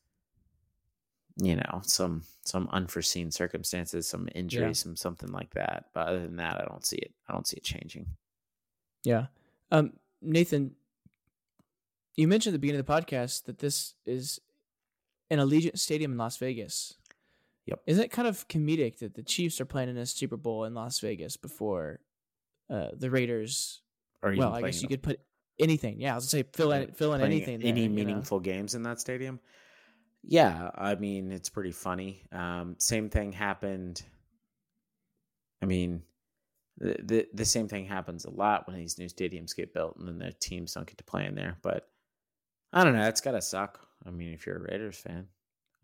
you 1.40 1.56
know 1.56 1.82
some 1.84 2.24
some 2.46 2.68
unforeseen 2.72 3.30
circumstances, 3.32 4.08
some 4.08 4.28
injury, 4.34 4.68
Yeah. 4.68 4.72
some 4.74 4.96
something 4.96 5.32
like 5.32 5.52
that. 5.54 5.86
But 5.94 6.08
other 6.08 6.22
than 6.22 6.38
that, 6.38 6.60
I 6.62 6.66
don't 6.66 6.86
see 6.86 6.98
it. 6.98 7.14
I 7.28 7.34
don't 7.34 7.46
see 7.48 7.58
it 7.58 7.64
changing. 7.64 8.08
Yeah. 9.04 9.28
Um, 9.72 9.94
Nathan, 10.22 10.76
you 12.16 12.28
mentioned 12.28 12.54
at 12.54 12.56
the 12.56 12.60
beginning 12.60 12.80
of 12.80 12.86
the 12.86 12.92
podcast 12.94 13.46
that 13.46 13.60
this 13.60 13.94
is 14.06 14.40
an 15.30 15.40
Allegiant 15.40 15.78
Stadium 15.78 16.14
in 16.14 16.18
Las 16.18 16.38
Vegas. 16.38 16.96
Yep. 17.66 17.82
Isn't 17.86 18.04
it 18.06 18.12
kind 18.12 18.28
of 18.28 18.48
comedic 18.48 19.00
that 19.00 19.14
the 19.14 19.24
Chiefs 19.24 19.60
are 19.60 19.66
playing 19.66 19.90
in 19.90 19.98
a 19.98 20.06
Super 20.06 20.38
Bowl 20.38 20.64
in 20.64 20.74
Las 20.74 21.00
Vegas 21.00 21.36
before 21.38 22.00
uh, 22.70 22.90
the 22.98 23.12
Raiders? 23.12 23.82
Or 24.24 24.34
Well, 24.36 24.54
I 24.54 24.62
guess 24.62 24.82
you 24.82 24.88
a- 24.88 24.90
could 24.90 25.04
put 25.04 25.20
anything. 25.60 26.00
Yeah, 26.00 26.14
I 26.14 26.16
was 26.16 26.24
gonna 26.32 26.44
say 26.44 26.50
fill 26.54 26.72
in 26.72 26.92
fill 26.94 27.14
in 27.14 27.22
anything. 27.22 27.60
there, 27.60 27.68
any 27.70 27.84
you 27.84 27.90
know? 27.90 27.96
meaningful 27.96 28.40
games 28.40 28.74
in 28.74 28.84
that 28.84 29.00
stadium 29.02 29.40
yeah 30.24 30.70
i 30.76 30.96
mean 30.96 31.32
it's 31.32 31.50
pretty 31.50 31.72
funny 31.72 32.22
um 32.32 32.76
same 32.80 33.10
thing 33.10 33.32
happened 33.32 34.02
i 35.62 35.66
mean 35.66 36.02
the, 36.80 36.96
the 37.04 37.28
the 37.34 37.46
same 37.46 37.68
thing 37.68 37.86
happens 37.86 38.26
a 38.26 38.30
lot 38.30 38.68
when 38.68 38.78
these 38.78 38.98
new 39.00 39.08
stadiums 39.08 39.56
get 39.56 39.74
built 39.74 39.96
and 39.98 40.08
then 40.08 40.20
the 40.20 40.32
teams 40.40 40.74
don't 40.74 40.88
get 40.88 40.98
to 40.98 41.04
play 41.04 41.26
in 41.26 41.36
there 41.36 41.58
but 41.62 41.88
i 42.74 42.84
don't 42.84 42.96
know 42.96 43.08
it's 43.08 43.22
gotta 43.22 43.42
suck 43.42 43.80
i 44.06 44.10
mean 44.12 44.34
if 44.34 44.46
you're 44.46 44.58
a 44.58 44.72
raiders 44.72 44.98
fan 44.98 45.28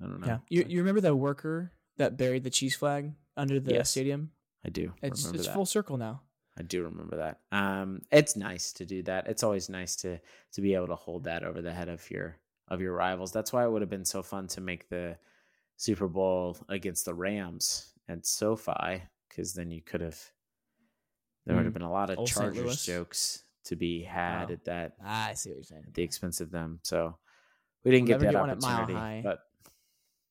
i 0.01 0.05
don't 0.05 0.19
know 0.21 0.27
Yeah. 0.27 0.38
You 0.49 0.65
you 0.67 0.79
remember 0.79 1.01
that 1.01 1.15
worker 1.15 1.71
that 1.97 2.17
buried 2.17 2.43
the 2.43 2.49
cheese 2.49 2.75
flag 2.75 3.13
under 3.38 3.59
the 3.59 3.73
Yes. 3.73 3.89
stadium? 3.91 4.31
i 4.65 4.69
do 4.69 4.93
It's 5.01 5.25
it's 5.31 5.45
that. 5.45 5.53
full 5.53 5.65
circle 5.65 5.97
now. 5.97 6.21
I 6.55 6.61
do 6.61 6.84
remember 6.84 7.17
that. 7.17 7.39
Um, 7.51 8.03
it's 8.11 8.36
nice 8.36 8.73
to 8.73 8.86
do 8.86 9.01
that. 9.03 9.25
It's 9.27 9.41
always 9.41 9.69
nice 9.69 9.95
to 9.97 10.19
to 10.51 10.61
be 10.61 10.75
able 10.75 10.86
to 10.88 10.95
hold 10.95 11.23
that 11.23 11.43
over 11.43 11.63
the 11.63 11.73
head 11.73 11.89
of 11.89 12.09
your 12.11 12.38
of 12.74 12.82
your 12.82 12.93
rivals. 12.93 13.32
That's 13.32 13.53
why 13.53 13.63
it 13.65 13.71
would 13.71 13.82
have 13.82 13.89
been 13.89 14.05
so 14.05 14.21
fun 14.24 14.47
to 14.47 14.61
make 14.61 14.89
the 14.89 15.17
Super 15.78 16.07
Bowl 16.07 16.57
against 16.69 17.05
the 17.05 17.13
Rams 17.13 17.93
at 18.09 18.26
SoFi, 18.26 19.01
because 19.30 19.53
then 19.53 19.71
you 19.71 19.82
could 19.82 20.01
have 20.01 20.19
there 21.45 21.55
would 21.57 21.65
have 21.65 21.71
Mm. 21.74 21.80
been 21.80 21.82
a 21.84 21.91
lot 21.91 22.09
of 22.09 22.17
Old 22.19 22.30
Chargers 22.30 22.86
jokes 22.86 23.43
to 23.65 23.76
be 23.76 24.01
had 24.03 24.47
Wow. 24.47 24.53
at 24.53 24.63
that 24.65 24.95
Ah, 25.01 25.28
I 25.28 25.34
see 25.34 25.49
what 25.49 25.55
you're 25.57 25.63
saying. 25.63 25.84
at 25.88 25.93
the 25.93 26.03
expense 26.03 26.39
of 26.39 26.51
them. 26.51 26.80
So 26.84 27.17
we 27.84 27.91
didn't 27.91 28.07
We'll 28.07 28.19
get 28.19 28.26
that 28.28 28.32
get 28.32 28.39
one 28.39 28.49
opportunity, 28.49 28.93
High. 28.93 29.21
but 29.24 29.39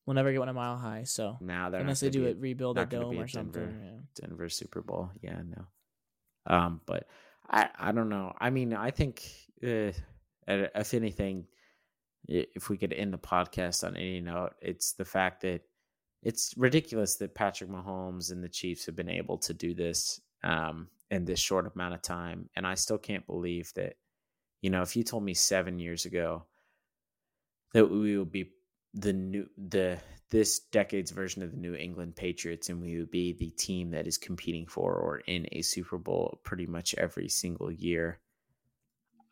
We'll 0.07 0.15
never 0.15 0.33
get 0.33 0.39
one 0.41 0.49
a 0.49 0.53
mile 0.55 0.77
high. 0.79 1.05
So 1.05 1.37
now 1.41 1.69
they're 1.71 1.81
unless 1.83 2.01
they 2.01 2.09
do 2.11 2.21
gonna 2.21 2.31
it, 2.31 2.39
rebuild 2.39 2.77
a 2.79 2.87
dome 2.87 3.21
or 3.21 3.29
something. 3.29 3.63
Denver. 3.63 3.85
yeah. 3.85 4.01
Denver 4.27 4.49
Super 4.49 4.81
Bowl. 4.81 5.11
Yeah, 5.21 5.41
no. 5.43 5.67
Um, 6.47 6.81
but 6.87 7.07
I 7.49 7.69
I 7.79 7.93
don't 7.93 8.09
know. 8.09 8.33
I 8.41 8.51
mean, 8.51 8.73
I 8.75 8.91
think 8.91 9.23
uh, 9.63 9.93
if 10.49 10.95
anything, 10.95 11.47
if 12.29 12.69
we 12.69 12.77
could 12.77 12.93
end 12.93 13.13
the 13.13 13.19
podcast 13.19 13.85
on 13.85 13.97
any 13.97 14.21
note, 14.21 14.55
it's 14.61 14.93
the 14.93 15.05
fact 15.05 15.43
that 15.43 15.63
it's 16.23 16.55
ridiculous 16.57 17.17
that 17.17 17.35
Patrick 17.35 17.71
Mahomes 17.71 18.31
and 18.31 18.43
the 18.43 18.49
Chiefs 18.49 18.87
have 18.87 18.95
been 18.95 19.09
able 19.09 19.39
to 19.39 19.55
do 19.55 19.75
this 19.75 20.21
um, 20.45 20.89
in 21.11 21.25
this 21.25 21.41
short 21.41 21.71
amount 21.75 21.95
of 21.95 22.03
time, 22.03 22.49
and 22.55 22.67
I 22.67 22.75
still 22.75 22.99
can't 22.99 23.27
believe 23.27 23.73
that. 23.75 23.95
You 24.61 24.71
know, 24.71 24.83
if 24.83 24.95
you 24.95 25.03
told 25.03 25.25
me 25.25 25.35
seven 25.35 25.81
years 25.81 26.05
ago 26.05 26.45
that 27.73 27.91
we 27.91 28.17
would 28.17 28.31
be 28.31 28.53
the 28.95 29.13
new 29.13 29.49
the 29.57 29.99
this 30.31 30.61
decade's 30.61 31.11
version 31.11 31.43
of 31.43 31.51
the 31.51 31.59
New 31.59 31.75
England 31.75 32.17
Patriots, 32.17 32.69
and 32.69 32.81
we 32.81 32.99
would 32.99 33.11
be 33.11 33.33
the 33.33 33.51
team 33.51 33.91
that 33.91 34.07
is 34.07 34.19
competing 34.19 34.67
for 34.67 34.95
or 34.95 35.19
in 35.19 35.47
a 35.53 35.63
Super 35.63 35.99
Bowl 35.99 36.41
pretty 36.43 36.67
much 36.67 36.95
every 36.95 37.29
single 37.29 37.71
year. 37.71 38.21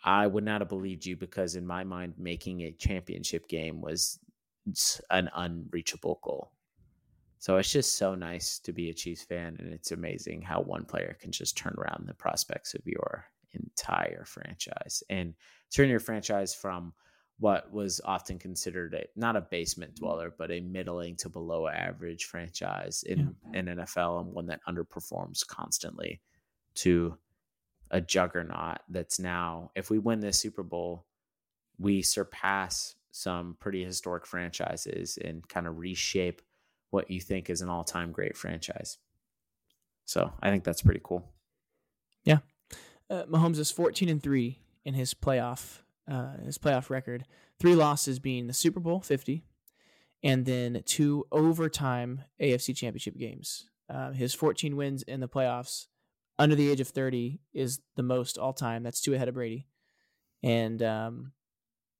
I 0.02 0.26
would 0.26 0.44
not 0.44 0.60
have 0.60 0.68
believed 0.68 1.04
you 1.04 1.16
because, 1.16 1.56
in 1.56 1.66
my 1.66 1.84
mind, 1.84 2.14
making 2.16 2.62
a 2.62 2.72
championship 2.72 3.48
game 3.48 3.80
was 3.80 4.18
an 5.10 5.30
unreachable 5.34 6.20
goal. 6.22 6.52
So 7.38 7.56
it's 7.56 7.72
just 7.72 7.96
so 7.96 8.14
nice 8.14 8.58
to 8.60 8.72
be 8.72 8.90
a 8.90 8.94
Chiefs 8.94 9.22
fan, 9.22 9.56
and 9.58 9.72
it's 9.72 9.92
amazing 9.92 10.42
how 10.42 10.60
one 10.60 10.84
player 10.84 11.16
can 11.20 11.32
just 11.32 11.56
turn 11.56 11.74
around 11.78 12.06
the 12.06 12.14
prospects 12.14 12.74
of 12.74 12.82
your 12.84 13.24
entire 13.52 14.24
franchise 14.26 15.02
and 15.08 15.34
turn 15.74 15.88
your 15.88 16.00
franchise 16.00 16.54
from 16.54 16.92
what 17.38 17.72
was 17.72 18.00
often 18.04 18.38
considered 18.38 18.92
a 18.94 19.04
not 19.16 19.36
a 19.36 19.40
basement 19.40 19.94
mm-hmm. 19.94 20.04
dweller, 20.04 20.34
but 20.38 20.50
a 20.50 20.60
middling 20.60 21.16
to 21.16 21.28
below 21.30 21.66
average 21.66 22.26
franchise 22.26 23.02
in, 23.04 23.34
in 23.54 23.66
NFL 23.66 24.20
and 24.20 24.32
one 24.32 24.46
that 24.46 24.60
underperforms 24.68 25.46
constantly 25.46 26.20
to 26.74 27.16
a 27.90 28.00
juggernaut 28.00 28.78
that's 28.88 29.18
now, 29.18 29.70
if 29.74 29.90
we 29.90 29.98
win 29.98 30.20
this 30.20 30.38
Super 30.38 30.62
Bowl, 30.62 31.06
we 31.78 32.02
surpass 32.02 32.94
some 33.10 33.56
pretty 33.58 33.84
historic 33.84 34.26
franchises 34.26 35.18
and 35.22 35.48
kind 35.48 35.66
of 35.66 35.78
reshape 35.78 36.42
what 36.90 37.10
you 37.10 37.20
think 37.20 37.50
is 37.50 37.60
an 37.60 37.68
all 37.68 37.84
time 37.84 38.12
great 38.12 38.36
franchise. 38.36 38.98
So 40.04 40.32
I 40.42 40.50
think 40.50 40.64
that's 40.64 40.82
pretty 40.82 41.00
cool. 41.02 41.24
Uh, 43.08 43.24
Mahomes 43.24 43.58
is 43.58 43.70
14 43.70 44.08
and 44.08 44.22
three 44.22 44.58
in 44.84 44.94
his 44.94 45.14
playoff 45.14 45.80
uh, 46.10 46.36
his 46.44 46.58
playoff 46.58 46.90
record. 46.90 47.24
Three 47.58 47.74
losses 47.74 48.18
being 48.18 48.46
the 48.46 48.52
Super 48.52 48.80
Bowl 48.80 49.00
50, 49.00 49.44
and 50.22 50.44
then 50.44 50.82
two 50.84 51.26
overtime 51.30 52.24
AFC 52.40 52.74
Championship 52.74 53.16
games. 53.16 53.68
Uh, 53.88 54.12
his 54.12 54.34
14 54.34 54.76
wins 54.76 55.02
in 55.02 55.20
the 55.20 55.28
playoffs 55.28 55.86
under 56.40 56.54
the 56.54 56.70
age 56.70 56.80
of 56.80 56.88
30 56.88 57.38
is 57.52 57.80
the 57.96 58.02
most 58.02 58.38
all 58.38 58.54
time. 58.54 58.82
That's 58.82 59.00
two 59.00 59.14
ahead 59.14 59.28
of 59.28 59.34
Brady, 59.34 59.66
and 60.42 60.82
um, 60.82 61.32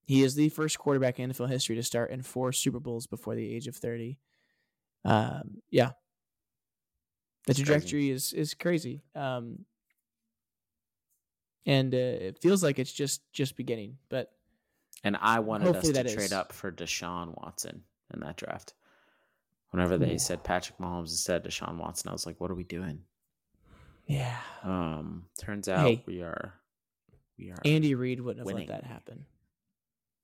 he 0.07 0.23
is 0.23 0.35
the 0.35 0.49
first 0.49 0.79
quarterback 0.79 1.21
in 1.21 1.31
NFL 1.31 1.51
history 1.51 1.77
to 1.77 1.83
start 1.83 2.11
in 2.11 2.23
four 2.23 2.53
Super 2.53 2.81
Bowls 2.81 3.07
before 3.07 3.35
the 3.35 3.55
age 3.55 3.69
of 3.69 3.77
30. 3.77 4.19
Um, 5.05 5.59
yeah, 5.71 5.91
the 7.47 7.55
crazy. 7.55 7.65
trajectory 7.65 8.11
is 8.11 8.33
is 8.33 8.55
crazy. 8.55 9.03
Um, 9.15 9.67
and 11.67 11.95
uh, 11.95 11.99
it 11.99 12.39
feels 12.41 12.63
like 12.63 12.79
it's 12.79 12.93
just 12.93 13.21
just 13.33 13.57
beginning. 13.57 13.99
But 14.09 14.33
And 15.05 15.19
I 15.21 15.41
wanted 15.41 15.77
us 15.77 15.87
to 15.87 15.93
trade 16.03 16.17
is. 16.17 16.33
up 16.33 16.53
for 16.53 16.73
Deshaun 16.73 17.37
Watson 17.43 17.83
in 18.15 18.21
that 18.21 18.37
draft. 18.39 18.73
Whenever 19.71 19.99
they 19.99 20.15
Ooh. 20.15 20.19
said 20.19 20.43
Patrick 20.43 20.79
Mahomes 20.79 21.11
instead 21.11 21.45
of 21.45 21.53
Deshaun 21.53 21.77
Watson, 21.77 22.09
I 22.09 22.13
was 22.13 22.27
like, 22.27 22.41
what 22.41 22.51
are 22.51 22.57
we 22.57 22.65
doing? 22.65 23.03
Yeah, 24.11 24.37
Um, 24.63 25.27
turns 25.39 25.69
out 25.69 25.87
Hey. 25.87 26.03
we 26.07 26.23
are 26.23 26.55
we 27.39 27.51
are 27.51 27.59
Andy 27.65 27.95
Reid 27.95 28.21
wouldn't 28.21 28.41
have 28.41 28.47
Winning. 28.47 28.69
let 28.69 28.83
that 28.83 28.89
happen. 28.89 29.25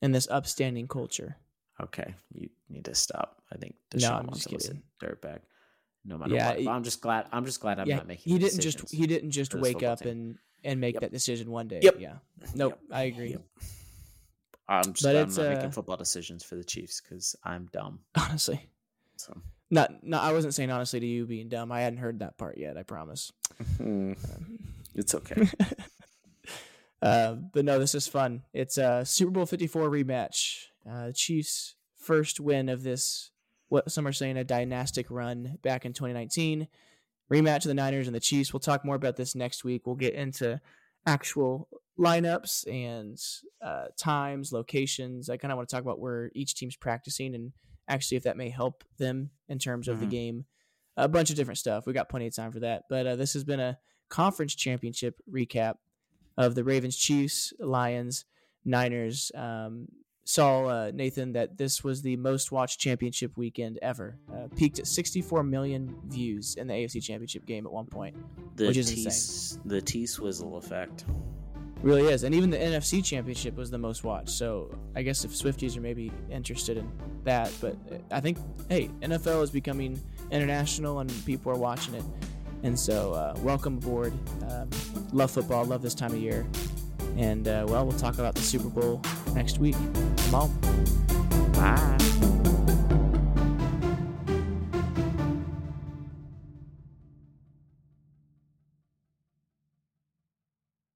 In 0.03 0.13
this 0.13 0.29
upstanding 0.29 0.89
culture, 0.89 1.37
okay. 1.81 2.15
You 2.33 2.51
need 2.69 2.85
to 2.87 2.95
stop. 2.95 3.43
I 3.53 3.57
think 3.57 3.77
No, 3.95 3.99
Deshaun 3.99 4.19
I'm 4.21 4.27
just 4.35 4.51
Watson 4.53 4.83
was 5.01 5.03
a 5.03 5.07
dirtbag. 5.07 5.39
No 6.05 6.19
matter 6.19 6.35
Yeah, 6.35 6.49
what. 6.51 6.59
he- 6.61 6.69
I'm 6.69 6.83
just 6.85 7.01
glad 7.01 7.27
I'm 7.33 7.45
just 7.47 7.61
glad 7.61 7.79
I'm 7.81 7.89
yeah, 7.89 7.97
not 7.97 8.07
making 8.07 8.33
he 8.33 8.39
didn't 8.39 8.61
just 8.61 8.91
he 8.93 9.07
didn't 9.07 9.31
just 9.31 9.55
wake 9.55 9.83
up 9.83 10.01
team. 10.01 10.09
and 10.09 10.39
and 10.65 10.81
make 10.81 10.95
Yep. 10.95 11.01
that 11.03 11.13
decision 11.13 11.51
one 11.51 11.69
day. 11.69 11.81
Yep. 11.83 11.97
Yeah, 12.01 12.19
nope, 12.55 12.79
Yep. 12.91 12.97
I 12.99 13.03
agree. 13.05 13.31
Yep. 13.31 13.43
I'm 14.69 14.83
just 14.93 15.03
But 15.05 15.13
glad 15.13 15.23
I'm 15.29 15.35
not 15.35 15.47
uh, 15.47 15.55
making 15.55 15.71
football 15.71 15.97
decisions 15.97 16.43
for 16.45 16.57
the 16.57 16.65
Chiefs 16.65 17.01
because 17.01 17.37
I'm 17.45 17.67
dumb. 17.73 18.01
Honestly, 18.17 18.69
So 19.17 19.41
not 19.71 20.05
not 20.05 20.23
I 20.25 20.33
wasn't 20.33 20.55
saying 20.55 20.71
honestly 20.71 21.01
to 21.01 21.07
you 21.07 21.27
being 21.27 21.49
dumb. 21.49 21.73
I 21.73 21.81
hadn't 21.81 21.99
heard 21.99 22.21
that 22.21 22.39
part 22.39 22.59
yet. 22.59 22.77
I 22.77 22.83
promise. 22.83 23.33
it's 24.95 25.15
okay. 25.15 25.49
Uh, 27.03 27.35
but 27.35 27.65
no, 27.65 27.79
this 27.79 27.95
is 27.95 28.09
fun. 28.09 28.43
It's 28.55 28.79
a 28.79 29.05
Super 29.05 29.31
Bowl 29.31 29.47
54 29.47 29.91
rematch. 29.91 30.65
Uh, 30.91 31.13
Chiefs' 31.15 31.75
first 31.95 32.41
win 32.41 32.71
of 32.71 32.83
this, 32.83 33.31
what 33.69 33.93
some 33.93 34.07
are 34.07 34.13
saying, 34.15 34.39
a 34.39 34.45
dynastic 34.45 35.11
run 35.11 35.59
back 35.63 35.85
in 35.85 35.93
2019. 35.93 36.67
rematch 37.31 37.57
of 37.57 37.65
the 37.65 37.75
Niners 37.75 38.07
and 38.09 38.17
the 38.17 38.21
Chiefs. 38.21 38.53
We'll 38.53 38.61
talk 38.61 38.83
more 38.85 38.97
about 38.97 39.17
this 39.17 39.35
next 39.35 39.63
week. 39.63 39.87
We'll 39.87 39.95
get 39.95 40.15
into 40.15 40.59
actual 41.07 41.69
lineups 41.99 42.67
and 42.67 43.19
uh, 43.63 43.89
times, 43.99 44.51
locations. 44.51 45.29
I 45.29 45.37
kind 45.37 45.53
of 45.53 45.57
want 45.57 45.69
to 45.69 45.77
talk 45.77 45.85
about 45.85 46.01
where 46.01 46.31
each 46.35 46.55
team's 46.55 46.77
practicing 46.77 47.35
and 47.35 47.53
actually 47.89 48.17
if 48.17 48.25
that 48.25 48.37
may 48.37 48.51
help 48.51 48.85
them 48.99 49.31
in 49.49 49.59
terms 49.59 49.89
of 49.89 49.97
mm-hmm. 49.97 50.05
the 50.05 50.11
game. 50.11 50.45
A 50.97 51.09
bunch 51.09 51.31
of 51.31 51.37
different 51.37 51.59
stuff. 51.59 51.87
We 51.87 51.93
got 51.93 52.09
plenty 52.09 52.27
of 52.27 52.35
time 52.35 52.53
for 52.53 52.61
that. 52.61 52.85
But 52.89 53.07
uh, 53.07 53.17
this 53.17 53.35
has 53.35 53.45
been 53.45 53.61
a 53.61 53.79
conference 54.09 54.55
championship 54.55 55.21
recap 55.31 55.75
of 56.39 56.55
the 56.55 56.65
Ravens, 56.65 56.97
Chiefs, 56.97 57.53
Lions, 57.59 58.25
Niners. 58.65 59.31
Um, 59.35 59.89
saw 60.27 60.67
uh, 60.67 60.91
Nathan 60.93 61.33
that 61.33 61.57
this 61.57 61.85
was 61.85 62.03
the 62.03 62.17
most 62.17 62.51
watched 62.51 62.81
championship 62.81 63.37
weekend 63.37 63.79
ever. 63.81 64.19
Uh, 64.33 64.49
peaked 64.57 64.79
at 64.79 64.87
64 64.87 65.43
million 65.45 65.97
views 66.07 66.57
in 66.57 66.67
the 66.67 66.75
AFC 66.75 67.03
Championship 67.03 67.47
game 67.47 67.65
at 67.65 67.73
one 67.73 67.87
point, 67.87 68.17
the 68.57 68.67
which 68.67 68.77
is 68.77 68.91
insane. 68.91 69.63
The 69.67 69.81
T 69.81 70.05
Swizzle 70.05 70.57
effect. 70.57 71.05
Really 71.83 72.05
is, 72.05 72.25
and 72.25 72.35
even 72.35 72.51
the 72.51 72.57
NFC 72.57 73.05
Championship 73.05 73.57
was 73.57 73.71
the 73.71 73.79
most 73.79 74.03
watched. 74.03 74.31
So 74.31 74.75
I 74.95 75.03
guess 75.03 75.25
if 75.25 75.33
Swifties 75.33 75.77
are 75.77 75.81
maybe 75.81 76.11
interested 76.31 76.79
in 76.79 76.91
that, 77.25 77.53
but 77.61 77.77
I 78.11 78.21
think 78.21 78.39
hey, 78.69 78.89
NFL 79.03 79.43
is 79.43 79.51
becoming 79.51 80.01
international 80.31 81.01
and 81.01 81.13
people 81.27 81.53
are 81.53 81.59
watching 81.59 81.95
it, 81.95 82.05
and 82.63 82.79
so 82.79 83.13
uh, 83.13 83.35
welcome 83.43 83.77
aboard. 83.77 84.15
Um, 84.51 84.71
love 85.13 85.31
football, 85.31 85.65
love 85.65 85.83
this 85.83 85.95
time 85.95 86.13
of 86.13 86.19
year. 86.19 86.47
And 87.17 87.49
uh, 87.49 87.65
well, 87.69 87.87
we'll 87.87 87.99
talk 87.99 88.19
about 88.19 88.35
the 88.35 88.43
Super 88.43 88.69
Bowl 88.69 89.01
next 89.35 89.59
week. 89.59 89.77
Bye. 91.53 91.96